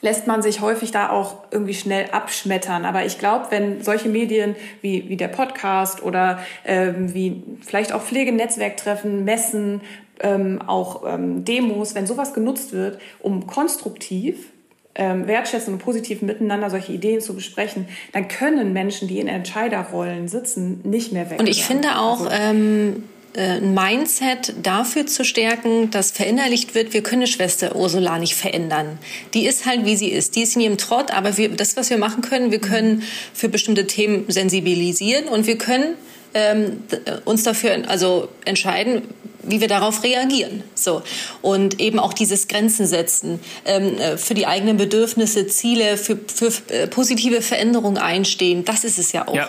lässt 0.03 0.27
man 0.27 0.43
sich 0.43 0.61
häufig 0.61 0.91
da 0.91 1.11
auch 1.11 1.37
irgendwie 1.53 1.75
schnell 1.75 2.11
abschmettern. 2.11 2.85
Aber 2.85 3.07
ich 3.07 3.19
glaube, 3.19 3.47
wenn 3.51 3.83
solche 3.83 4.09
Medien 4.09 4.57
wie, 4.83 5.09
wie 5.09 5.17
der 5.17 5.29
Podcast 5.29 6.03
oder 6.03 6.41
ähm, 6.67 7.15
wie 7.15 7.43
vielleicht 7.61 7.93
auch 7.93 8.03
Pflegenetzwerktreffen, 8.03 9.25
Messen, 9.25 9.81
ähm, 10.21 10.61
auch 10.67 11.05
ähm, 11.07 11.45
Demos, 11.45 11.95
wenn 11.95 12.07
sowas 12.07 12.35
genutzt 12.35 12.73
wird, 12.73 13.01
um 13.21 13.47
konstruktiv 13.47 14.52
ähm, 14.95 15.27
wertschätzen 15.27 15.75
und 15.75 15.81
positiv 15.81 16.23
miteinander 16.23 16.69
solche 16.71 16.93
Ideen 16.93 17.21
zu 17.21 17.35
besprechen, 17.35 17.89
dann 18.13 18.29
können 18.29 18.73
Menschen, 18.73 19.09
die 19.09 19.21
in 19.21 19.29
Entscheiderrollen 19.29 20.29
sitzen, 20.29 20.81
nicht 20.85 21.13
mehr 21.13 21.31
weg. 21.31 21.41
Und 21.41 21.49
ich 21.49 21.65
finde 21.65 21.99
auch, 21.99 22.27
also, 22.27 22.31
ähm, 22.31 23.05
äh, 23.35 23.57
ein 23.57 23.73
Mindset 23.73 24.55
dafür 24.63 25.07
zu 25.07 25.25
stärken, 25.25 25.91
dass 25.91 26.11
verinnerlicht 26.11 26.75
wird, 26.75 26.93
wir 26.93 27.03
können 27.03 27.27
Schwester 27.27 27.75
Ursula 27.75 28.19
nicht 28.19 28.35
verändern. 28.35 28.99
Die 29.33 29.47
ist 29.47 29.65
halt, 29.65 29.87
wie 29.87 29.97
sie 29.97 30.11
ist. 30.11 30.37
Die 30.37 30.43
ist 30.43 30.57
in 30.57 30.63
ihrem 30.63 30.77
Trott, 30.77 31.11
aber 31.11 31.39
wir, 31.39 31.49
das, 31.49 31.77
was 31.77 31.89
wir 31.89 31.97
machen 31.97 32.21
können, 32.21 32.51
wir 32.51 32.61
können 32.61 33.03
für 33.33 33.49
bestimmte 33.49 33.87
Themen 33.87 34.27
sensibilisieren 34.29 35.29
und 35.29 35.47
wir 35.47 35.57
können 35.57 35.95
ähm, 36.35 36.85
uns 37.25 37.43
dafür 37.43 37.89
also 37.89 38.29
entscheiden, 38.45 39.03
wie 39.43 39.61
wir 39.61 39.69
darauf 39.69 40.03
reagieren. 40.03 40.63
So 40.75 41.03
und 41.41 41.81
eben 41.81 41.99
auch 41.99 42.13
dieses 42.13 42.49
Grenzen 42.49 42.87
setzen, 42.87 43.41
ähm, 43.65 43.99
äh, 43.99 44.17
für 44.17 44.35
die 44.35 44.47
eigenen 44.47 44.77
Bedürfnisse, 44.77 45.47
Ziele, 45.47 45.97
für, 45.97 46.17
für 46.17 46.53
äh, 46.69 46.87
positive 46.87 47.43
Veränderungen 47.43 47.99
einstehen. 47.99 48.65
Das 48.65 48.85
ist 48.85 48.99
es 48.99 49.13
ja 49.13 49.27
auch. 49.29 49.35
Ja. 49.35 49.49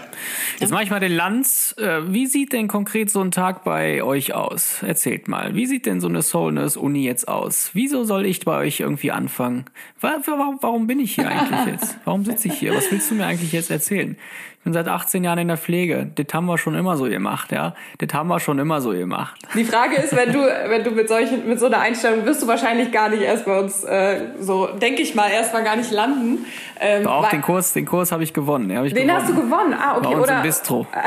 Jetzt 0.59 0.69
ja? 0.69 0.75
mache 0.75 0.83
ich 0.83 0.89
mal 0.89 0.99
den 0.99 1.15
Lanz. 1.15 1.75
Äh, 1.77 2.11
wie 2.11 2.27
sieht 2.27 2.53
denn 2.53 2.67
konkret 2.67 3.09
so 3.09 3.21
ein 3.21 3.31
Tag 3.31 3.63
bei 3.63 4.03
euch 4.03 4.33
aus? 4.33 4.81
Erzählt 4.81 5.27
mal. 5.27 5.55
Wie 5.55 5.65
sieht 5.65 5.85
denn 5.85 6.01
so 6.01 6.07
eine 6.07 6.21
Soulness 6.21 6.77
Uni 6.77 7.03
jetzt 7.03 7.27
aus? 7.27 7.71
Wieso 7.73 8.03
soll 8.03 8.25
ich 8.25 8.43
bei 8.45 8.57
euch 8.57 8.79
irgendwie 8.79 9.11
anfangen? 9.11 9.65
Warum, 9.99 10.57
warum 10.61 10.87
bin 10.87 10.99
ich 10.99 11.15
hier 11.15 11.27
eigentlich 11.27 11.73
jetzt? 11.73 11.97
Warum 12.05 12.25
sitze 12.25 12.47
ich 12.47 12.55
hier? 12.55 12.75
Was 12.75 12.91
willst 12.91 13.09
du 13.11 13.15
mir 13.15 13.25
eigentlich 13.25 13.51
jetzt 13.51 13.71
erzählen? 13.71 14.17
Ich 14.63 14.63
bin 14.63 14.71
seit 14.73 14.87
18 14.87 15.25
Jahren 15.25 15.39
in 15.39 15.49
der 15.49 15.57
Pflege. 15.57 16.09
Das 16.15 16.27
haben 16.31 16.45
wir 16.45 16.57
schon 16.57 16.75
immer 16.75 16.95
so 16.95 17.03
gemacht, 17.03 17.51
ja. 17.51 17.75
Das 17.97 18.13
haben 18.13 18.29
wir 18.29 18.39
schon 18.39 18.59
immer 18.59 18.79
so 18.79 18.91
gemacht. 18.91 19.37
Die 19.55 19.65
Frage 19.65 19.82
ist, 19.91 20.15
wenn 20.15 20.31
du, 20.31 20.39
wenn 20.39 20.83
du 20.83 20.91
mit 20.91 21.07
solchen, 21.07 21.47
mit 21.47 21.59
so 21.59 21.65
einer 21.65 21.79
Einstellung 21.79 22.25
wirst 22.25 22.41
du 22.41 22.47
wahrscheinlich 22.47 22.91
gar 22.91 23.09
nicht 23.09 23.21
erst 23.21 23.45
bei 23.45 23.59
uns, 23.59 23.83
äh, 23.83 24.21
so, 24.39 24.67
denke 24.67 25.01
ich 25.01 25.15
mal, 25.15 25.29
erstmal 25.29 25.63
gar 25.63 25.75
nicht 25.75 25.91
landen. 25.91 26.45
Ähm, 26.79 27.07
Auch 27.07 27.29
den 27.29 27.41
Kurs, 27.41 27.73
den 27.73 27.85
Kurs 27.85 28.11
habe 28.11 28.23
ich 28.23 28.33
gewonnen. 28.33 28.69
Den, 28.69 28.77
hab 28.77 28.85
ich 28.85 28.93
den 28.93 29.07
gewonnen. 29.07 29.21
hast 29.21 29.29
du 29.29 29.35
gewonnen, 29.35 29.73
ah, 29.73 29.97
okay. 29.97 30.07
Bei 30.07 30.15
uns 30.15 30.23
Oder, 30.23 30.37
im 30.37 30.43
Bistro. 30.43 30.87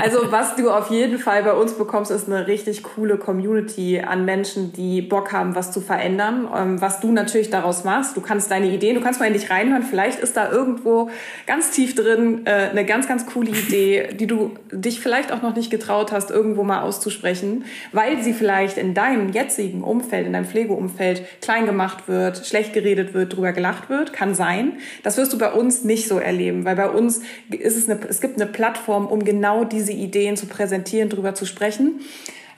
Also 0.00 0.30
was 0.30 0.54
du 0.54 0.70
auf 0.70 0.90
jeden 0.90 1.18
Fall 1.18 1.42
bei 1.42 1.52
uns 1.52 1.72
bekommst, 1.72 2.12
ist 2.12 2.28
eine 2.28 2.46
richtig 2.46 2.84
coole 2.84 3.16
Community 3.16 3.98
an 3.98 4.24
Menschen, 4.24 4.72
die 4.72 5.02
Bock 5.02 5.32
haben, 5.32 5.56
was 5.56 5.72
zu 5.72 5.80
verändern. 5.80 6.48
Ähm, 6.56 6.80
was 6.80 7.00
du 7.00 7.10
natürlich 7.10 7.50
daraus 7.50 7.82
machst, 7.82 8.16
du 8.16 8.20
kannst 8.20 8.48
deine 8.52 8.68
Ideen, 8.68 8.94
du 8.94 9.00
kannst 9.00 9.18
mal 9.18 9.26
in 9.26 9.32
dich 9.32 9.50
reinhören. 9.50 9.82
Vielleicht 9.82 10.20
ist 10.20 10.36
da 10.36 10.52
irgendwo 10.52 11.10
ganz 11.46 11.72
tief 11.72 11.96
drin 11.96 12.42
äh, 12.46 12.68
eine 12.70 12.84
ganz, 12.84 13.08
ganz 13.08 13.26
coole 13.26 13.50
Idee, 13.50 14.10
die 14.14 14.28
du 14.28 14.52
dich 14.70 15.00
vielleicht 15.00 15.32
auch 15.32 15.42
noch 15.42 15.56
nicht 15.56 15.68
getraut 15.68 16.12
hast, 16.12 16.30
irgendwo 16.30 16.62
mal 16.62 16.82
auszusprechen, 16.82 17.64
weil 17.90 18.22
sie 18.22 18.34
vielleicht 18.34 18.78
in 18.78 18.94
deinem 18.94 19.32
jetzigen 19.32 19.82
Umfeld, 19.82 20.28
in 20.28 20.32
deinem 20.32 20.46
Pflegeumfeld 20.46 21.24
klein 21.40 21.66
gemacht 21.66 22.06
wird, 22.06 22.46
schlecht 22.46 22.72
geredet 22.72 23.14
wird, 23.14 23.34
drüber 23.34 23.52
gelacht 23.52 23.90
wird. 23.90 24.12
Kann 24.12 24.36
sein. 24.36 24.74
Das 25.02 25.16
wirst 25.16 25.32
du 25.32 25.38
bei 25.38 25.50
uns 25.50 25.82
nicht 25.82 26.06
so 26.06 26.20
erleben, 26.20 26.64
weil 26.64 26.76
bei 26.76 26.88
uns 26.88 27.20
ist 27.50 27.76
es 27.76 27.90
eine, 27.90 27.98
es 28.08 28.20
gibt 28.20 28.40
eine 28.40 28.48
Plattform, 28.48 29.08
um 29.08 29.24
genau 29.24 29.64
diese 29.64 29.87
diese 29.88 29.98
Ideen 29.98 30.36
zu 30.36 30.46
präsentieren, 30.46 31.08
darüber 31.08 31.34
zu 31.34 31.46
sprechen. 31.46 32.00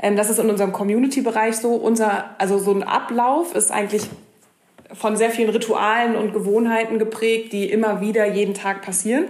Ähm, 0.03 0.17
das 0.17 0.31
ist 0.31 0.39
in 0.39 0.51
unserem 0.51 0.73
Community-Bereich 0.73 1.57
so. 1.57 1.75
Unser, 1.75 2.35
also 2.39 2.59
so 2.59 2.73
ein 2.73 2.83
Ablauf 2.83 3.55
ist 3.55 3.71
eigentlich 3.71 4.03
von 4.93 5.17
sehr 5.17 5.31
vielen 5.31 5.51
Ritualen 5.51 6.17
und 6.17 6.33
Gewohnheiten 6.33 6.99
geprägt, 6.99 7.53
die 7.53 7.71
immer 7.71 8.01
wieder 8.01 8.27
jeden 8.27 8.55
Tag 8.55 8.83
passieren. 8.83 9.27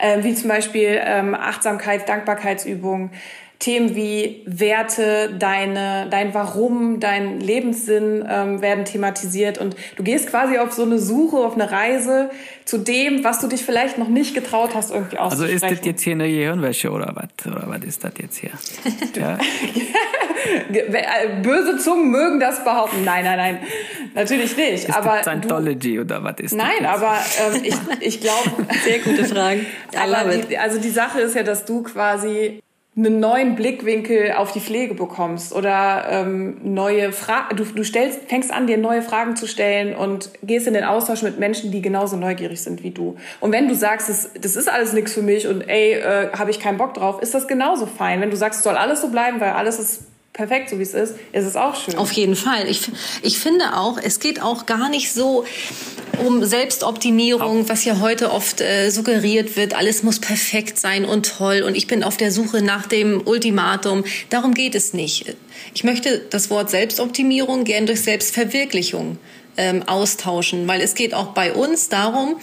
Ähm, 0.00 0.24
wie 0.24 0.34
zum 0.34 0.48
Beispiel 0.48 1.00
ähm, 1.04 1.34
Achtsamkeit, 1.34 2.08
Dankbarkeitsübungen, 2.08 3.10
Themen 3.58 3.94
wie 3.94 4.42
Werte, 4.46 5.34
deine, 5.38 6.08
dein 6.10 6.34
Warum, 6.34 7.00
dein 7.00 7.40
Lebenssinn 7.40 8.26
ähm, 8.28 8.60
werden 8.60 8.84
thematisiert 8.84 9.58
und 9.58 9.76
du 9.96 10.02
gehst 10.02 10.28
quasi 10.28 10.58
auf 10.58 10.72
so 10.72 10.82
eine 10.82 10.98
Suche, 10.98 11.36
auf 11.36 11.54
eine 11.54 11.70
Reise 11.70 12.30
zu 12.64 12.78
dem, 12.78 13.24
was 13.24 13.40
du 13.40 13.46
dich 13.46 13.64
vielleicht 13.64 13.96
noch 13.96 14.08
nicht 14.08 14.34
getraut 14.34 14.74
hast, 14.74 14.90
irgendwie 14.90 15.18
auszusprechen. 15.18 15.54
Also 15.54 15.66
ist 15.66 15.78
das 15.78 15.86
jetzt 15.86 16.02
hier 16.02 16.14
eine 16.14 16.28
Gehirnwäsche 16.28 16.90
oder 16.90 17.14
was? 17.14 17.46
Oder 17.46 17.64
was 17.66 17.84
ist 17.84 18.04
das 18.04 18.12
jetzt 18.20 18.36
hier? 18.36 18.50
Ja. 19.16 19.38
Böse 21.42 21.78
Zungen 21.78 22.10
mögen 22.10 22.40
das 22.40 22.62
behaupten. 22.64 23.04
Nein, 23.04 23.24
nein, 23.24 23.38
nein. 23.38 23.58
Natürlich 24.14 24.56
nicht. 24.56 24.88
Ist 24.88 24.94
aber 24.94 25.16
das 25.16 25.22
Scientology 25.22 26.00
oder 26.00 26.22
was 26.22 26.38
ist 26.38 26.54
Nein, 26.54 26.82
das? 26.82 27.02
aber 27.02 27.16
ähm, 27.54 27.62
ich, 27.64 27.74
ich 28.00 28.20
glaube. 28.20 28.50
Sehr 28.84 28.98
gute 28.98 29.24
Frage. 29.24 29.60
I 29.92 30.06
love 30.06 30.16
aber 30.16 30.34
it. 30.34 30.50
die, 30.50 30.58
also 30.58 30.80
die 30.80 30.90
Sache 30.90 31.20
ist 31.20 31.34
ja, 31.34 31.42
dass 31.42 31.64
du 31.64 31.82
quasi 31.82 32.60
einen 32.96 33.18
neuen 33.18 33.56
Blickwinkel 33.56 34.32
auf 34.32 34.52
die 34.52 34.60
Pflege 34.60 34.94
bekommst 34.94 35.52
oder 35.52 36.06
ähm, 36.08 36.58
neue 36.62 37.10
Fragen. 37.10 37.56
Du, 37.56 37.64
du 37.64 37.82
stellst, 37.82 38.28
fängst 38.28 38.52
an, 38.52 38.68
dir 38.68 38.78
neue 38.78 39.02
Fragen 39.02 39.34
zu 39.34 39.48
stellen 39.48 39.96
und 39.96 40.30
gehst 40.44 40.68
in 40.68 40.74
den 40.74 40.84
Austausch 40.84 41.22
mit 41.22 41.40
Menschen, 41.40 41.72
die 41.72 41.82
genauso 41.82 42.16
neugierig 42.16 42.62
sind 42.62 42.84
wie 42.84 42.92
du. 42.92 43.16
Und 43.40 43.50
wenn 43.50 43.66
du 43.66 43.74
sagst, 43.74 44.08
das, 44.08 44.30
das 44.40 44.54
ist 44.54 44.70
alles 44.70 44.92
nichts 44.92 45.12
für 45.12 45.22
mich 45.22 45.48
und 45.48 45.62
ey, 45.62 45.94
äh, 45.94 46.30
habe 46.38 46.52
ich 46.52 46.60
keinen 46.60 46.78
Bock 46.78 46.94
drauf, 46.94 47.20
ist 47.20 47.34
das 47.34 47.48
genauso 47.48 47.86
fein. 47.86 48.20
Wenn 48.20 48.30
du 48.30 48.36
sagst, 48.36 48.58
es 48.58 48.64
soll 48.64 48.76
alles 48.76 49.00
so 49.00 49.08
bleiben, 49.08 49.40
weil 49.40 49.50
alles 49.50 49.80
ist 49.80 50.04
perfekt, 50.34 50.68
so 50.68 50.78
wie 50.78 50.82
es 50.82 50.92
ist, 50.92 51.14
ist 51.32 51.44
es 51.44 51.56
auch 51.56 51.76
schön. 51.76 51.94
Auf 51.94 52.12
jeden 52.12 52.36
Fall. 52.36 52.68
Ich, 52.68 52.90
ich 53.22 53.38
finde 53.38 53.76
auch, 53.76 53.98
es 54.02 54.20
geht 54.20 54.42
auch 54.42 54.66
gar 54.66 54.90
nicht 54.90 55.12
so 55.12 55.44
um 56.24 56.44
Selbstoptimierung, 56.44 57.68
was 57.68 57.84
ja 57.84 58.00
heute 58.00 58.30
oft 58.32 58.60
äh, 58.60 58.90
suggeriert 58.90 59.56
wird. 59.56 59.74
Alles 59.74 60.02
muss 60.02 60.18
perfekt 60.18 60.78
sein 60.78 61.04
und 61.04 61.38
toll 61.38 61.62
und 61.62 61.76
ich 61.76 61.86
bin 61.86 62.04
auf 62.04 62.16
der 62.16 62.32
Suche 62.32 62.62
nach 62.62 62.86
dem 62.86 63.22
Ultimatum. 63.24 64.04
Darum 64.28 64.54
geht 64.54 64.74
es 64.74 64.92
nicht. 64.92 65.36
Ich 65.72 65.84
möchte 65.84 66.20
das 66.30 66.50
Wort 66.50 66.68
Selbstoptimierung 66.68 67.64
gern 67.64 67.86
durch 67.86 68.02
Selbstverwirklichung 68.02 69.18
ähm, 69.56 69.82
austauschen, 69.86 70.66
weil 70.68 70.80
es 70.80 70.94
geht 70.94 71.14
auch 71.14 71.28
bei 71.28 71.52
uns 71.52 71.88
darum, 71.88 72.36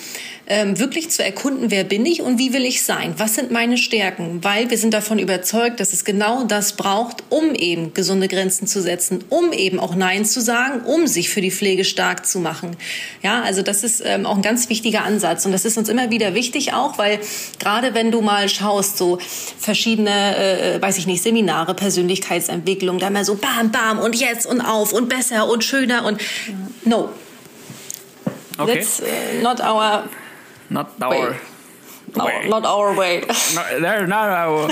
ähm, 0.51 0.77
wirklich 0.79 1.09
zu 1.09 1.23
erkunden, 1.23 1.71
wer 1.71 1.85
bin 1.85 2.05
ich 2.05 2.21
und 2.21 2.37
wie 2.37 2.51
will 2.51 2.65
ich 2.65 2.83
sein? 2.83 3.13
Was 3.17 3.35
sind 3.35 3.51
meine 3.51 3.77
Stärken? 3.77 4.43
Weil 4.43 4.69
wir 4.69 4.77
sind 4.77 4.93
davon 4.93 5.17
überzeugt, 5.17 5.79
dass 5.79 5.93
es 5.93 6.03
genau 6.03 6.43
das 6.43 6.73
braucht, 6.73 7.23
um 7.29 7.55
eben 7.55 7.93
gesunde 7.93 8.27
Grenzen 8.27 8.67
zu 8.67 8.81
setzen, 8.81 9.23
um 9.29 9.53
eben 9.53 9.79
auch 9.79 9.95
Nein 9.95 10.25
zu 10.25 10.41
sagen, 10.41 10.81
um 10.81 11.07
sich 11.07 11.29
für 11.29 11.39
die 11.39 11.51
Pflege 11.51 11.85
stark 11.85 12.25
zu 12.25 12.39
machen. 12.39 12.75
Ja, 13.23 13.41
also 13.43 13.61
das 13.61 13.85
ist 13.85 14.03
ähm, 14.05 14.25
auch 14.25 14.35
ein 14.35 14.41
ganz 14.41 14.67
wichtiger 14.67 15.03
Ansatz 15.03 15.45
und 15.45 15.53
das 15.53 15.63
ist 15.63 15.77
uns 15.77 15.87
immer 15.87 16.11
wieder 16.11 16.33
wichtig 16.33 16.73
auch, 16.73 16.97
weil 16.97 17.19
gerade 17.59 17.93
wenn 17.93 18.11
du 18.11 18.21
mal 18.21 18.49
schaust, 18.49 18.97
so 18.97 19.19
verschiedene, 19.57 20.35
äh, 20.35 20.81
weiß 20.81 20.97
ich 20.97 21.07
nicht, 21.07 21.23
Seminare, 21.23 21.75
Persönlichkeitsentwicklung, 21.75 22.99
da 22.99 23.07
immer 23.07 23.23
so 23.23 23.35
bam, 23.35 23.71
bam 23.71 23.99
und 23.99 24.17
jetzt 24.17 24.45
und 24.45 24.59
auf 24.59 24.91
und 24.91 25.07
besser 25.07 25.49
und 25.49 25.63
schöner 25.63 26.03
und 26.03 26.19
no. 26.83 27.00
Okay. 28.59 28.75
That's 28.75 29.01
uh, 29.01 29.39
not 29.41 29.59
our 29.61 30.09
Not 30.69 30.87
our. 31.01 31.35
No, 32.15 32.25
way. 32.25 32.47
not 32.49 32.65
our 32.65 32.93
way. 32.95 33.23
No, 33.55 33.79
there, 33.79 34.07
no, 34.07 34.29
no. 34.29 34.67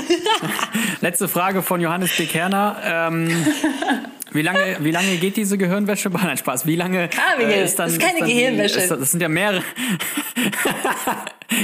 Letzte 1.00 1.28
Frage 1.28 1.62
von 1.62 1.80
Johannes 1.80 2.16
B. 2.16 2.26
Kerner. 2.26 2.76
Ähm, 2.82 3.28
wie 4.32 4.42
lange, 4.42 4.76
wie 4.80 4.90
lange 4.90 5.16
geht 5.16 5.36
diese 5.36 5.56
Gehirnwäsche? 5.58 6.10
Nein, 6.12 6.36
Spaß. 6.36 6.66
Wie 6.66 6.76
lange 6.76 7.08
Miguel, 7.38 7.52
äh, 7.52 7.64
ist 7.64 7.78
dann, 7.78 7.86
das 7.86 7.94
ist 7.94 8.02
keine 8.02 8.18
dann 8.20 8.28
die- 8.28 8.34
Gehirnwäsche. 8.34 8.78
Ist, 8.80 8.90
das 8.90 9.10
sind 9.10 9.20
ja 9.20 9.28
mehrere. 9.28 9.62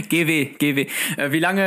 GW, 0.08 0.46
GW. 0.58 0.86
Äh, 1.16 1.30
wie 1.32 1.38
lange 1.38 1.62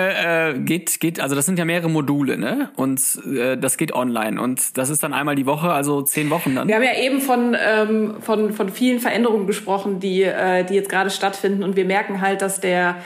äh, 0.56 0.60
geht, 0.60 1.00
geht, 1.00 1.20
also 1.20 1.36
das 1.36 1.46
sind 1.46 1.58
ja 1.58 1.66
mehrere 1.66 1.90
Module, 1.90 2.38
ne? 2.38 2.70
Und 2.76 3.02
äh, 3.34 3.58
das 3.58 3.78
geht 3.78 3.94
online. 3.94 4.42
Und 4.42 4.78
das 4.78 4.90
ist 4.90 5.04
dann 5.04 5.14
einmal 5.14 5.36
die 5.36 5.46
Woche, 5.46 5.72
also 5.72 6.02
zehn 6.02 6.30
Wochen 6.30 6.56
dann. 6.56 6.68
Wir 6.68 6.76
haben 6.76 6.84
ja 6.84 6.98
eben 6.98 7.22
von, 7.22 7.56
ähm, 7.58 8.16
von, 8.22 8.52
von 8.54 8.70
vielen 8.70 9.00
Veränderungen 9.00 9.48
gesprochen, 9.48 10.00
die, 10.00 10.24
äh, 10.24 10.66
die 10.66 10.74
jetzt 10.76 10.90
gerade 10.90 11.10
stattfinden. 11.10 11.64
Und 11.64 11.76
wir 11.78 11.86
merken 11.86 12.20
halt, 12.22 12.42
dass 12.42 12.60
der, 12.60 12.98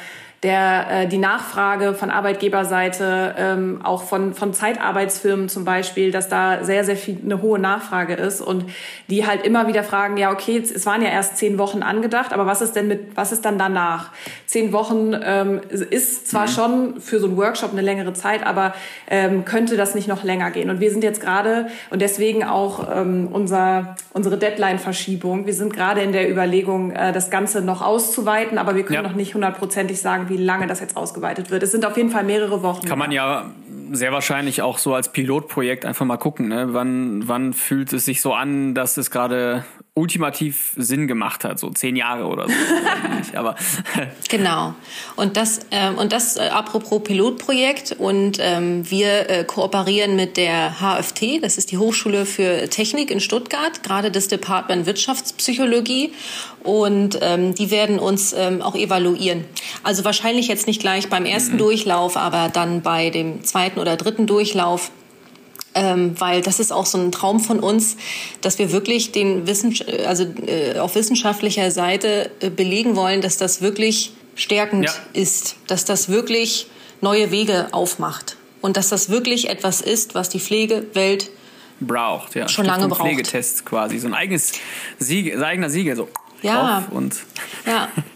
der, 0.43 0.87
äh, 0.89 1.07
die 1.07 1.17
Nachfrage 1.17 1.93
von 1.93 2.11
Arbeitgeberseite, 2.11 3.35
ähm, 3.37 3.79
auch 3.83 4.03
von, 4.03 4.33
von 4.33 4.53
Zeitarbeitsfirmen 4.53 5.47
zum 5.49 5.63
Beispiel, 5.65 6.11
dass 6.11 6.27
da 6.29 6.63
sehr, 6.63 6.83
sehr 6.83 6.97
viel 6.97 7.17
eine 7.23 7.41
hohe 7.41 7.59
Nachfrage 7.59 8.13
ist 8.13 8.41
und 8.41 8.65
die 9.09 9.25
halt 9.25 9.45
immer 9.45 9.67
wieder 9.67 9.83
fragen, 9.83 10.17
ja, 10.17 10.31
okay, 10.31 10.57
es 10.57 10.85
waren 10.85 11.01
ja 11.01 11.09
erst 11.09 11.37
zehn 11.37 11.57
Wochen 11.57 11.81
angedacht, 11.81 12.33
aber 12.33 12.45
was 12.45 12.61
ist 12.61 12.75
denn 12.75 12.87
mit, 12.89 13.15
was 13.15 13.31
ist 13.31 13.45
dann 13.45 13.57
danach? 13.57 14.11
Zehn 14.45 14.73
Wochen 14.73 15.13
ähm, 15.23 15.61
ist 15.69 16.27
zwar 16.29 16.47
schon 16.47 16.99
für 16.99 17.19
so 17.19 17.27
einen 17.27 17.37
Workshop 17.37 17.71
eine 17.71 17.81
längere 17.81 18.13
Zeit, 18.13 18.45
aber 18.45 18.73
ähm, 19.09 19.45
könnte 19.45 19.77
das 19.77 19.95
nicht 19.95 20.07
noch 20.07 20.23
länger 20.23 20.51
gehen? 20.51 20.69
Und 20.69 20.79
wir 20.81 20.91
sind 20.91 21.03
jetzt 21.03 21.21
gerade 21.21 21.67
und 21.89 22.01
deswegen 22.01 22.43
auch 22.43 22.87
ähm, 22.93 23.29
unser, 23.31 23.95
unsere 24.11 24.37
Deadline-Verschiebung. 24.37 25.45
Wir 25.45 25.53
sind 25.53 25.73
gerade 25.73 26.01
in 26.01 26.11
der 26.11 26.29
Überlegung, 26.29 26.91
äh, 26.91 27.13
das 27.13 27.29
Ganze 27.29 27.61
noch 27.61 27.81
auszuweiten, 27.81 28.57
aber 28.57 28.75
wir 28.75 28.83
können 28.83 29.03
Ja. 29.03 29.09
noch 29.09 29.15
nicht 29.15 29.33
hundertprozentig 29.33 30.01
sagen, 30.01 30.29
wie 30.33 30.43
lange 30.43 30.67
das 30.67 30.79
jetzt 30.79 30.97
ausgeweitet 30.97 31.51
wird. 31.51 31.63
Es 31.63 31.71
sind 31.71 31.85
auf 31.85 31.95
jeden 31.95 32.09
Fall 32.09 32.23
mehrere 32.23 32.63
Wochen. 32.63 32.85
Kann 32.87 32.99
man 32.99 33.11
ja 33.11 33.51
sehr 33.91 34.11
wahrscheinlich 34.11 34.61
auch 34.61 34.79
so 34.79 34.93
als 34.95 35.09
Pilotprojekt 35.09 35.85
einfach 35.85 36.05
mal 36.05 36.17
gucken, 36.17 36.47
ne? 36.47 36.69
wann, 36.71 37.27
wann 37.27 37.53
fühlt 37.53 37.93
es 37.93 38.05
sich 38.05 38.21
so 38.21 38.33
an, 38.33 38.73
dass 38.73 38.97
es 38.97 39.11
gerade 39.11 39.63
ultimativ 39.95 40.73
Sinn 40.75 41.07
gemacht 41.07 41.43
hat, 41.43 41.59
so 41.59 41.69
zehn 41.69 41.95
Jahre 41.95 42.25
oder 42.25 42.47
so. 42.47 42.53
Aber 43.37 43.55
Genau. 44.29 44.73
Und 45.15 45.37
das, 45.37 45.61
ähm, 45.69 45.97
und 45.99 46.11
das 46.11 46.37
äh, 46.37 46.49
apropos 46.51 47.03
Pilotprojekt. 47.03 47.95
Und 47.99 48.37
ähm, 48.41 48.89
wir 48.89 49.29
äh, 49.29 49.43
kooperieren 49.43 50.15
mit 50.15 50.37
der 50.37 50.77
HFT, 50.79 51.43
das 51.43 51.59
ist 51.59 51.71
die 51.71 51.77
Hochschule 51.77 52.25
für 52.25 52.69
Technik 52.69 53.11
in 53.11 53.19
Stuttgart, 53.19 53.83
gerade 53.83 54.09
das 54.09 54.27
Department 54.27 54.87
Wirtschaftspsychologie. 54.87 56.11
Und 56.63 57.19
ähm, 57.21 57.53
die 57.53 57.69
werden 57.69 57.99
uns 57.99 58.33
ähm, 58.33 58.63
auch 58.63 58.75
evaluieren. 58.75 59.45
Also 59.83 60.03
wahrscheinlich 60.05 60.47
jetzt 60.47 60.65
nicht 60.65 60.81
gleich 60.81 61.09
beim 61.09 61.25
ersten 61.25 61.57
Durchlauf, 61.57 62.17
aber 62.17 62.49
dann 62.49 62.81
bei 62.81 63.11
dem 63.11 63.43
zweiten 63.43 63.79
oder 63.79 63.95
dritten 63.95 64.25
Durchlauf 64.25 64.89
ähm, 65.75 66.15
weil 66.19 66.41
das 66.41 66.59
ist 66.59 66.71
auch 66.71 66.85
so 66.85 66.97
ein 66.97 67.11
Traum 67.11 67.39
von 67.39 67.59
uns, 67.59 67.97
dass 68.41 68.59
wir 68.59 68.71
wirklich 68.71 69.11
den 69.11 69.47
Wissen, 69.47 69.75
also 70.05 70.23
äh, 70.45 70.77
auf 70.79 70.95
wissenschaftlicher 70.95 71.71
Seite 71.71 72.29
äh, 72.41 72.49
belegen 72.49 72.95
wollen, 72.95 73.21
dass 73.21 73.37
das 73.37 73.61
wirklich 73.61 74.13
stärkend 74.35 74.85
Ja. 74.85 74.91
ist, 75.13 75.55
dass 75.67 75.85
das 75.85 76.09
wirklich 76.09 76.67
neue 77.01 77.31
Wege 77.31 77.67
aufmacht 77.71 78.37
und 78.61 78.77
dass 78.77 78.89
das 78.89 79.09
wirklich 79.09 79.49
etwas 79.49 79.81
ist, 79.81 80.15
was 80.15 80.29
die 80.29 80.39
Pflegewelt 80.39 81.29
braucht, 81.79 82.35
ja. 82.35 82.47
Schon 82.47 82.65
lange 82.65 82.87
braucht. 82.87 83.01
Pflegetest 83.01 83.65
quasi, 83.65 83.99
so 83.99 84.07
ein 84.07 84.13
eigenes 84.13 84.53
Siegel, 84.99 85.33
sein 85.37 85.43
eigener 85.43 85.69
Siegel, 85.69 85.95
so 85.95 86.07
Ja. 86.41 86.85
und 86.91 87.15
ja 87.65 87.89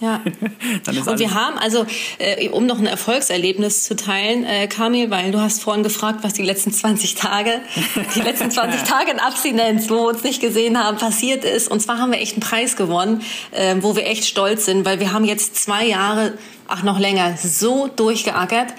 ja 0.00 0.20
dann 0.84 0.96
ist 0.96 1.08
Und 1.08 1.18
wir 1.18 1.34
haben 1.34 1.58
also, 1.58 1.86
äh, 2.18 2.48
um 2.48 2.66
noch 2.66 2.78
ein 2.78 2.86
Erfolgserlebnis 2.86 3.84
zu 3.84 3.96
teilen, 3.96 4.44
äh, 4.44 4.66
Kamil, 4.66 5.10
weil 5.10 5.30
du 5.30 5.40
hast 5.40 5.62
vorhin 5.62 5.82
gefragt, 5.82 6.20
was 6.22 6.32
die 6.32 6.42
letzten 6.42 6.72
20 6.72 7.14
Tage, 7.14 7.60
die 8.14 8.20
letzten 8.20 8.50
20 8.50 8.82
Tage 8.82 9.10
in 9.10 9.18
Abstinenz, 9.18 9.90
wo 9.90 9.94
wir 9.94 10.08
uns 10.08 10.22
nicht 10.22 10.40
gesehen 10.40 10.82
haben, 10.82 10.98
passiert 10.98 11.44
ist. 11.44 11.70
Und 11.70 11.80
zwar 11.80 11.98
haben 11.98 12.12
wir 12.12 12.20
echt 12.20 12.34
einen 12.34 12.42
Preis 12.42 12.76
gewonnen, 12.76 13.22
äh, 13.52 13.76
wo 13.80 13.96
wir 13.96 14.06
echt 14.06 14.24
stolz 14.24 14.64
sind, 14.66 14.84
weil 14.84 15.00
wir 15.00 15.12
haben 15.12 15.24
jetzt 15.24 15.56
zwei 15.56 15.86
Jahre, 15.86 16.38
ach 16.66 16.82
noch 16.82 16.98
länger, 16.98 17.36
so 17.36 17.88
durchgeackert. 17.88 18.74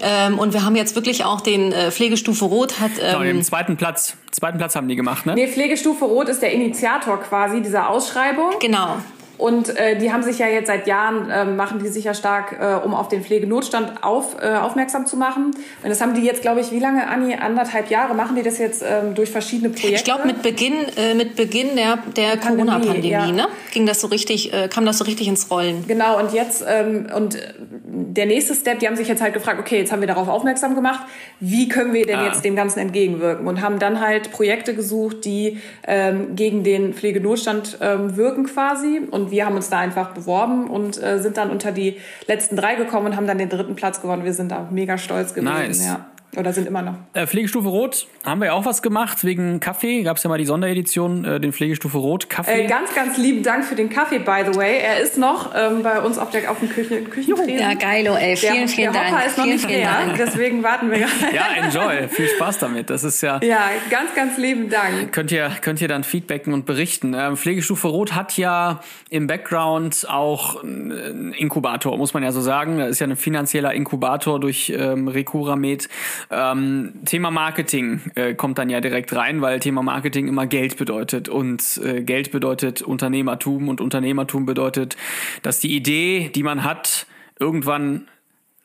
Ähm, 0.00 0.38
und 0.38 0.52
wir 0.52 0.64
haben 0.64 0.76
jetzt 0.76 0.94
wirklich 0.94 1.24
auch 1.24 1.40
den 1.40 1.72
äh, 1.72 1.90
Pflegestufe 1.90 2.44
Rot 2.44 2.78
hat 2.78 2.94
genau, 2.94 3.20
ähm, 3.20 3.38
den 3.38 3.42
zweiten 3.42 3.76
Platz, 3.76 4.16
zweiten 4.30 4.56
Platz 4.56 4.76
haben 4.76 4.86
die 4.86 4.94
gemacht, 4.94 5.26
ne? 5.26 5.34
Nee, 5.34 5.48
Pflegestufe 5.48 6.04
Rot 6.04 6.28
ist 6.28 6.40
der 6.40 6.52
Initiator 6.52 7.20
quasi 7.20 7.60
dieser 7.62 7.90
Ausschreibung. 7.90 8.50
genau 8.60 8.98
Und 9.38 9.76
äh, 9.76 9.96
die 9.96 10.12
haben 10.12 10.24
sich 10.24 10.38
ja 10.38 10.48
jetzt 10.48 10.66
seit 10.66 10.86
Jahren, 10.88 11.30
äh, 11.30 11.44
machen 11.44 11.78
die 11.78 11.88
sich 11.88 12.04
ja 12.04 12.12
stark, 12.12 12.58
äh, 12.60 12.84
um 12.84 12.92
auf 12.92 13.08
den 13.08 13.22
Pflegenotstand 13.22 14.02
auf, 14.02 14.36
äh, 14.42 14.56
aufmerksam 14.56 15.06
zu 15.06 15.16
machen. 15.16 15.52
Und 15.82 15.88
das 15.88 16.00
haben 16.00 16.14
die 16.14 16.22
jetzt, 16.22 16.42
glaube 16.42 16.60
ich, 16.60 16.72
wie 16.72 16.80
lange, 16.80 17.06
Anni? 17.08 17.34
Anderthalb 17.34 17.88
Jahre 17.88 18.14
machen 18.14 18.34
die 18.34 18.42
das 18.42 18.58
jetzt 18.58 18.82
ähm, 18.82 19.14
durch 19.14 19.30
verschiedene 19.30 19.70
Projekte? 19.70 19.94
Ich 19.94 20.04
glaube, 20.04 20.26
mit 20.26 20.42
Beginn, 20.42 20.74
äh, 20.96 21.14
mit 21.14 21.36
Beginn 21.36 21.76
der, 21.76 21.98
der 22.16 22.36
Pandemie, 22.36 22.68
Corona-Pandemie, 22.68 23.10
ja. 23.10 23.30
ne, 23.30 23.46
ging 23.72 23.86
das 23.86 24.00
so 24.00 24.08
richtig, 24.08 24.52
äh, 24.52 24.68
kam 24.68 24.84
das 24.84 24.98
so 24.98 25.04
richtig 25.04 25.28
ins 25.28 25.48
Rollen. 25.50 25.84
Genau, 25.86 26.18
und 26.18 26.32
jetzt, 26.32 26.64
ähm, 26.68 27.06
und 27.14 27.36
äh, 27.36 27.54
der 27.84 28.26
nächste 28.26 28.54
Step, 28.54 28.80
die 28.80 28.88
haben 28.88 28.96
sich 28.96 29.06
jetzt 29.06 29.22
halt 29.22 29.34
gefragt, 29.34 29.60
okay, 29.60 29.78
jetzt 29.78 29.92
haben 29.92 30.00
wir 30.00 30.08
darauf 30.08 30.28
aufmerksam 30.28 30.74
gemacht, 30.74 31.00
wie 31.40 31.68
können 31.68 31.92
wir 31.92 32.06
denn 32.06 32.18
Ah. 32.18 32.26
jetzt 32.26 32.44
dem 32.44 32.56
Ganzen 32.56 32.80
entgegenwirken? 32.80 33.46
Und 33.46 33.60
haben 33.62 33.78
dann 33.78 34.00
halt 34.00 34.32
Projekte 34.32 34.74
gesucht, 34.74 35.24
die 35.24 35.58
ähm, 35.86 36.34
gegen 36.34 36.64
den 36.64 36.92
Pflegenotstand 36.92 37.78
ähm, 37.80 38.16
wirken 38.16 38.46
quasi. 38.46 39.00
Und 39.10 39.27
wir 39.30 39.46
haben 39.46 39.56
uns 39.56 39.70
da 39.70 39.78
einfach 39.78 40.10
beworben 40.10 40.68
und 40.68 41.02
äh, 41.02 41.18
sind 41.18 41.36
dann 41.36 41.50
unter 41.50 41.72
die 41.72 41.98
letzten 42.26 42.56
drei 42.56 42.74
gekommen 42.74 43.06
und 43.06 43.16
haben 43.16 43.26
dann 43.26 43.38
den 43.38 43.48
dritten 43.48 43.74
Platz 43.74 44.00
gewonnen. 44.00 44.24
Wir 44.24 44.32
sind 44.32 44.50
da 44.50 44.68
mega 44.70 44.98
stolz 44.98 45.34
gewesen. 45.34 45.52
Nice. 45.52 45.86
Ja. 45.86 46.06
Oder 46.36 46.52
sind 46.52 46.66
immer 46.68 46.82
noch. 46.82 46.94
Äh, 47.14 47.26
Pflegestufe 47.26 47.68
Rot 47.68 48.06
haben 48.24 48.40
wir 48.40 48.46
ja 48.46 48.52
auch 48.52 48.64
was 48.66 48.82
gemacht 48.82 49.24
wegen 49.24 49.60
Kaffee. 49.60 50.02
Gab 50.02 50.18
es 50.18 50.22
ja 50.22 50.28
mal 50.28 50.38
die 50.38 50.44
Sonderedition, 50.44 51.24
äh, 51.24 51.40
den 51.40 51.52
Pflegestufe 51.52 51.96
Rot 51.98 52.28
Kaffee. 52.28 52.64
Äh, 52.64 52.66
ganz, 52.66 52.94
ganz 52.94 53.16
lieben 53.16 53.42
Dank 53.42 53.64
für 53.64 53.74
den 53.74 53.88
Kaffee, 53.88 54.18
by 54.18 54.42
the 54.50 54.56
way. 54.56 54.78
Er 54.78 55.00
ist 55.00 55.16
noch 55.16 55.54
ähm, 55.56 55.82
bei 55.82 56.00
uns 56.00 56.18
auf, 56.18 56.30
der, 56.30 56.50
auf 56.50 56.58
dem 56.58 56.68
Küchen, 56.68 57.08
Küchentresen. 57.10 57.58
Ja, 57.58 57.74
geilo, 57.74 58.14
ey. 58.14 58.34
Der, 58.34 58.52
Vielen, 58.52 58.68
vielen 58.68 58.92
der 58.92 59.02
Hopper 59.02 59.16
Dank. 59.16 59.26
ist 59.26 59.38
noch 59.38 59.44
vielen, 59.44 59.56
nicht 59.56 59.66
vielen 59.66 59.80
leer, 59.80 59.90
Dank. 60.06 60.16
deswegen 60.18 60.62
warten 60.62 60.90
wir 60.90 60.98
gerade. 60.98 61.34
ja, 61.34 61.46
enjoy. 61.64 62.08
Viel 62.08 62.28
Spaß 62.28 62.58
damit. 62.58 62.90
Das 62.90 63.04
ist 63.04 63.22
ja. 63.22 63.40
Ja, 63.42 63.70
ganz, 63.90 64.14
ganz 64.14 64.36
lieben 64.36 64.68
Dank. 64.68 65.12
Könnt 65.12 65.32
ihr, 65.32 65.50
könnt 65.62 65.80
ihr 65.80 65.88
dann 65.88 66.04
feedbacken 66.04 66.52
und 66.52 66.66
berichten. 66.66 67.14
Ähm, 67.18 67.36
Pflegestufe 67.36 67.88
Rot 67.88 68.14
hat 68.14 68.36
ja 68.36 68.80
im 69.08 69.26
Background 69.26 70.06
auch 70.08 70.62
einen 70.62 71.32
Inkubator, 71.32 71.96
muss 71.96 72.12
man 72.14 72.22
ja 72.22 72.32
so 72.32 72.40
sagen. 72.42 72.78
Das 72.78 72.90
ist 72.90 72.98
ja 73.00 73.06
ein 73.06 73.16
finanzieller 73.16 73.72
Inkubator 73.72 74.38
durch 74.38 74.72
ähm, 74.76 75.08
Recuramed, 75.08 75.88
Ähm, 76.30 76.94
Thema 77.04 77.30
Marketing 77.30 78.00
äh, 78.14 78.34
kommt 78.34 78.58
dann 78.58 78.70
ja 78.70 78.80
direkt 78.80 79.14
rein, 79.14 79.40
weil 79.40 79.60
Thema 79.60 79.82
Marketing 79.82 80.28
immer 80.28 80.46
Geld 80.46 80.76
bedeutet 80.76 81.28
und 81.28 81.80
äh, 81.84 82.02
Geld 82.02 82.30
bedeutet 82.30 82.82
Unternehmertum 82.82 83.68
und 83.68 83.80
Unternehmertum 83.80 84.46
bedeutet, 84.46 84.96
dass 85.42 85.60
die 85.60 85.74
Idee, 85.74 86.30
die 86.34 86.42
man 86.42 86.64
hat, 86.64 87.06
irgendwann 87.38 88.06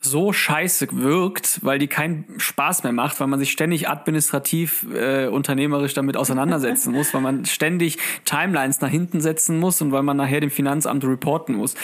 so 0.05 0.33
scheiße 0.33 0.87
wirkt, 0.91 1.63
weil 1.63 1.79
die 1.79 1.87
keinen 1.87 2.25
Spaß 2.37 2.83
mehr 2.83 2.91
macht, 2.91 3.19
weil 3.19 3.27
man 3.27 3.39
sich 3.39 3.51
ständig 3.51 3.89
administrativ 3.89 4.85
äh, 4.93 5.27
unternehmerisch 5.27 5.93
damit 5.93 6.17
auseinandersetzen 6.17 6.93
muss, 6.93 7.13
weil 7.13 7.21
man 7.21 7.45
ständig 7.45 7.97
Timelines 8.25 8.81
nach 8.81 8.89
hinten 8.89 9.21
setzen 9.21 9.59
muss 9.59 9.81
und 9.81 9.91
weil 9.91 10.03
man 10.03 10.17
nachher 10.17 10.41
dem 10.41 10.51
Finanzamt 10.51 11.03
reporten 11.05 11.55
muss. 11.55 11.75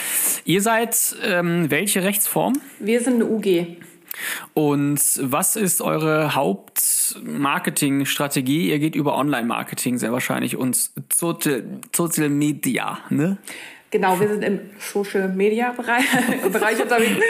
Ihr 0.44 0.60
seid 0.60 1.16
ähm, 1.24 1.70
welche 1.70 2.02
Rechtsform? 2.02 2.54
Wir 2.78 3.00
sind 3.00 3.14
eine 3.14 3.26
UG. 3.26 3.78
Und 4.54 5.00
was 5.22 5.56
ist 5.56 5.82
eure 5.82 6.34
Hauptmarketingstrategie? 6.34 8.70
Ihr 8.70 8.78
geht 8.78 8.94
über 8.94 9.16
Online-Marketing 9.16 9.98
sehr 9.98 10.12
wahrscheinlich 10.12 10.56
und 10.56 10.90
Social, 11.12 11.64
Social 11.94 12.28
Media, 12.28 12.98
ne? 13.08 13.38
Genau, 13.92 14.20
wir 14.20 14.28
sind 14.28 14.44
im 14.44 14.60
Social 14.78 15.28
Media 15.28 15.72
Bereich, 15.72 16.04
Bereich 16.52 16.80
unterwegs. 16.80 17.24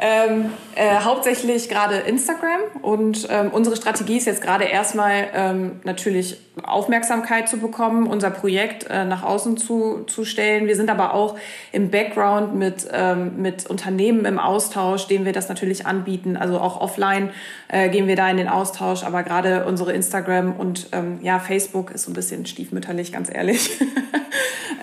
Ähm, 0.00 0.46
äh, 0.74 0.96
hauptsächlich 1.04 1.68
gerade 1.68 1.98
Instagram 1.98 2.60
und 2.82 3.28
ähm, 3.30 3.50
unsere 3.52 3.76
Strategie 3.76 4.16
ist 4.16 4.26
jetzt 4.26 4.42
gerade 4.42 4.64
erstmal 4.64 5.28
ähm, 5.32 5.80
natürlich 5.84 6.38
Aufmerksamkeit 6.64 7.48
zu 7.48 7.58
bekommen, 7.58 8.08
unser 8.08 8.30
Projekt 8.30 8.86
äh, 8.90 9.04
nach 9.04 9.22
außen 9.22 9.56
zu, 9.56 10.04
zu 10.08 10.24
stellen. 10.24 10.66
Wir 10.66 10.74
sind 10.74 10.90
aber 10.90 11.14
auch 11.14 11.38
im 11.70 11.90
Background 11.90 12.56
mit, 12.56 12.88
ähm, 12.92 13.40
mit 13.40 13.68
Unternehmen 13.68 14.24
im 14.24 14.40
Austausch, 14.40 15.06
denen 15.06 15.24
wir 15.24 15.32
das 15.32 15.48
natürlich 15.48 15.86
anbieten. 15.86 16.36
Also 16.36 16.58
auch 16.58 16.80
offline 16.80 17.30
äh, 17.68 17.88
gehen 17.88 18.08
wir 18.08 18.16
da 18.16 18.28
in 18.28 18.36
den 18.36 18.48
Austausch, 18.48 19.04
aber 19.04 19.22
gerade 19.22 19.64
unsere 19.64 19.92
Instagram 19.92 20.56
und 20.56 20.88
ähm, 20.90 21.20
ja, 21.22 21.38
Facebook 21.38 21.92
ist 21.92 22.04
so 22.04 22.10
ein 22.10 22.14
bisschen 22.14 22.46
stiefmütterlich, 22.46 23.12
ganz 23.12 23.32
ehrlich. 23.32 23.70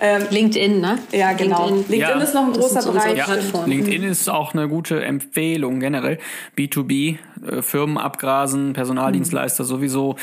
ähm, 0.00 0.22
LinkedIn, 0.30 0.80
ne? 0.80 0.98
Ja, 1.12 1.32
genau. 1.32 1.66
LinkedIn, 1.66 1.90
LinkedIn 1.90 2.18
ja. 2.18 2.24
ist 2.24 2.34
noch 2.34 2.44
ein 2.44 2.52
großer 2.52 2.92
Bereich. 2.92 3.16
Ja. 3.16 3.64
LinkedIn 3.66 4.04
ist 4.04 4.28
auch 4.28 4.54
eine 4.54 4.68
gute 4.68 5.04
Empfehlung 5.04 5.80
generell. 5.80 6.18
B2B, 6.56 7.18
äh, 7.46 7.62
Firmen 7.62 7.98
abgrasen, 7.98 8.72
Personaldienstleister 8.72 9.64
mhm. 9.64 9.68
sowieso. 9.68 10.16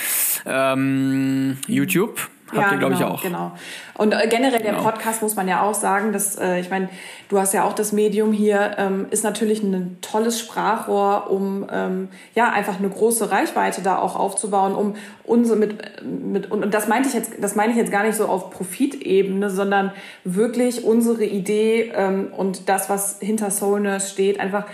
Ähm, 0.46 1.58
YouTube 1.68 2.30
Habt 2.48 2.58
ja, 2.58 2.72
ihr, 2.74 2.78
glaube 2.78 2.94
genau, 2.94 3.08
ich, 3.08 3.14
auch. 3.14 3.22
Genau. 3.24 3.52
Und 3.96 4.12
äh, 4.12 4.28
generell 4.28 4.62
der 4.62 4.74
genau. 4.74 4.84
Podcast 4.84 5.24
muss 5.24 5.36
man 5.36 5.48
ja 5.48 5.64
auch 5.64 5.74
sagen, 5.74 6.14
dass, 6.14 6.36
äh, 6.36 6.60
ich 6.60 6.70
meine, 6.70 6.90
du 7.28 7.40
hast 7.40 7.54
ja 7.54 7.64
auch 7.64 7.74
das 7.74 7.92
Medium 7.92 8.32
hier, 8.32 8.76
ähm, 8.78 9.08
ist 9.10 9.24
natürlich 9.24 9.64
ein 9.64 9.98
tolles 10.02 10.40
Sprachrohr, 10.40 11.32
um 11.32 11.66
ähm, 11.72 12.10
ja 12.36 12.52
einfach 12.52 12.78
eine 12.78 12.90
große 12.90 13.32
Reichweite 13.32 13.82
da 13.82 13.98
auch 13.98 14.16
aufzubauen, 14.16 14.76
um 14.76 14.96
unsere 15.24 15.58
mit, 15.58 16.04
mit 16.04 16.52
und, 16.52 16.64
und 16.64 16.74
das 16.74 16.88
meinte 16.88 17.10
ich 17.10 17.16
jetzt, 17.16 17.32
das 17.42 17.56
meine 17.56 17.72
ich 17.72 17.78
jetzt 17.80 17.92
gar 17.92 18.04
nicht 18.04 18.16
so 18.16 18.28
auf 18.28 18.52
Profitebene, 18.52 19.50
sondern 19.50 19.92
wirklich 20.24 20.84
unsere 20.84 21.26
Idee 21.26 21.92
ähm, 21.96 22.28
und 22.36 22.70
das, 22.70 22.90
was 22.90 23.18
hinter 23.22 23.50
Soulness 23.50 24.12
steht, 24.12 24.40
einfach 24.40 24.66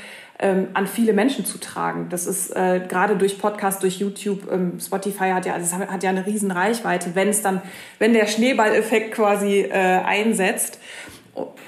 ähm, 0.41 0.69
an 0.73 0.87
viele 0.87 1.13
Menschen 1.13 1.45
zu 1.45 1.59
tragen. 1.59 2.07
Das 2.09 2.25
ist 2.25 2.49
äh, 2.55 2.81
gerade 2.87 3.15
durch 3.15 3.37
Podcast, 3.37 3.83
durch 3.83 3.99
YouTube, 3.99 4.51
ähm, 4.51 4.79
Spotify 4.79 5.29
hat 5.29 5.45
ja, 5.45 5.53
also 5.53 5.77
hat 5.77 6.03
ja 6.03 6.09
eine 6.09 6.25
riesen 6.25 6.51
Reichweite, 6.51 7.11
wenn 7.13 7.29
es 7.29 7.41
dann, 7.41 7.61
wenn 7.99 8.13
der 8.13 8.25
Schneeballeffekt 8.25 9.13
quasi 9.13 9.61
äh, 9.61 9.71
einsetzt. 9.71 10.79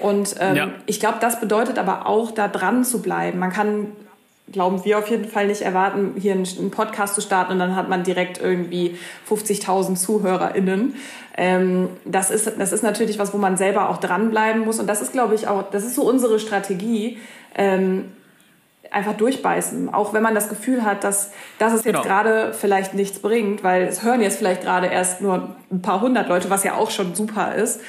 Und 0.00 0.34
ähm, 0.40 0.56
ja. 0.56 0.70
ich 0.86 1.00
glaube, 1.00 1.18
das 1.20 1.40
bedeutet 1.40 1.78
aber 1.78 2.06
auch, 2.06 2.32
da 2.32 2.48
dran 2.48 2.84
zu 2.84 3.00
bleiben. 3.00 3.38
Man 3.38 3.50
kann 3.50 3.92
glauben 4.52 4.84
wir 4.84 4.98
auf 4.98 5.08
jeden 5.08 5.24
Fall 5.24 5.46
nicht 5.46 5.62
erwarten, 5.62 6.14
hier 6.18 6.32
einen, 6.32 6.70
Podcast 6.70 7.14
zu 7.14 7.22
starten 7.22 7.52
und 7.52 7.58
dann 7.58 7.74
hat 7.74 7.88
man 7.88 8.04
direkt 8.04 8.38
irgendwie 8.38 8.98
50.000 9.28 9.96
ZuhörerInnen. 9.96 10.96
Ähm, 11.36 11.88
das, 12.04 12.30
ist, 12.30 12.52
das 12.58 12.72
ist 12.72 12.82
natürlich 12.82 13.18
was, 13.18 13.32
wo 13.32 13.38
man 13.38 13.56
selber 13.56 13.88
auch 13.88 13.96
dranbleiben 13.96 14.62
muss 14.62 14.78
und 14.80 14.86
das 14.86 15.00
ist, 15.00 15.12
glaube 15.12 15.34
ich, 15.34 15.48
auch, 15.48 15.70
das 15.70 15.84
ist 15.84 15.94
so 15.94 16.02
unsere 16.02 16.38
Strategie, 16.38 17.18
ähm, 17.54 18.12
einfach 18.94 19.14
durchbeißen. 19.14 19.92
Auch 19.92 20.12
wenn 20.12 20.22
man 20.22 20.34
das 20.34 20.48
Gefühl 20.48 20.84
hat, 20.84 21.02
dass, 21.04 21.32
dass 21.58 21.72
es 21.72 21.84
jetzt 21.84 21.94
genau. 21.94 22.02
gerade 22.02 22.52
vielleicht 22.52 22.94
nichts 22.94 23.18
bringt, 23.18 23.64
weil 23.64 23.84
es 23.84 24.02
hören 24.02 24.20
jetzt 24.20 24.38
vielleicht 24.38 24.62
gerade 24.62 24.86
erst 24.86 25.20
nur 25.20 25.56
ein 25.70 25.82
paar 25.82 26.00
hundert 26.00 26.28
Leute, 26.28 26.48
was 26.48 26.62
ja 26.64 26.74
auch 26.74 26.90
schon 26.90 27.14
super 27.14 27.54
ist. 27.54 27.80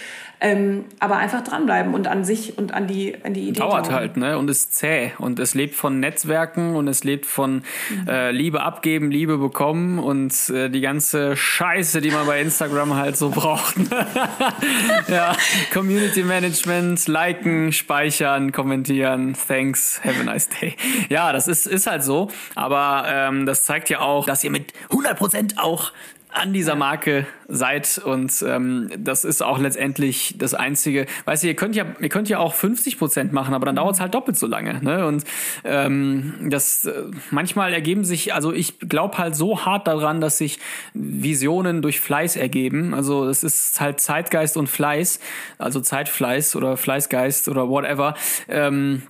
Ähm, 0.41 0.85
aber 0.99 1.17
einfach 1.17 1.43
dranbleiben 1.43 1.93
und 1.93 2.07
an 2.07 2.25
sich 2.25 2.57
und 2.57 2.73
an 2.73 2.87
die, 2.87 3.15
an 3.23 3.33
die 3.33 3.49
Idee. 3.49 3.59
Dauert 3.59 3.83
glauben. 3.83 3.95
halt, 3.95 4.17
ne? 4.17 4.37
Und 4.37 4.49
ist 4.49 4.75
zäh. 4.75 5.13
Und 5.17 5.39
es 5.39 5.53
lebt 5.53 5.75
von 5.75 5.99
Netzwerken 5.99 6.75
und 6.75 6.87
es 6.87 7.03
lebt 7.03 7.25
von 7.25 7.63
mhm. 7.89 8.07
äh, 8.07 8.31
Liebe 8.31 8.61
abgeben, 8.61 9.11
Liebe 9.11 9.37
bekommen 9.37 9.99
und 9.99 10.49
äh, 10.49 10.69
die 10.69 10.81
ganze 10.81 11.35
Scheiße, 11.35 12.01
die 12.01 12.11
man 12.11 12.25
bei 12.25 12.41
Instagram 12.41 12.95
halt 12.95 13.17
so 13.17 13.29
braucht. 13.29 13.75
ja, 15.07 15.35
Community 15.73 16.23
Management, 16.23 17.07
liken, 17.07 17.71
speichern, 17.71 18.51
kommentieren, 18.51 19.35
thanks, 19.47 20.01
have 20.03 20.19
a 20.19 20.23
nice 20.23 20.49
day. 20.49 20.75
Ja, 21.09 21.31
das 21.31 21.47
ist, 21.47 21.65
ist 21.65 21.87
halt 21.87 22.03
so. 22.03 22.29
Aber 22.55 23.05
ähm, 23.07 23.45
das 23.45 23.63
zeigt 23.63 23.89
ja 23.89 24.01
auch, 24.01 24.25
dass 24.25 24.43
ihr 24.43 24.51
mit 24.51 24.73
100% 24.89 25.57
auch 25.57 25.91
an 26.35 26.53
dieser 26.53 26.75
Marke 26.75 27.25
seid 27.47 27.97
und 28.03 28.43
ähm, 28.45 28.89
das 28.97 29.23
ist 29.23 29.41
auch 29.41 29.57
letztendlich 29.57 30.35
das 30.37 30.53
einzige. 30.53 31.05
Weißt 31.25 31.43
du, 31.43 31.47
ihr 31.47 31.55
könnt 31.55 31.75
ja, 31.75 31.85
ihr 31.99 32.09
könnt 32.09 32.27
ja 32.27 32.39
auch 32.39 32.53
50 32.53 32.97
Prozent 32.99 33.33
machen, 33.33 33.53
aber 33.53 33.65
dann 33.65 33.75
dauert 33.75 33.95
es 33.95 34.01
halt 34.01 34.13
doppelt 34.13 34.37
so 34.37 34.47
lange. 34.47 34.83
Ne? 34.83 35.05
Und 35.05 35.23
ähm, 35.63 36.33
das 36.49 36.85
äh, 36.85 37.03
manchmal 37.31 37.73
ergeben 37.73 38.03
sich, 38.03 38.33
also 38.33 38.51
ich 38.51 38.79
glaube 38.79 39.17
halt 39.17 39.35
so 39.35 39.65
hart 39.65 39.87
daran, 39.87 40.19
dass 40.19 40.37
sich 40.37 40.59
Visionen 40.93 41.81
durch 41.81 41.99
Fleiß 41.99 42.35
ergeben. 42.35 42.93
Also 42.93 43.25
es 43.25 43.43
ist 43.43 43.79
halt 43.79 43.99
Zeitgeist 43.99 44.57
und 44.57 44.67
Fleiß, 44.67 45.19
also 45.57 45.79
Zeitfleiß 45.79 46.55
oder 46.55 46.75
Fleißgeist 46.75 47.47
oder 47.47 47.69
whatever. 47.69 48.15
Ähm, 48.47 49.03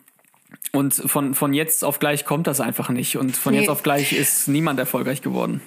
und 0.72 0.94
von, 0.94 1.34
von 1.34 1.54
jetzt 1.54 1.84
auf 1.84 2.00
gleich 2.00 2.26
kommt 2.26 2.48
das 2.48 2.62
einfach 2.62 2.90
nicht. 2.90 3.18
Und 3.18 3.38
von 3.38 3.54
nee. 3.54 3.60
jetzt 3.60 3.70
auf 3.70 3.82
gleich 3.82 4.14
ist 4.14 4.48
niemand 4.48 4.80
erfolgreich 4.80 5.22
geworden. 5.22 5.62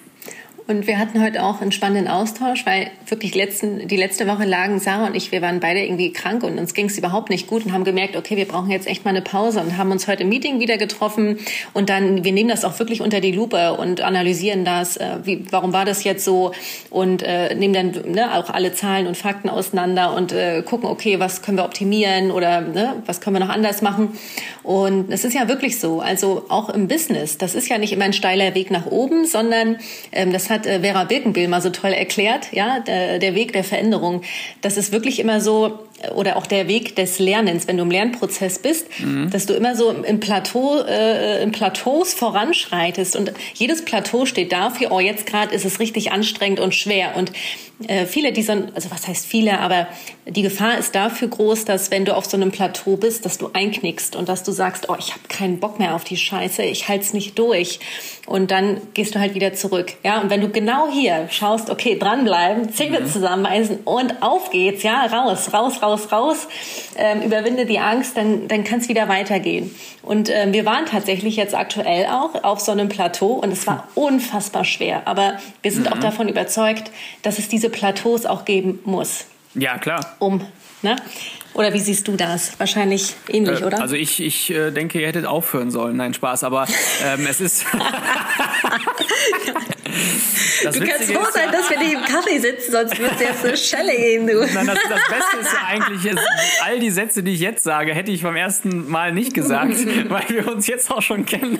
Und 0.69 0.85
wir 0.85 0.99
hatten 0.99 1.19
heute 1.19 1.43
auch 1.43 1.61
einen 1.61 1.71
spannenden 1.71 2.07
Austausch, 2.07 2.63
weil 2.63 2.91
wirklich 3.07 3.33
letzten, 3.33 3.87
die 3.87 3.97
letzte 3.97 4.27
Woche 4.27 4.45
lagen 4.45 4.79
Sarah 4.79 5.07
und 5.07 5.15
ich, 5.15 5.31
wir 5.31 5.41
waren 5.41 5.59
beide 5.59 5.83
irgendwie 5.83 6.13
krank 6.13 6.43
und 6.43 6.59
uns 6.59 6.75
ging 6.75 6.85
es 6.85 6.97
überhaupt 6.99 7.31
nicht 7.31 7.47
gut 7.47 7.65
und 7.65 7.73
haben 7.73 7.85
gemerkt, 7.85 8.15
okay, 8.15 8.37
wir 8.37 8.47
brauchen 8.47 8.69
jetzt 8.69 8.85
echt 8.85 9.03
mal 9.03 9.09
eine 9.09 9.23
Pause 9.23 9.61
und 9.61 9.77
haben 9.77 9.91
uns 9.91 10.07
heute 10.07 10.21
im 10.21 10.29
Meeting 10.29 10.59
wieder 10.59 10.77
getroffen. 10.77 11.39
Und 11.73 11.89
dann, 11.89 12.23
wir 12.23 12.31
nehmen 12.31 12.49
das 12.49 12.65
auch 12.65 12.77
wirklich 12.77 13.01
unter 13.01 13.19
die 13.19 13.31
Lupe 13.31 13.73
und 13.73 14.01
analysieren 14.01 14.63
das, 14.63 14.97
äh, 14.97 15.17
wie, 15.23 15.43
warum 15.49 15.73
war 15.73 15.85
das 15.85 16.03
jetzt 16.03 16.23
so? 16.23 16.51
Und 16.91 17.23
äh, 17.23 17.55
nehmen 17.55 17.73
dann 17.73 18.11
ne, 18.11 18.35
auch 18.35 18.51
alle 18.51 18.71
Zahlen 18.71 19.07
und 19.07 19.17
Fakten 19.17 19.49
auseinander 19.49 20.13
und 20.15 20.33
äh, 20.33 20.61
gucken, 20.61 20.87
okay, 20.87 21.19
was 21.19 21.41
können 21.41 21.57
wir 21.57 21.65
optimieren 21.65 22.29
oder 22.29 22.61
ne, 22.61 23.01
was 23.07 23.21
können 23.21 23.37
wir 23.37 23.43
noch 23.43 23.51
anders 23.51 23.81
machen. 23.81 24.19
Und 24.61 25.11
es 25.11 25.25
ist 25.25 25.33
ja 25.33 25.47
wirklich 25.47 25.79
so, 25.79 25.99
also 25.99 26.45
auch 26.49 26.69
im 26.69 26.87
Business, 26.87 27.39
das 27.39 27.55
ist 27.55 27.69
ja 27.69 27.79
nicht 27.79 27.91
immer 27.91 28.05
ein 28.05 28.13
steiler 28.13 28.53
Weg 28.53 28.69
nach 28.69 28.85
oben, 28.85 29.25
sondern 29.25 29.77
ähm, 30.11 30.31
das 30.31 30.51
hat 30.51 30.58
hat 30.59 30.67
äh, 30.67 30.79
Vera 30.81 31.03
Birkenbill 31.05 31.47
mal 31.47 31.61
so 31.61 31.69
toll 31.69 31.91
erklärt, 31.91 32.51
ja, 32.51 32.79
der, 32.79 33.19
der 33.19 33.35
Weg 33.35 33.53
der 33.53 33.63
Veränderung. 33.63 34.21
Das 34.61 34.77
ist 34.77 34.91
wirklich 34.91 35.19
immer 35.19 35.41
so, 35.41 35.79
oder 36.15 36.37
auch 36.37 36.47
der 36.47 36.67
Weg 36.67 36.95
des 36.95 37.19
Lernens, 37.19 37.67
wenn 37.67 37.77
du 37.77 37.83
im 37.83 37.91
Lernprozess 37.91 38.59
bist, 38.59 38.87
mhm. 38.99 39.29
dass 39.29 39.45
du 39.45 39.53
immer 39.53 39.75
so 39.75 39.91
im 39.91 40.19
Plateau, 40.19 40.81
äh, 40.81 41.41
im 41.43 41.51
Plateaus 41.51 42.13
voranschreitest. 42.13 43.15
Und 43.15 43.33
jedes 43.53 43.83
Plateau 43.83 44.25
steht 44.25 44.51
dafür, 44.51 44.91
oh 44.91 44.99
jetzt 44.99 45.25
gerade 45.25 45.53
ist 45.53 45.65
es 45.65 45.79
richtig 45.79 46.11
anstrengend 46.11 46.59
und 46.59 46.73
schwer. 46.73 47.15
Und 47.15 47.31
äh, 47.87 48.05
viele 48.05 48.33
dieser, 48.33 48.67
also 48.75 48.91
was 48.91 49.07
heißt 49.07 49.25
viele, 49.25 49.59
aber 49.59 49.87
die 50.27 50.41
Gefahr 50.41 50.77
ist 50.77 50.95
dafür 50.95 51.29
groß, 51.29 51.65
dass 51.65 51.91
wenn 51.91 52.05
du 52.05 52.15
auf 52.15 52.25
so 52.25 52.35
einem 52.35 52.51
Plateau 52.51 52.97
bist, 52.97 53.25
dass 53.25 53.37
du 53.37 53.49
einknickst 53.53 54.15
und 54.15 54.27
dass 54.27 54.43
du 54.43 54.51
sagst, 54.51 54.89
oh 54.89 54.95
ich 54.99 55.11
habe 55.11 55.21
keinen 55.29 55.59
Bock 55.59 55.79
mehr 55.79 55.95
auf 55.95 56.03
die 56.03 56.17
Scheiße, 56.17 56.63
ich 56.63 56.89
halte 56.89 57.05
es 57.05 57.13
nicht 57.13 57.39
durch. 57.39 57.79
Und 58.25 58.51
dann 58.51 58.81
gehst 58.93 59.15
du 59.15 59.19
halt 59.19 59.33
wieder 59.33 59.53
zurück, 59.53 59.93
ja 60.03 60.19
und 60.21 60.29
wenn 60.29 60.41
du 60.41 60.49
genau 60.49 60.91
hier 60.91 61.27
schaust, 61.31 61.69
okay 61.69 61.97
dranbleiben, 61.97 62.71
Zähne 62.73 62.99
mhm. 62.99 63.07
zusammenbeißen 63.07 63.79
und 63.85 64.21
auf 64.21 64.51
geht's, 64.51 64.83
ja 64.83 65.05
raus, 65.05 65.53
raus, 65.53 65.81
raus 65.81 65.88
raus, 65.89 66.11
raus, 66.11 66.47
ähm, 66.95 67.21
überwinde 67.21 67.65
die 67.65 67.79
Angst, 67.79 68.17
dann, 68.17 68.47
dann 68.47 68.63
kann 68.63 68.79
es 68.79 68.89
wieder 68.89 69.07
weitergehen. 69.07 69.73
Und 70.03 70.29
ähm, 70.29 70.53
wir 70.53 70.65
waren 70.65 70.85
tatsächlich 70.85 71.35
jetzt 71.35 71.55
aktuell 71.55 72.07
auch 72.07 72.43
auf 72.43 72.59
so 72.59 72.71
einem 72.71 72.89
Plateau 72.89 73.33
und 73.33 73.51
es 73.51 73.67
war 73.67 73.87
unfassbar 73.95 74.65
schwer. 74.65 75.03
Aber 75.05 75.39
wir 75.61 75.71
sind 75.71 75.87
mhm. 75.87 75.93
auch 75.93 75.99
davon 75.99 76.27
überzeugt, 76.27 76.91
dass 77.21 77.39
es 77.39 77.47
diese 77.47 77.69
Plateaus 77.69 78.25
auch 78.25 78.45
geben 78.45 78.79
muss. 78.85 79.25
Ja, 79.55 79.77
klar. 79.77 80.15
Um, 80.19 80.45
ne? 80.81 80.95
Oder 81.55 81.73
wie 81.73 81.79
siehst 81.79 82.07
du 82.07 82.15
das? 82.15 82.59
Wahrscheinlich 82.59 83.15
ähnlich, 83.27 83.61
äh, 83.61 83.65
oder? 83.65 83.81
Also 83.81 83.95
ich, 83.95 84.21
ich 84.21 84.51
äh, 84.51 84.71
denke, 84.71 85.01
ihr 85.01 85.07
hättet 85.07 85.25
aufhören 85.25 85.71
sollen. 85.71 85.97
Nein, 85.97 86.13
Spaß. 86.13 86.43
Aber 86.43 86.67
ähm, 87.05 87.25
es 87.27 87.41
ist... 87.41 87.65
Das 90.63 90.75
du 90.75 90.85
kannst 90.85 91.11
froh 91.11 91.25
sein, 91.31 91.51
dass 91.51 91.69
wir 91.69 91.79
nicht 91.79 91.93
im 91.93 92.01
Kaffee 92.01 92.39
sitzen, 92.39 92.71
sonst 92.71 92.97
wird 92.99 93.11
es 93.13 93.19
jetzt 93.19 93.45
eine 93.45 93.57
Schelle 93.57 93.95
gehen, 93.95 94.27
du. 94.27 94.39
Nein, 94.39 94.67
das, 94.67 94.79
das 94.89 95.07
Beste 95.09 95.37
ist 95.41 95.53
ja 95.53 95.67
eigentlich, 95.67 96.05
ist, 96.05 96.19
all 96.63 96.79
die 96.79 96.91
Sätze, 96.91 97.23
die 97.23 97.33
ich 97.33 97.39
jetzt 97.39 97.63
sage, 97.63 97.93
hätte 97.93 98.11
ich 98.11 98.23
beim 98.23 98.35
ersten 98.35 98.89
Mal 98.89 99.13
nicht 99.13 99.33
gesagt, 99.33 99.75
weil 100.09 100.29
wir 100.29 100.47
uns 100.47 100.67
jetzt 100.67 100.91
auch 100.91 101.01
schon 101.01 101.25
kennen. 101.25 101.59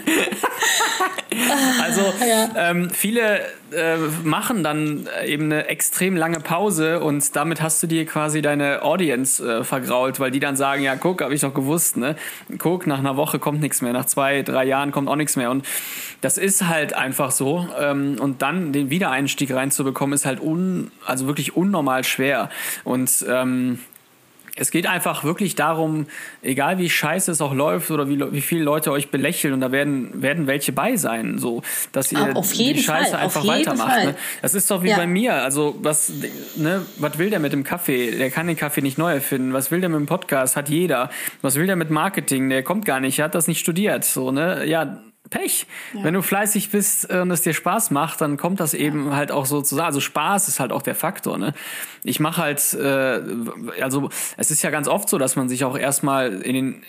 Also 1.81 2.13
ähm, 2.55 2.89
viele 2.89 3.41
äh, 3.71 3.97
machen 4.23 4.63
dann 4.63 5.07
eben 5.25 5.45
eine 5.45 5.67
extrem 5.67 6.15
lange 6.15 6.39
Pause 6.39 6.99
und 6.99 7.35
damit 7.35 7.61
hast 7.61 7.81
du 7.81 7.87
dir 7.87 8.05
quasi 8.05 8.41
deine 8.41 8.81
Audience 8.81 9.43
äh, 9.43 9.63
vergrault, 9.63 10.19
weil 10.19 10.31
die 10.31 10.39
dann 10.39 10.55
sagen, 10.55 10.83
ja 10.83 10.95
guck, 10.95 11.21
habe 11.21 11.33
ich 11.33 11.41
doch 11.41 11.53
gewusst, 11.53 11.97
ne? 11.97 12.15
Guck, 12.57 12.87
nach 12.87 12.99
einer 12.99 13.15
Woche 13.15 13.39
kommt 13.39 13.61
nichts 13.61 13.81
mehr, 13.81 13.93
nach 13.93 14.05
zwei, 14.05 14.41
drei 14.41 14.65
Jahren 14.65 14.91
kommt 14.91 15.07
auch 15.07 15.15
nichts 15.15 15.35
mehr 15.35 15.51
und 15.51 15.65
das 16.21 16.37
ist 16.37 16.67
halt 16.67 16.93
einfach 16.93 17.31
so 17.31 17.67
ähm, 17.79 18.17
und 18.19 18.41
dann 18.41 18.73
den 18.73 18.89
Wiedereinstieg 18.89 19.53
reinzubekommen 19.53 20.13
ist 20.13 20.25
halt 20.25 20.39
un, 20.41 20.91
also 21.05 21.27
wirklich 21.27 21.55
unnormal 21.55 22.03
schwer 22.03 22.49
und 22.83 23.25
ähm, 23.27 23.79
es 24.55 24.71
geht 24.71 24.87
einfach 24.87 25.23
wirklich 25.23 25.55
darum, 25.55 26.07
egal 26.41 26.79
wie 26.79 26.89
scheiße 26.89 27.31
es 27.31 27.39
auch 27.39 27.53
läuft 27.53 27.91
oder 27.91 28.09
wie, 28.09 28.19
wie 28.33 28.41
viele 28.41 28.61
Leute 28.63 28.91
euch 28.91 29.09
belächeln 29.09 29.53
und 29.53 29.61
da 29.61 29.71
werden, 29.71 30.21
werden 30.21 30.47
welche 30.47 30.73
bei 30.73 30.97
sein, 30.97 31.37
so, 31.37 31.61
dass 31.93 32.11
ihr 32.11 32.33
die 32.33 32.81
Scheiße 32.81 33.11
Fall, 33.11 33.19
einfach 33.21 33.47
weitermacht. 33.47 34.03
Ne? 34.03 34.15
Das 34.41 34.55
ist 34.55 34.69
doch 34.69 34.83
wie 34.83 34.89
Ja. 34.89 34.97
bei 34.97 35.07
mir. 35.07 35.35
Also, 35.35 35.77
was, 35.81 36.11
ne, 36.57 36.85
was 36.97 37.17
will 37.17 37.29
der 37.29 37.39
mit 37.39 37.53
dem 37.53 37.63
Kaffee? 37.63 38.11
Der 38.11 38.31
kann 38.31 38.47
den 38.47 38.57
Kaffee 38.57 38.81
nicht 38.81 38.97
neu 38.97 39.13
erfinden. 39.13 39.53
Was 39.53 39.71
will 39.71 39.79
der 39.79 39.89
mit 39.89 39.99
dem 39.99 40.07
Podcast? 40.07 40.57
Hat 40.57 40.67
jeder. 40.67 41.09
Was 41.41 41.55
will 41.55 41.67
der 41.67 41.77
mit 41.77 41.89
Marketing? 41.89 42.49
Der 42.49 42.61
kommt 42.61 42.83
gar 42.83 42.99
nicht, 42.99 43.17
er 43.19 43.25
hat 43.25 43.35
das 43.35 43.47
nicht 43.47 43.59
studiert. 43.59 44.03
So, 44.03 44.31
ne? 44.31 44.65
Ja, 44.65 44.99
Pech. 45.29 45.67
Wenn 45.93 46.13
du 46.13 46.21
fleißig 46.21 46.71
bist 46.71 47.09
äh, 47.09 47.19
und 47.19 47.31
es 47.31 47.41
dir 47.41 47.53
Spaß 47.53 47.91
macht, 47.91 48.21
dann 48.21 48.37
kommt 48.37 48.59
das 48.59 48.73
eben 48.73 49.15
halt 49.15 49.31
auch 49.31 49.45
so 49.45 49.61
zusammen. 49.61 49.87
Also 49.87 49.99
Spaß 49.99 50.47
ist 50.47 50.59
halt 50.59 50.71
auch 50.71 50.81
der 50.81 50.95
Faktor. 50.95 51.37
Ne? 51.37 51.53
Ich 52.03 52.19
mache 52.19 52.41
halt, 52.41 52.73
äh, 52.73 53.21
also 53.81 54.09
es 54.37 54.51
ist 54.51 54.61
ja 54.61 54.69
ganz 54.69 54.87
oft 54.87 55.09
so, 55.09 55.17
dass 55.17 55.35
man 55.35 55.49
sich 55.49 55.63
auch 55.63 55.77
erstmal 55.77 56.41
in 56.41 56.53
den 56.53 56.83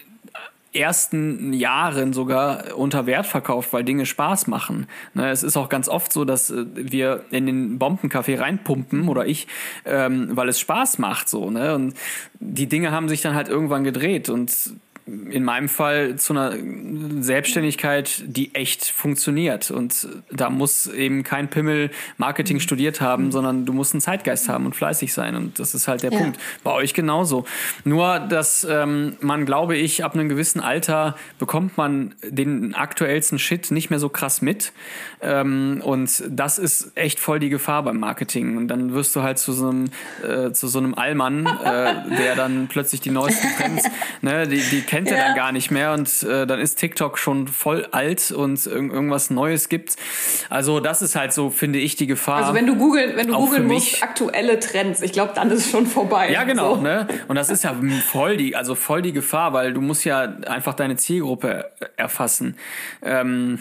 ersten 0.72 1.52
Jahren 1.52 2.12
sogar 2.12 2.76
unter 2.76 3.06
Wert 3.06 3.26
verkauft, 3.26 3.72
weil 3.72 3.82
Dinge 3.82 4.06
Spaß 4.06 4.46
machen. 4.46 4.86
Ne, 5.14 5.30
es 5.30 5.42
ist 5.42 5.56
auch 5.56 5.68
ganz 5.68 5.88
oft 5.88 6.12
so, 6.12 6.24
dass 6.24 6.50
äh, 6.50 6.64
wir 6.74 7.24
in 7.30 7.46
den 7.46 7.78
Bombenkaffee 7.78 8.36
reinpumpen 8.36 9.08
oder 9.08 9.26
ich, 9.26 9.48
ähm, 9.84 10.28
weil 10.32 10.48
es 10.48 10.60
Spaß 10.60 10.98
macht 10.98 11.28
so. 11.28 11.50
Ne? 11.50 11.74
Und 11.74 11.94
die 12.38 12.68
Dinge 12.68 12.92
haben 12.92 13.08
sich 13.08 13.20
dann 13.20 13.34
halt 13.34 13.48
irgendwann 13.48 13.84
gedreht 13.84 14.28
und 14.28 14.52
in 15.06 15.44
meinem 15.44 15.68
Fall 15.68 16.16
zu 16.16 16.32
einer 16.32 16.54
Selbstständigkeit, 17.22 18.22
die 18.26 18.54
echt 18.54 18.84
funktioniert. 18.84 19.70
Und 19.70 20.08
da 20.30 20.50
muss 20.50 20.86
eben 20.86 21.24
kein 21.24 21.48
Pimmel 21.48 21.90
Marketing 22.16 22.60
studiert 22.60 23.00
haben, 23.00 23.32
sondern 23.32 23.66
du 23.66 23.72
musst 23.72 23.94
einen 23.94 24.00
Zeitgeist 24.00 24.48
haben 24.48 24.66
und 24.66 24.76
fleißig 24.76 25.12
sein. 25.12 25.34
Und 25.36 25.58
das 25.58 25.74
ist 25.74 25.88
halt 25.88 26.02
der 26.02 26.12
Ja. 26.12 26.18
Punkt. 26.18 26.38
Bei 26.62 26.72
euch 26.72 26.94
genauso. 26.94 27.44
Nur, 27.84 28.20
dass 28.20 28.66
ähm, 28.68 29.16
man, 29.20 29.46
glaube 29.46 29.76
ich, 29.76 30.04
ab 30.04 30.14
einem 30.14 30.28
gewissen 30.28 30.60
Alter 30.60 31.16
bekommt 31.38 31.76
man 31.76 32.14
den 32.22 32.74
aktuellsten 32.74 33.38
Shit 33.38 33.70
nicht 33.70 33.90
mehr 33.90 33.98
so 33.98 34.08
krass 34.08 34.42
mit. 34.42 34.72
Ähm, 35.20 35.80
und 35.84 36.22
das 36.28 36.58
ist 36.58 36.92
echt 36.94 37.20
voll 37.20 37.40
die 37.40 37.48
Gefahr 37.48 37.82
beim 37.82 37.98
Marketing. 37.98 38.56
Und 38.56 38.68
dann 38.68 38.92
wirst 38.94 39.14
du 39.16 39.22
halt 39.22 39.38
zu 39.38 39.52
so 39.52 39.68
einem, 39.68 39.90
äh, 40.26 40.52
zu 40.52 40.68
so 40.68 40.78
einem 40.78 40.94
Allmann, 40.94 41.46
äh, 41.46 42.16
der 42.16 42.36
dann 42.36 42.68
plötzlich 42.68 43.00
die 43.00 43.10
neuesten 43.10 43.48
Trends, 43.58 43.84
ne, 44.22 44.46
die, 44.46 44.60
die 44.60 44.82
kennt 44.90 45.08
er 45.08 45.18
dann 45.18 45.36
gar 45.36 45.52
nicht 45.52 45.70
mehr. 45.70 45.92
Und 45.92 46.22
äh, 46.24 46.46
dann 46.46 46.58
ist 46.58 46.76
TikTok 46.76 47.16
schon 47.16 47.46
voll 47.46 47.86
alt 47.92 48.32
und 48.32 48.66
irg 48.66 48.92
irgendwas 48.92 49.30
Neues 49.30 49.68
gibt. 49.68 49.94
Also 50.48 50.80
das 50.80 51.00
ist 51.00 51.14
halt 51.14 51.32
so, 51.32 51.50
finde 51.50 51.78
ich, 51.78 51.94
die 51.94 52.08
Gefahr. 52.08 52.36
Also 52.36 52.54
wenn 52.54 52.66
du 52.66 52.74
googeln, 52.74 53.16
wenn 53.16 53.28
du 53.28 53.34
googeln 53.34 53.68
mich. 53.68 53.92
musst, 53.92 54.02
aktuelle 54.02 54.58
Trends, 54.58 55.00
ich 55.00 55.12
glaube, 55.12 55.32
dann 55.34 55.48
ist 55.50 55.66
es 55.66 55.70
schon 55.70 55.86
vorbei. 55.86 56.32
Ja, 56.32 56.42
genau, 56.42 56.74
So. 56.74 56.80
ne? 56.80 57.06
Und 57.28 57.36
das 57.36 57.50
ist 57.50 57.62
ja 57.62 57.74
voll 58.10 58.36
die, 58.36 58.56
also 58.56 58.74
voll 58.74 59.00
die 59.02 59.12
Gefahr, 59.12 59.52
weil 59.52 59.72
du 59.72 59.80
musst 59.80 60.04
ja 60.04 60.22
einfach 60.46 60.74
deine 60.74 60.96
Zielgruppe 60.96 61.70
erfassen. 61.96 62.56
Ähm, 63.02 63.60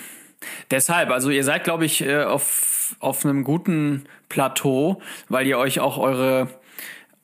deshalb, 0.72 1.12
also 1.12 1.30
ihr 1.30 1.44
seid, 1.44 1.64
glaube 1.64 1.86
ich, 1.86 2.02
äh, 2.02 2.24
auf, 2.24 2.96
auf 3.00 3.24
einem 3.24 3.44
guten 3.44 4.06
Plateau, 4.30 5.00
weil 5.28 5.46
ihr 5.46 5.60
euch 5.60 5.80
auch 5.80 6.00
eure 6.00 6.48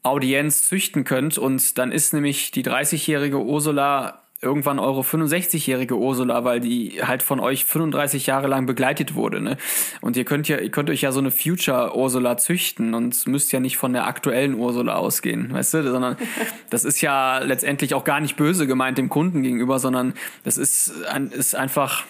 Audienz 0.05 0.63
züchten 0.63 1.03
könnt 1.03 1.37
und 1.37 1.77
dann 1.77 1.91
ist 1.91 2.13
nämlich 2.13 2.51
die 2.51 2.63
30-jährige 2.63 3.39
Ursula 3.39 4.21
irgendwann 4.41 4.79
eure 4.79 5.01
65-jährige 5.01 5.97
Ursula, 5.97 6.43
weil 6.43 6.59
die 6.59 7.01
halt 7.01 7.23
von 7.23 7.39
euch 7.39 7.65
35 7.65 8.27
Jahre 8.27 8.47
lang 8.47 8.65
begleitet 8.65 9.15
wurde, 9.15 9.41
ne? 9.41 9.57
Und 10.01 10.17
ihr 10.17 10.25
könnt 10.25 10.47
ja, 10.47 10.57
ihr 10.59 10.69
könnt 10.69 10.89
euch 10.89 11.01
ja 11.01 11.11
so 11.11 11.19
eine 11.19 11.31
Future 11.31 11.95
Ursula 11.95 12.37
züchten 12.37 12.93
und 12.93 13.25
müsst 13.27 13.51
ja 13.51 13.59
nicht 13.59 13.77
von 13.77 13.93
der 13.93 14.05
aktuellen 14.05 14.53
Ursula 14.53 14.95
ausgehen, 14.95 15.51
weißt 15.51 15.75
du, 15.75 15.91
sondern 15.91 16.17
das 16.69 16.85
ist 16.85 17.01
ja 17.01 17.39
letztendlich 17.39 17.95
auch 17.95 18.03
gar 18.03 18.19
nicht 18.19 18.35
böse 18.35 18.67
gemeint 18.67 18.97
dem 18.97 19.09
Kunden 19.09 19.41
gegenüber, 19.41 19.79
sondern 19.79 20.13
das 20.43 20.57
ist, 20.57 20.93
ist 21.31 21.55
einfach, 21.55 22.03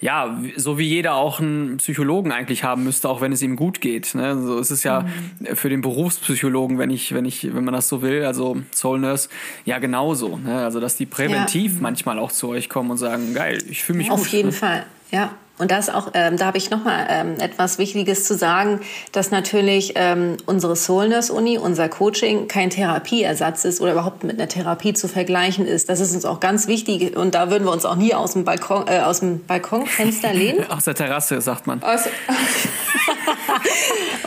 ja, 0.00 0.38
so 0.56 0.78
wie 0.78 0.86
jeder 0.86 1.14
auch 1.14 1.40
einen 1.40 1.78
Psychologen 1.78 2.30
eigentlich 2.30 2.64
haben 2.64 2.84
müsste, 2.84 3.08
auch 3.08 3.20
wenn 3.20 3.32
es 3.32 3.40
ihm 3.42 3.56
gut 3.56 3.80
geht. 3.80 4.14
Ne? 4.14 4.40
So 4.42 4.58
ist 4.58 4.70
es 4.70 4.82
ja 4.82 5.06
für 5.54 5.70
den 5.70 5.80
Berufspsychologen, 5.80 6.78
wenn 6.78 6.90
ich, 6.90 7.14
wenn 7.14 7.24
ich, 7.24 7.54
wenn 7.54 7.64
man 7.64 7.72
das 7.72 7.88
so 7.88 8.02
will, 8.02 8.24
also 8.24 8.58
Soul 8.74 9.00
Nurse, 9.00 9.28
ja 9.64 9.78
genauso. 9.78 10.36
Ne? 10.36 10.64
Also 10.64 10.80
dass 10.80 10.96
die 10.96 11.06
präventiv 11.06 11.80
manchmal 11.80 12.18
auch 12.18 12.30
zu 12.30 12.48
euch 12.48 12.68
kommen 12.68 12.90
und 12.90 12.98
sagen, 12.98 13.32
geil, 13.34 13.58
ich 13.68 13.84
fühle 13.84 13.98
mich 13.98 14.10
Auf 14.10 14.20
gut. 14.20 14.32
jeden 14.32 14.48
ne? 14.48 14.52
Fall, 14.52 14.86
ja. 15.10 15.34
Und 15.58 15.70
das 15.70 15.88
auch, 15.88 16.08
ähm, 16.14 16.36
da 16.36 16.46
habe 16.46 16.58
ich 16.58 16.68
nochmal 16.70 17.06
ähm, 17.08 17.36
etwas 17.40 17.78
Wichtiges 17.78 18.24
zu 18.24 18.34
sagen, 18.36 18.80
dass 19.12 19.30
natürlich 19.30 19.92
ähm, 19.96 20.36
unsere 20.44 20.76
Soulness 20.76 21.30
Uni, 21.30 21.56
unser 21.56 21.88
Coaching 21.88 22.46
kein 22.46 22.68
Therapieersatz 22.68 23.64
ist 23.64 23.80
oder 23.80 23.92
überhaupt 23.92 24.22
mit 24.22 24.38
einer 24.38 24.48
Therapie 24.48 24.92
zu 24.92 25.08
vergleichen 25.08 25.66
ist. 25.66 25.88
Das 25.88 26.00
ist 26.00 26.14
uns 26.14 26.26
auch 26.26 26.40
ganz 26.40 26.66
wichtig 26.68 27.16
und 27.16 27.34
da 27.34 27.50
würden 27.50 27.64
wir 27.64 27.72
uns 27.72 27.86
auch 27.86 27.96
nie 27.96 28.12
aus 28.14 28.34
dem 28.34 28.44
Balkon, 28.44 28.86
äh, 28.86 29.00
aus 29.00 29.20
dem 29.20 29.44
Balkonfenster 29.46 30.32
lehnen. 30.34 30.70
Aus 30.70 30.84
der 30.84 30.94
Terrasse, 30.94 31.40
sagt 31.40 31.66
man. 31.66 31.82
Aus, 31.82 32.00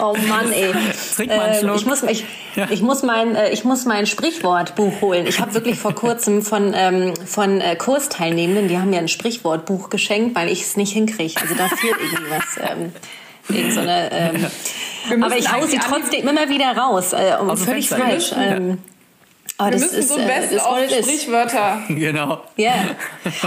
Oh 0.01 0.15
Mann, 0.27 0.51
ey. 0.51 0.71
Trink 1.15 1.29
mal 1.29 1.41
einen 1.41 1.53
Ähm, 1.55 1.59
Schluck. 1.59 1.75
ich 1.75 1.85
muss, 1.85 2.03
ich, 2.03 2.25
ich 2.69 2.81
muss 2.81 3.03
mein, 3.03 3.35
äh, 3.35 3.49
ich 3.51 3.63
muss 3.65 3.85
mein 3.85 4.05
Sprichwortbuch 4.07 5.01
holen. 5.01 5.27
Ich 5.27 5.39
habe 5.39 5.53
wirklich 5.53 5.77
vor 5.77 5.93
kurzem 5.93 6.41
von 6.41 6.73
ähm, 6.75 7.13
von 7.25 7.59
äh, 7.59 7.75
Kursteilnehmenden, 7.75 8.69
die 8.69 8.77
haben 8.77 8.89
mir 8.89 8.99
ein 8.99 9.07
Sprichwortbuch 9.09 9.89
geschenkt, 9.89 10.35
weil 10.35 10.49
ich 10.49 10.61
es 10.61 10.77
nicht 10.77 10.93
hinkriege. 10.93 11.18
Also 11.41 11.55
da 11.55 11.67
fehlt 11.67 11.95
irgendwie 11.99 12.29
was. 12.29 12.71
Ähm, 12.71 12.91
irgend 13.49 13.73
so 13.73 13.79
eine, 13.79 14.11
ähm, 14.11 15.23
aber 15.23 15.37
ich 15.37 15.51
hau 15.51 15.65
sie 15.65 15.79
trotzdem 15.79 16.27
immer 16.27 16.49
wieder 16.49 16.75
raus. 16.77 17.13
Äh, 17.13 17.37
dem 17.37 17.57
völlig 17.57 17.89
Fenster. 17.89 18.07
falsch. 18.07 18.31
Ähm, 18.37 18.77
aber 19.59 19.71
wir 19.71 19.73
das 19.73 19.81
müssen 19.81 19.99
ist, 19.99 20.07
so 20.07 20.15
ein 20.15 20.21
äh, 20.21 20.25
Best 20.25 20.51
ist 20.53 20.65
auf. 20.65 20.79
Sprichwörter. 20.89 21.79
Genau. 21.89 22.41
Ja, 22.55 22.73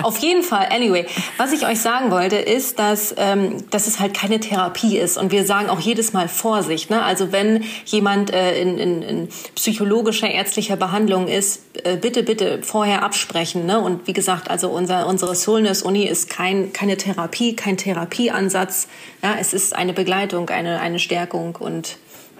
auf 0.02 0.18
jeden 0.18 0.42
Fall. 0.42 0.68
Anyway, 0.70 1.06
was 1.38 1.52
ich 1.52 1.66
euch 1.66 1.80
sagen 1.80 2.10
wollte, 2.10 2.36
ist, 2.36 2.78
dass, 2.78 3.14
ähm, 3.16 3.64
dass 3.70 3.86
es 3.86 3.98
halt 3.98 4.12
keine 4.12 4.38
Therapie 4.38 4.98
ist. 4.98 5.16
Und 5.16 5.32
wir 5.32 5.46
sagen 5.46 5.70
auch 5.70 5.80
jedes 5.80 6.12
Mal 6.12 6.28
Vorsicht. 6.28 6.90
Ne? 6.90 7.02
Also 7.02 7.32
wenn 7.32 7.64
jemand 7.86 8.30
äh, 8.30 8.60
in, 8.60 8.76
in, 8.76 9.02
in 9.02 9.28
psychologischer, 9.54 10.30
ärztlicher 10.30 10.76
Behandlung 10.76 11.28
ist, 11.28 11.62
äh, 11.84 11.96
bitte, 11.96 12.22
bitte 12.22 12.62
vorher 12.62 13.02
absprechen. 13.02 13.64
Ne? 13.64 13.80
Und 13.80 14.06
wie 14.06 14.12
gesagt, 14.12 14.50
also 14.50 14.68
unser, 14.68 15.06
unsere 15.06 15.34
Soulness 15.34 15.82
Uni 15.82 16.04
ist 16.04 16.28
kein, 16.28 16.74
keine 16.74 16.98
Therapie, 16.98 17.56
kein 17.56 17.78
Therapieansatz. 17.78 18.86
Ja, 19.22 19.36
es 19.40 19.54
ist 19.54 19.74
eine 19.74 19.94
Begleitung, 19.94 20.50
eine, 20.50 20.80
eine 20.80 20.98
Stärkung 20.98 21.56
und 21.56 21.96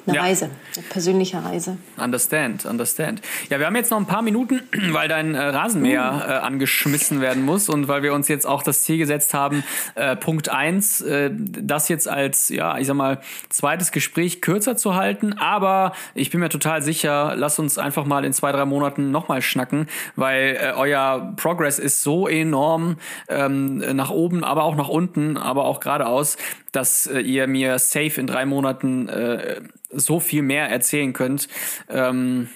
eine 0.07 0.17
Ja. 0.17 0.23
Reise, 0.23 0.51
eine 0.77 0.85
persönliche 0.87 1.45
Reise. 1.45 1.77
Understand, 1.97 2.65
understand. 2.65 3.23
Ja, 3.51 3.59
wir 3.59 3.67
haben 3.67 3.77
jetzt 3.77 3.91
noch 3.91 3.99
ein 3.99 4.07
paar 4.07 4.23
Minuten, 4.23 4.61
weil 4.93 5.09
dein 5.09 5.35
äh, 5.35 5.41
Rasenmäher 5.41 6.25
äh, 6.27 6.33
angeschmissen 6.45 7.21
werden 7.21 7.45
muss 7.45 7.69
und 7.69 7.89
weil 7.89 8.03
wir 8.03 8.13
uns 8.15 8.29
jetzt 8.29 8.47
auch 8.47 8.63
das 8.63 8.83
Ziel 8.83 8.99
gesetzt 8.99 9.35
haben, 9.35 9.63
äh, 9.95 10.17
Punkt 10.17 10.49
eins, 10.49 11.01
äh, 11.01 11.31
das 11.33 11.89
jetzt 11.89 12.09
als, 12.09 12.49
ja, 12.49 12.79
ich 12.79 12.87
sag 12.87 12.95
mal, 12.95 13.21
zweites 13.49 13.93
Gespräch 13.93 14.41
kürzer 14.41 14.77
zu 14.77 14.95
halten. 14.95 15.35
Aber 15.35 15.93
ich 16.15 16.31
bin 16.31 16.41
mir 16.41 16.49
total 16.49 16.83
sicher, 16.83 17.35
lass 17.37 17.59
uns 17.59 17.79
einfach 17.79 18.05
mal 18.05 18.25
in 18.25 18.33
zwei, 18.33 18.53
drei 18.53 18.65
Monaten 18.65 19.11
nochmal 19.11 19.43
schnacken, 19.43 19.89
weil 20.17 20.59
äh, 20.61 20.73
euer 20.77 21.33
Progress 21.37 21.79
ist 21.79 22.03
so 22.03 22.27
enorm 22.29 22.97
ähm, 23.29 23.79
nach 23.97 24.11
oben, 24.11 24.43
aber 24.45 24.65
auch 24.65 24.77
nach 24.77 24.89
unten, 24.89 25.37
aber 25.37 25.65
auch 25.65 25.81
geradeaus, 25.81 26.37
dass 26.73 27.07
äh, 27.07 27.21
ihr 27.21 27.47
mir 27.47 27.79
safe 27.79 28.21
in 28.21 28.27
drei 28.27 28.47
Monaten 28.47 29.09
äh, 29.09 29.61
so 29.91 30.21
viel 30.21 30.43
mehr 30.43 30.69
erzählen 30.69 31.13
könnt. 31.13 31.49
Ähm, 31.89 32.49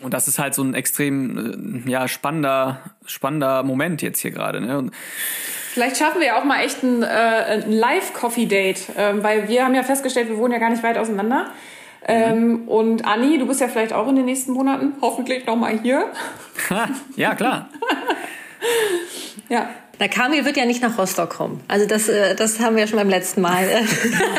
und 0.00 0.14
das 0.14 0.28
ist 0.28 0.38
halt 0.38 0.54
so 0.54 0.62
ein 0.62 0.74
extrem 0.74 1.84
äh, 1.86 1.90
ja, 1.90 2.06
spannender, 2.06 2.80
spannender 3.06 3.62
Moment 3.62 4.02
jetzt 4.02 4.20
hier 4.20 4.30
gerade. 4.30 4.60
Ne? 4.60 4.78
Und 4.78 4.94
Vielleicht 5.72 5.96
schaffen 5.96 6.20
wir 6.20 6.28
ja 6.28 6.38
auch 6.40 6.44
mal 6.44 6.60
echt 6.60 6.82
ein, 6.82 7.02
äh, 7.02 7.06
ein 7.06 7.72
Live-Coffee-Date, 7.72 8.90
ähm, 8.96 9.22
weil 9.22 9.48
wir 9.48 9.64
haben 9.64 9.74
ja 9.74 9.82
festgestellt, 9.82 10.28
wir 10.28 10.36
wohnen 10.36 10.52
ja 10.52 10.58
gar 10.58 10.70
nicht 10.70 10.82
weit 10.82 10.98
auseinander. 10.98 11.50
Ähm, 12.06 12.68
und 12.68 13.04
Anni, 13.04 13.38
du 13.38 13.46
bist 13.46 13.60
ja 13.60 13.68
vielleicht 13.68 13.92
auch 13.92 14.08
in 14.08 14.16
den 14.16 14.24
nächsten 14.24 14.52
Monaten 14.52 14.94
hoffentlich 15.00 15.46
noch 15.46 15.56
mal 15.56 15.78
hier. 15.78 16.06
ja, 17.16 17.34
klar. 17.34 17.68
Ja, 19.48 19.70
Na, 20.00 20.06
Kamil 20.08 20.44
wird 20.44 20.56
ja 20.56 20.64
nicht 20.64 20.80
nach 20.80 20.96
Rostock 20.96 21.30
kommen. 21.30 21.60
Also 21.66 21.86
das, 21.86 22.08
äh, 22.08 22.34
das 22.36 22.60
haben 22.60 22.76
wir 22.76 22.82
ja 22.82 22.86
schon 22.88 22.98
beim 22.98 23.08
letzten 23.08 23.40
Mal. 23.40 23.64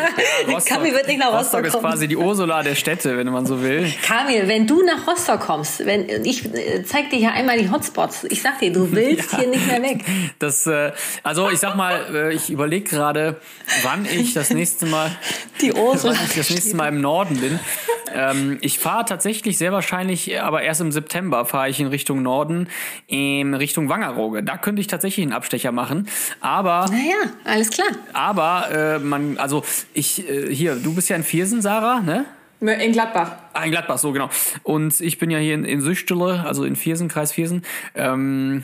Rostock, 0.47 0.65
Kamil 0.77 0.93
wird 0.93 1.07
nicht 1.07 1.19
nach 1.19 1.27
Rostock, 1.27 1.39
Rostock 1.39 1.65
ist 1.65 1.71
kommen. 1.73 1.83
quasi 1.85 2.07
die 2.07 2.17
Ursula 2.17 2.63
der 2.63 2.75
Städte, 2.75 3.17
wenn 3.17 3.27
man 3.27 3.45
so 3.45 3.61
will. 3.61 3.91
Kamil, 4.03 4.47
wenn 4.47 4.67
du 4.67 4.81
nach 4.83 5.05
Rostock 5.07 5.41
kommst, 5.41 5.85
wenn 5.85 6.07
ich 6.25 6.45
äh, 6.53 6.83
zeig 6.83 7.09
dir 7.09 7.17
hier 7.19 7.31
einmal 7.33 7.57
die 7.57 7.69
Hotspots. 7.69 8.25
Ich 8.29 8.41
sag 8.41 8.59
dir, 8.59 8.71
du 8.71 8.91
willst 8.91 9.35
hier 9.35 9.47
nicht 9.47 9.67
mehr 9.67 9.81
weg. 9.81 10.05
Das, 10.39 10.65
äh, 10.65 10.91
also 11.23 11.49
ich 11.49 11.59
sag 11.59 11.75
mal, 11.75 12.31
ich 12.33 12.49
überlege 12.49 12.89
gerade, 12.89 13.35
wann 13.83 14.05
ich 14.05 14.33
das 14.33 14.51
nächste 14.51 14.85
Mal, 14.85 15.11
Die 15.61 15.73
Ursula. 15.73 16.13
wann 16.15 16.25
ich 16.29 16.35
das 16.35 16.49
nächste 16.49 16.75
Mal 16.75 16.87
im 16.87 17.01
Norden 17.01 17.37
bin. 17.39 17.59
Ähm, 18.13 18.57
ich 18.61 18.79
fahre 18.79 19.05
tatsächlich 19.05 19.57
sehr 19.57 19.71
wahrscheinlich, 19.71 20.41
aber 20.41 20.61
erst 20.61 20.81
im 20.81 20.91
September 20.91 21.45
fahre 21.45 21.69
ich 21.69 21.79
in 21.79 21.87
Richtung 21.87 22.21
Norden, 22.21 22.67
in 23.07 23.53
Richtung 23.53 23.89
Wangerooge. 23.89 24.43
Da 24.43 24.57
könnte 24.57 24.81
ich 24.81 24.87
tatsächlich 24.87 25.23
einen 25.25 25.33
Abstecher 25.33 25.71
machen. 25.71 26.07
Aber, 26.41 26.85
Naja, 26.89 27.31
alles 27.45 27.69
klar. 27.69 27.87
aber 28.13 28.71
äh, 28.71 28.99
man, 28.99 29.37
also 29.37 29.63
ich 29.93 30.27
äh, 30.29 30.53
hier, 30.53 30.75
du 30.75 30.93
bist 30.95 31.09
ja 31.09 31.15
in 31.15 31.23
Viersen, 31.23 31.61
Sarah, 31.61 32.01
ne? 32.01 32.25
In 32.61 32.91
Gladbach. 32.91 33.31
Ah, 33.53 33.63
in 33.63 33.71
Gladbach, 33.71 33.97
so 33.97 34.11
genau. 34.11 34.29
Und 34.63 34.99
ich 34.99 35.17
bin 35.17 35.31
ja 35.31 35.37
hier 35.37 35.53
in, 35.53 35.63
in 35.63 35.79
Süchtele, 35.79 36.43
also 36.45 36.65
in 36.65 36.75
Viersen, 36.75 37.07
Kreis 37.07 37.31
Viersen. 37.31 37.63
Ähm, 37.95 38.63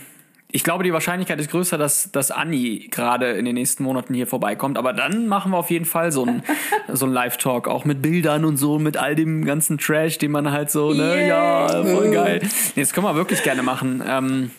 ich 0.56 0.64
glaube, 0.64 0.86
die 0.86 0.93
Wahrscheinlichkeit 0.93 1.38
ist 1.41 1.51
größer, 1.51 1.78
dass, 1.78 2.14
dass 2.14 2.32
Anni 2.32 2.88
gerade 2.89 3.32
in 3.34 3.43
den 3.43 3.56
nächsten 3.56 3.84
Monaten 3.84 4.14
hier 4.14 4.26
vorbeikommt. 4.26 4.78
Aber 4.78 4.93
dann 4.93 5.28
machen 5.28 5.51
wir 5.51 5.58
auf 5.58 5.70
jeden 5.70 5.84
Fall 5.84 6.14
so 6.14 6.24
einen 6.24 6.43
so 6.93 7.06
einen 7.06 7.14
Live-Talk, 7.14 7.68
auch 7.68 7.84
mit 7.84 8.01
Bildern 8.01 8.45
und 8.45 8.56
so, 8.56 8.80
mit 8.80 8.95
all 8.95 9.16
dem 9.16 9.43
ganzen 9.43 9.78
Trash, 9.78 10.18
den 10.18 10.32
man 10.32 10.53
halt 10.53 10.72
so, 10.72 10.93
ne, 10.93 11.18
Yay. 11.18 11.28
ja, 11.28 11.68
voll 11.84 12.10
geil. 12.10 12.39
Nee, 12.74 12.84
das 12.84 12.93
können 12.93 13.06
wir 13.06 13.16
wirklich 13.16 13.43
gerne 13.43 13.64
machen. 13.64 14.01
Ähm, 14.08 14.51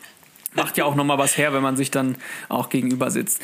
macht 0.52 0.76
ja 0.76 0.84
auch 0.84 0.96
nochmal 0.96 1.16
was 1.16 1.38
her, 1.38 1.54
wenn 1.54 1.62
man 1.62 1.78
sich 1.78 1.90
dann 1.90 2.16
auch 2.50 2.68
gegenüber 2.68 3.10
sitzt. 3.10 3.40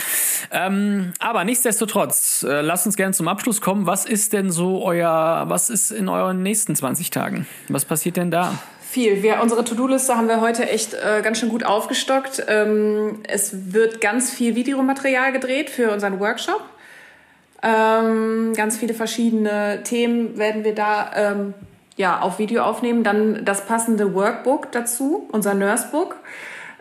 Ähm, 0.50 1.14
aber 1.20 1.44
nichtsdestotrotz, 1.44 2.42
äh, 2.42 2.60
lasst 2.60 2.84
uns 2.84 2.96
gerne 2.96 3.14
zum 3.14 3.28
Abschluss 3.28 3.62
kommen. 3.62 3.86
Was 3.86 4.04
ist 4.04 4.34
denn 4.34 4.50
so 4.50 4.84
euer, 4.84 5.44
was 5.46 5.70
ist 5.70 5.90
in 5.90 6.10
euren 6.10 6.42
nächsten 6.42 6.76
20 6.76 7.08
Tagen? 7.08 7.46
Was 7.68 7.86
passiert 7.86 8.18
denn 8.18 8.30
da? 8.30 8.58
Viel. 8.92 9.22
Wir, 9.22 9.40
unsere 9.40 9.64
To-Do-Liste 9.64 10.18
haben 10.18 10.28
wir 10.28 10.42
heute 10.42 10.68
echt 10.68 10.92
äh, 10.92 11.22
ganz 11.22 11.38
schön 11.38 11.48
gut 11.48 11.64
aufgestockt. 11.64 12.44
Ähm, 12.46 13.20
es 13.26 13.72
wird 13.72 14.02
ganz 14.02 14.30
viel 14.30 14.54
Videomaterial 14.54 15.32
gedreht 15.32 15.70
für 15.70 15.90
unseren 15.90 16.20
Workshop. 16.20 16.60
Ähm, 17.62 18.52
ganz 18.54 18.76
viele 18.76 18.92
verschiedene 18.92 19.80
Themen 19.82 20.36
werden 20.36 20.62
wir 20.62 20.74
da 20.74 21.10
ähm, 21.14 21.54
ja, 21.96 22.20
auf 22.20 22.38
Video 22.38 22.64
aufnehmen. 22.64 23.02
Dann 23.02 23.46
das 23.46 23.64
passende 23.64 24.12
Workbook 24.12 24.70
dazu, 24.72 25.26
unser 25.32 25.54
Nursebook, 25.54 26.16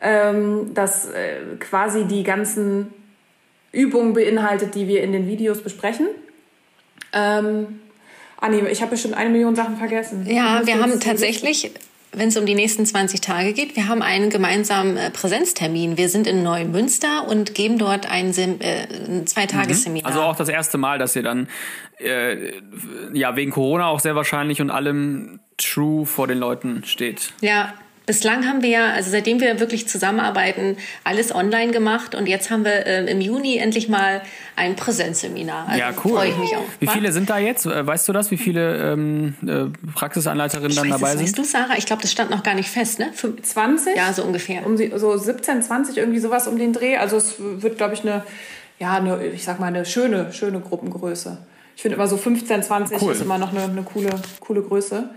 ähm, 0.02 0.74
das 0.74 1.06
äh, 1.06 1.56
quasi 1.62 2.04
die 2.04 2.24
ganzen 2.24 2.94
Übungen 3.72 4.12
beinhaltet, 4.12 4.76
die 4.76 4.90
wir 4.90 5.02
in 5.02 5.14
den 5.14 5.28
Videos 5.28 5.62
besprechen. 5.62 6.08
Ähm, 7.14 7.80
Anni, 8.36 8.60
ich 8.68 8.82
habe 8.82 8.92
bestimmt 8.92 9.16
eine 9.16 9.30
Million 9.30 9.56
Sachen 9.56 9.78
vergessen. 9.78 10.26
Ja, 10.28 10.60
wir 10.66 10.82
haben 10.82 11.00
tatsächlich, 11.00 11.72
wenn 12.14 12.28
es 12.28 12.38
um 12.38 12.46
die 12.46 12.56
nächsten 12.56 12.86
20 12.86 13.22
Tage 13.22 13.54
geht, 13.54 13.76
wir 13.76 13.88
haben 13.88 14.02
einen 14.02 14.30
gemeinsamen 14.30 14.98
äh, 14.98 15.12
Präsenztermin. 15.12 15.98
Wir 15.98 16.10
sind 16.10 16.28
in 16.28 16.44
Neumünster 16.44 17.28
und 17.28 17.56
geben 17.56 17.78
dort 17.78 18.10
ein, 18.10 18.34
Sem 18.34 18.60
äh, 18.60 18.88
ein 19.08 19.28
Zweitagesseminar. 19.28 20.08
Also 20.08 20.22
auch 20.22 20.36
das 20.36 20.50
erste 20.50 20.78
Mal, 20.78 21.00
dass 21.00 21.16
ihr 21.16 21.24
dann 21.24 21.48
äh, 22.00 22.54
ja 23.14 23.36
wegen 23.36 23.52
Corona 23.52 23.88
auch 23.88 24.00
sehr 24.00 24.16
wahrscheinlich 24.16 24.62
und 24.62 24.70
allem 24.70 25.40
true 25.58 26.06
vor 26.06 26.28
den 26.28 26.38
Leuten 26.38 26.84
steht. 26.86 27.34
Ja, 27.42 27.74
bislang 28.12 28.46
haben 28.46 28.62
wir 28.62 28.68
ja, 28.68 28.92
also 28.92 29.10
seitdem 29.10 29.40
wir 29.40 29.62
wirklich 29.62 29.88
zusammenarbeiten, 29.88 30.76
alles 31.06 31.34
online 31.34 31.72
gemacht 31.72 32.14
und 32.14 32.28
jetzt 32.28 32.52
haben 32.52 32.66
wir 32.66 32.86
äh, 32.86 33.10
im 33.10 33.22
Juni 33.22 33.56
endlich 33.58 33.88
mal 33.88 34.22
ein 34.58 34.76
Präsenzseminar. 34.76 35.66
Also 35.70 35.80
ja, 35.80 35.92
cool. 36.04 36.12
Freue 36.12 36.30
ich 36.32 36.38
mich 36.38 36.54
auch. 36.58 36.66
Wie 36.82 36.88
viele 36.88 37.14
sind 37.14 37.30
da 37.30 37.38
jetzt? 37.38 37.66
Äh, 37.66 37.88
Weißt 37.88 38.10
du 38.10 38.12
das? 38.12 38.30
Wie 38.30 38.36
viele 38.36 38.92
ähm, 38.92 39.36
äh, 39.48 39.92
Praxisanleiterinnen 39.94 40.76
dann 40.76 40.90
Weiß 40.90 41.00
dabei 41.00 41.12
sind? 41.16 41.24
weißt 41.24 41.38
du, 41.38 41.44
Sarah? 41.46 41.78
Ich 41.78 41.86
glaube, 41.86 42.02
das 42.02 42.12
stand 42.12 42.32
noch 42.32 42.44
gar 42.44 42.54
nicht 42.54 42.68
fest, 42.70 43.00
ne? 43.00 43.12
Fünf- 43.14 43.44
20? 43.44 43.96
Ja, 43.96 44.12
so 44.12 44.24
ungefähr. 44.24 44.66
um 44.66 44.76
sie, 44.76 44.92
so 44.94 45.16
17, 45.16 45.62
20, 45.62 45.96
irgendwie 45.98 46.20
sowas 46.20 46.50
um 46.50 46.58
den 46.60 46.74
Dreh. 46.74 46.98
Also 46.98 47.16
es 47.16 47.36
wird, 47.40 47.78
glaube 47.78 47.94
ich, 47.94 48.02
eine, 48.02 48.26
ja, 48.78 48.92
eine, 48.96 49.26
ich 49.28 49.46
sag 49.46 49.62
mal, 49.62 49.68
eine 49.68 49.86
schöne, 49.86 50.34
schöne 50.34 50.60
Gruppengröße. 50.60 51.38
Ich 51.78 51.82
finde 51.82 51.96
immer 51.96 52.08
so 52.08 52.18
15, 52.18 52.62
20 52.62 53.02
Cool. 53.02 53.14
ist 53.14 53.22
immer 53.22 53.38
noch 53.38 53.52
eine, 53.52 53.64
eine 53.64 53.84
coole, 53.84 54.10
coole 54.42 54.62
Größe. 54.64 55.12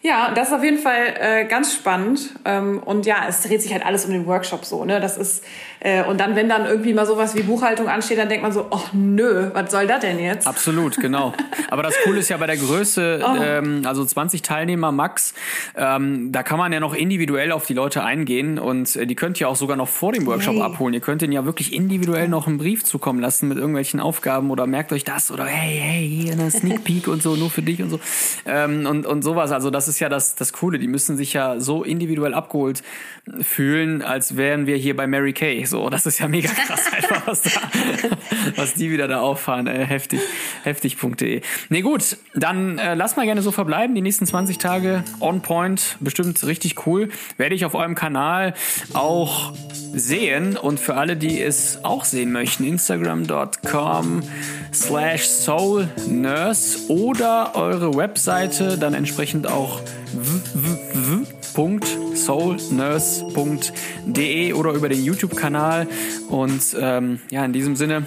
Ja, 0.00 0.30
das 0.32 0.48
ist 0.48 0.54
auf 0.54 0.62
jeden 0.62 0.78
Fall 0.78 1.14
äh, 1.18 1.44
ganz 1.46 1.74
spannend. 1.74 2.34
Ähm, 2.44 2.80
und 2.84 3.04
ja, 3.04 3.26
es 3.28 3.42
dreht 3.42 3.62
sich 3.62 3.72
halt 3.72 3.84
alles 3.84 4.04
um 4.04 4.12
den 4.12 4.26
Workshop 4.26 4.64
so. 4.64 4.84
Ne? 4.84 5.00
Das 5.00 5.16
ist, 5.16 5.44
äh, 5.80 6.04
und 6.04 6.18
dann, 6.18 6.36
wenn 6.36 6.48
dann 6.48 6.66
irgendwie 6.66 6.92
mal 6.94 7.06
sowas 7.06 7.34
wie 7.36 7.42
Buchhaltung 7.42 7.88
ansteht, 7.88 8.18
dann 8.18 8.28
denkt 8.28 8.42
man 8.42 8.52
so, 8.52 8.66
ach 8.70 8.92
nö, 8.92 9.50
was 9.52 9.70
soll 9.70 9.86
das 9.86 10.00
denn 10.00 10.18
jetzt? 10.18 10.46
Absolut, 10.46 10.96
genau. 10.96 11.32
Aber 11.70 11.82
das 11.82 11.94
Coole 12.04 12.18
ist 12.20 12.28
ja 12.28 12.36
bei 12.36 12.46
der 12.46 12.56
Größe, 12.56 13.20
Oh. 13.28 13.36
ähm, 13.42 13.82
also 13.84 14.04
20 14.04 14.42
Teilnehmer 14.42 14.92
max, 14.92 15.34
ähm, 15.76 16.32
da 16.32 16.42
kann 16.42 16.58
man 16.58 16.72
ja 16.72 16.80
noch 16.80 16.94
individuell 16.94 17.52
auf 17.52 17.66
die 17.66 17.74
Leute 17.74 18.02
eingehen 18.02 18.58
und 18.58 18.96
äh, 18.96 19.06
die 19.06 19.14
könnt 19.14 19.40
ihr 19.40 19.48
auch 19.48 19.56
sogar 19.56 19.76
noch 19.76 19.88
vor 19.88 20.12
dem 20.12 20.24
Workshop 20.26 20.54
Yay. 20.54 20.62
abholen. 20.62 20.94
Ihr 20.94 21.00
könnt 21.00 21.22
ihnen 21.22 21.32
ja 21.32 21.44
wirklich 21.44 21.72
individuell 21.72 22.28
noch 22.28 22.46
einen 22.46 22.58
Brief 22.58 22.84
zukommen 22.84 23.20
lassen 23.20 23.48
mit 23.48 23.58
irgendwelchen 23.58 24.00
Aufgaben 24.00 24.50
oder 24.50 24.66
merkt 24.66 24.92
euch 24.92 25.04
das 25.04 25.30
oder 25.30 25.44
hey, 25.44 25.78
hey, 25.80 26.08
hier 26.08 26.32
eine 26.32 26.50
Sneak 26.50 26.84
Peek 26.84 27.08
und 27.08 27.22
so, 27.22 27.36
nur 27.36 27.50
für 27.50 27.62
dich 27.62 27.82
und 27.82 27.90
so. 27.90 28.00
Ähm, 28.46 28.86
und, 28.86 29.04
und 29.06 29.22
sowas. 29.22 29.52
Also 29.52 29.70
das 29.70 29.88
ist 29.88 30.00
ja 30.00 30.08
das, 30.08 30.34
das 30.34 30.52
Coole. 30.52 30.78
Die 30.78 30.88
müssen 30.88 31.16
sich 31.16 31.32
ja 31.32 31.60
so 31.60 31.82
individuell 31.84 32.34
abgeholt 32.34 32.82
fühlen, 33.42 34.02
als 34.02 34.36
wären 34.36 34.66
wir 34.66 34.76
hier 34.76 34.96
bei 34.96 35.06
Mary 35.06 35.32
Kay. 35.32 35.58
So, 35.68 35.90
das 35.90 36.06
ist 36.06 36.18
ja 36.18 36.28
mega 36.28 36.48
krass 36.48 36.84
einfach, 36.92 37.26
was 37.26 37.42
da, 37.42 37.50
was 38.56 38.74
die 38.74 38.90
wieder 38.90 39.08
da 39.08 39.20
auffahren. 39.20 39.66
Äh, 39.66 39.84
heftig, 39.86 40.20
heftig.de. 40.64 41.42
Nee, 41.68 41.82
gut, 41.82 42.16
dann 42.34 42.78
äh, 42.78 42.94
lass 42.94 43.16
mal 43.16 43.26
gerne 43.26 43.42
so 43.42 43.52
verbleiben. 43.52 43.94
Die 43.94 44.02
nächsten 44.02 44.26
20 44.26 44.58
Tage 44.58 45.04
on 45.20 45.42
point, 45.42 45.96
bestimmt 46.00 46.42
richtig 46.44 46.86
cool. 46.86 47.08
Werde 47.36 47.54
ich 47.54 47.64
auf 47.64 47.74
eurem 47.74 47.94
Kanal 47.94 48.54
auch 48.94 49.52
sehen. 49.92 50.56
Und 50.56 50.80
für 50.80 50.94
alle, 50.94 51.16
die 51.16 51.40
es 51.40 51.84
auch 51.84 52.04
sehen 52.04 52.32
möchten, 52.32 52.64
instagram.com 52.64 54.22
slash 54.72 55.24
soulnurse 55.24 56.90
oder 56.90 57.54
eure 57.54 57.94
Webseite, 57.94 58.78
dann 58.78 58.94
entsprechend 58.94 59.46
auch 59.46 59.80
www.soulnurse.de 61.58 64.52
oder 64.52 64.72
über 64.72 64.88
den 64.88 65.04
YouTube-Kanal. 65.04 65.88
Und 66.28 66.76
ähm, 66.80 67.20
ja, 67.30 67.44
in 67.44 67.52
diesem 67.52 67.76
Sinne 67.76 68.06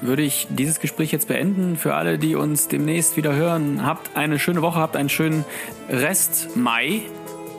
würde 0.00 0.22
ich 0.22 0.48
dieses 0.50 0.80
Gespräch 0.80 1.12
jetzt 1.12 1.28
beenden. 1.28 1.76
Für 1.76 1.94
alle, 1.94 2.18
die 2.18 2.34
uns 2.34 2.66
demnächst 2.68 3.16
wieder 3.16 3.34
hören, 3.34 3.84
habt 3.84 4.16
eine 4.16 4.38
schöne 4.38 4.62
Woche, 4.62 4.80
habt 4.80 4.96
einen 4.96 5.10
schönen 5.10 5.44
Rest 5.90 6.56
Mai 6.56 7.02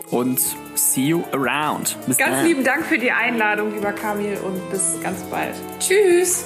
und 0.09 0.41
see 0.75 1.07
you 1.07 1.23
around. 1.31 1.97
Bis 2.07 2.17
Ganz 2.17 2.37
dann. 2.37 2.45
lieben 2.45 2.63
Dank 2.63 2.85
für 2.85 2.97
die 2.97 3.11
Einladung, 3.11 3.73
lieber 3.73 3.91
Kamil, 3.93 4.37
und 4.43 4.71
bis 4.71 4.97
ganz 5.01 5.21
bald. 5.23 5.53
Tschüss! 5.79 6.45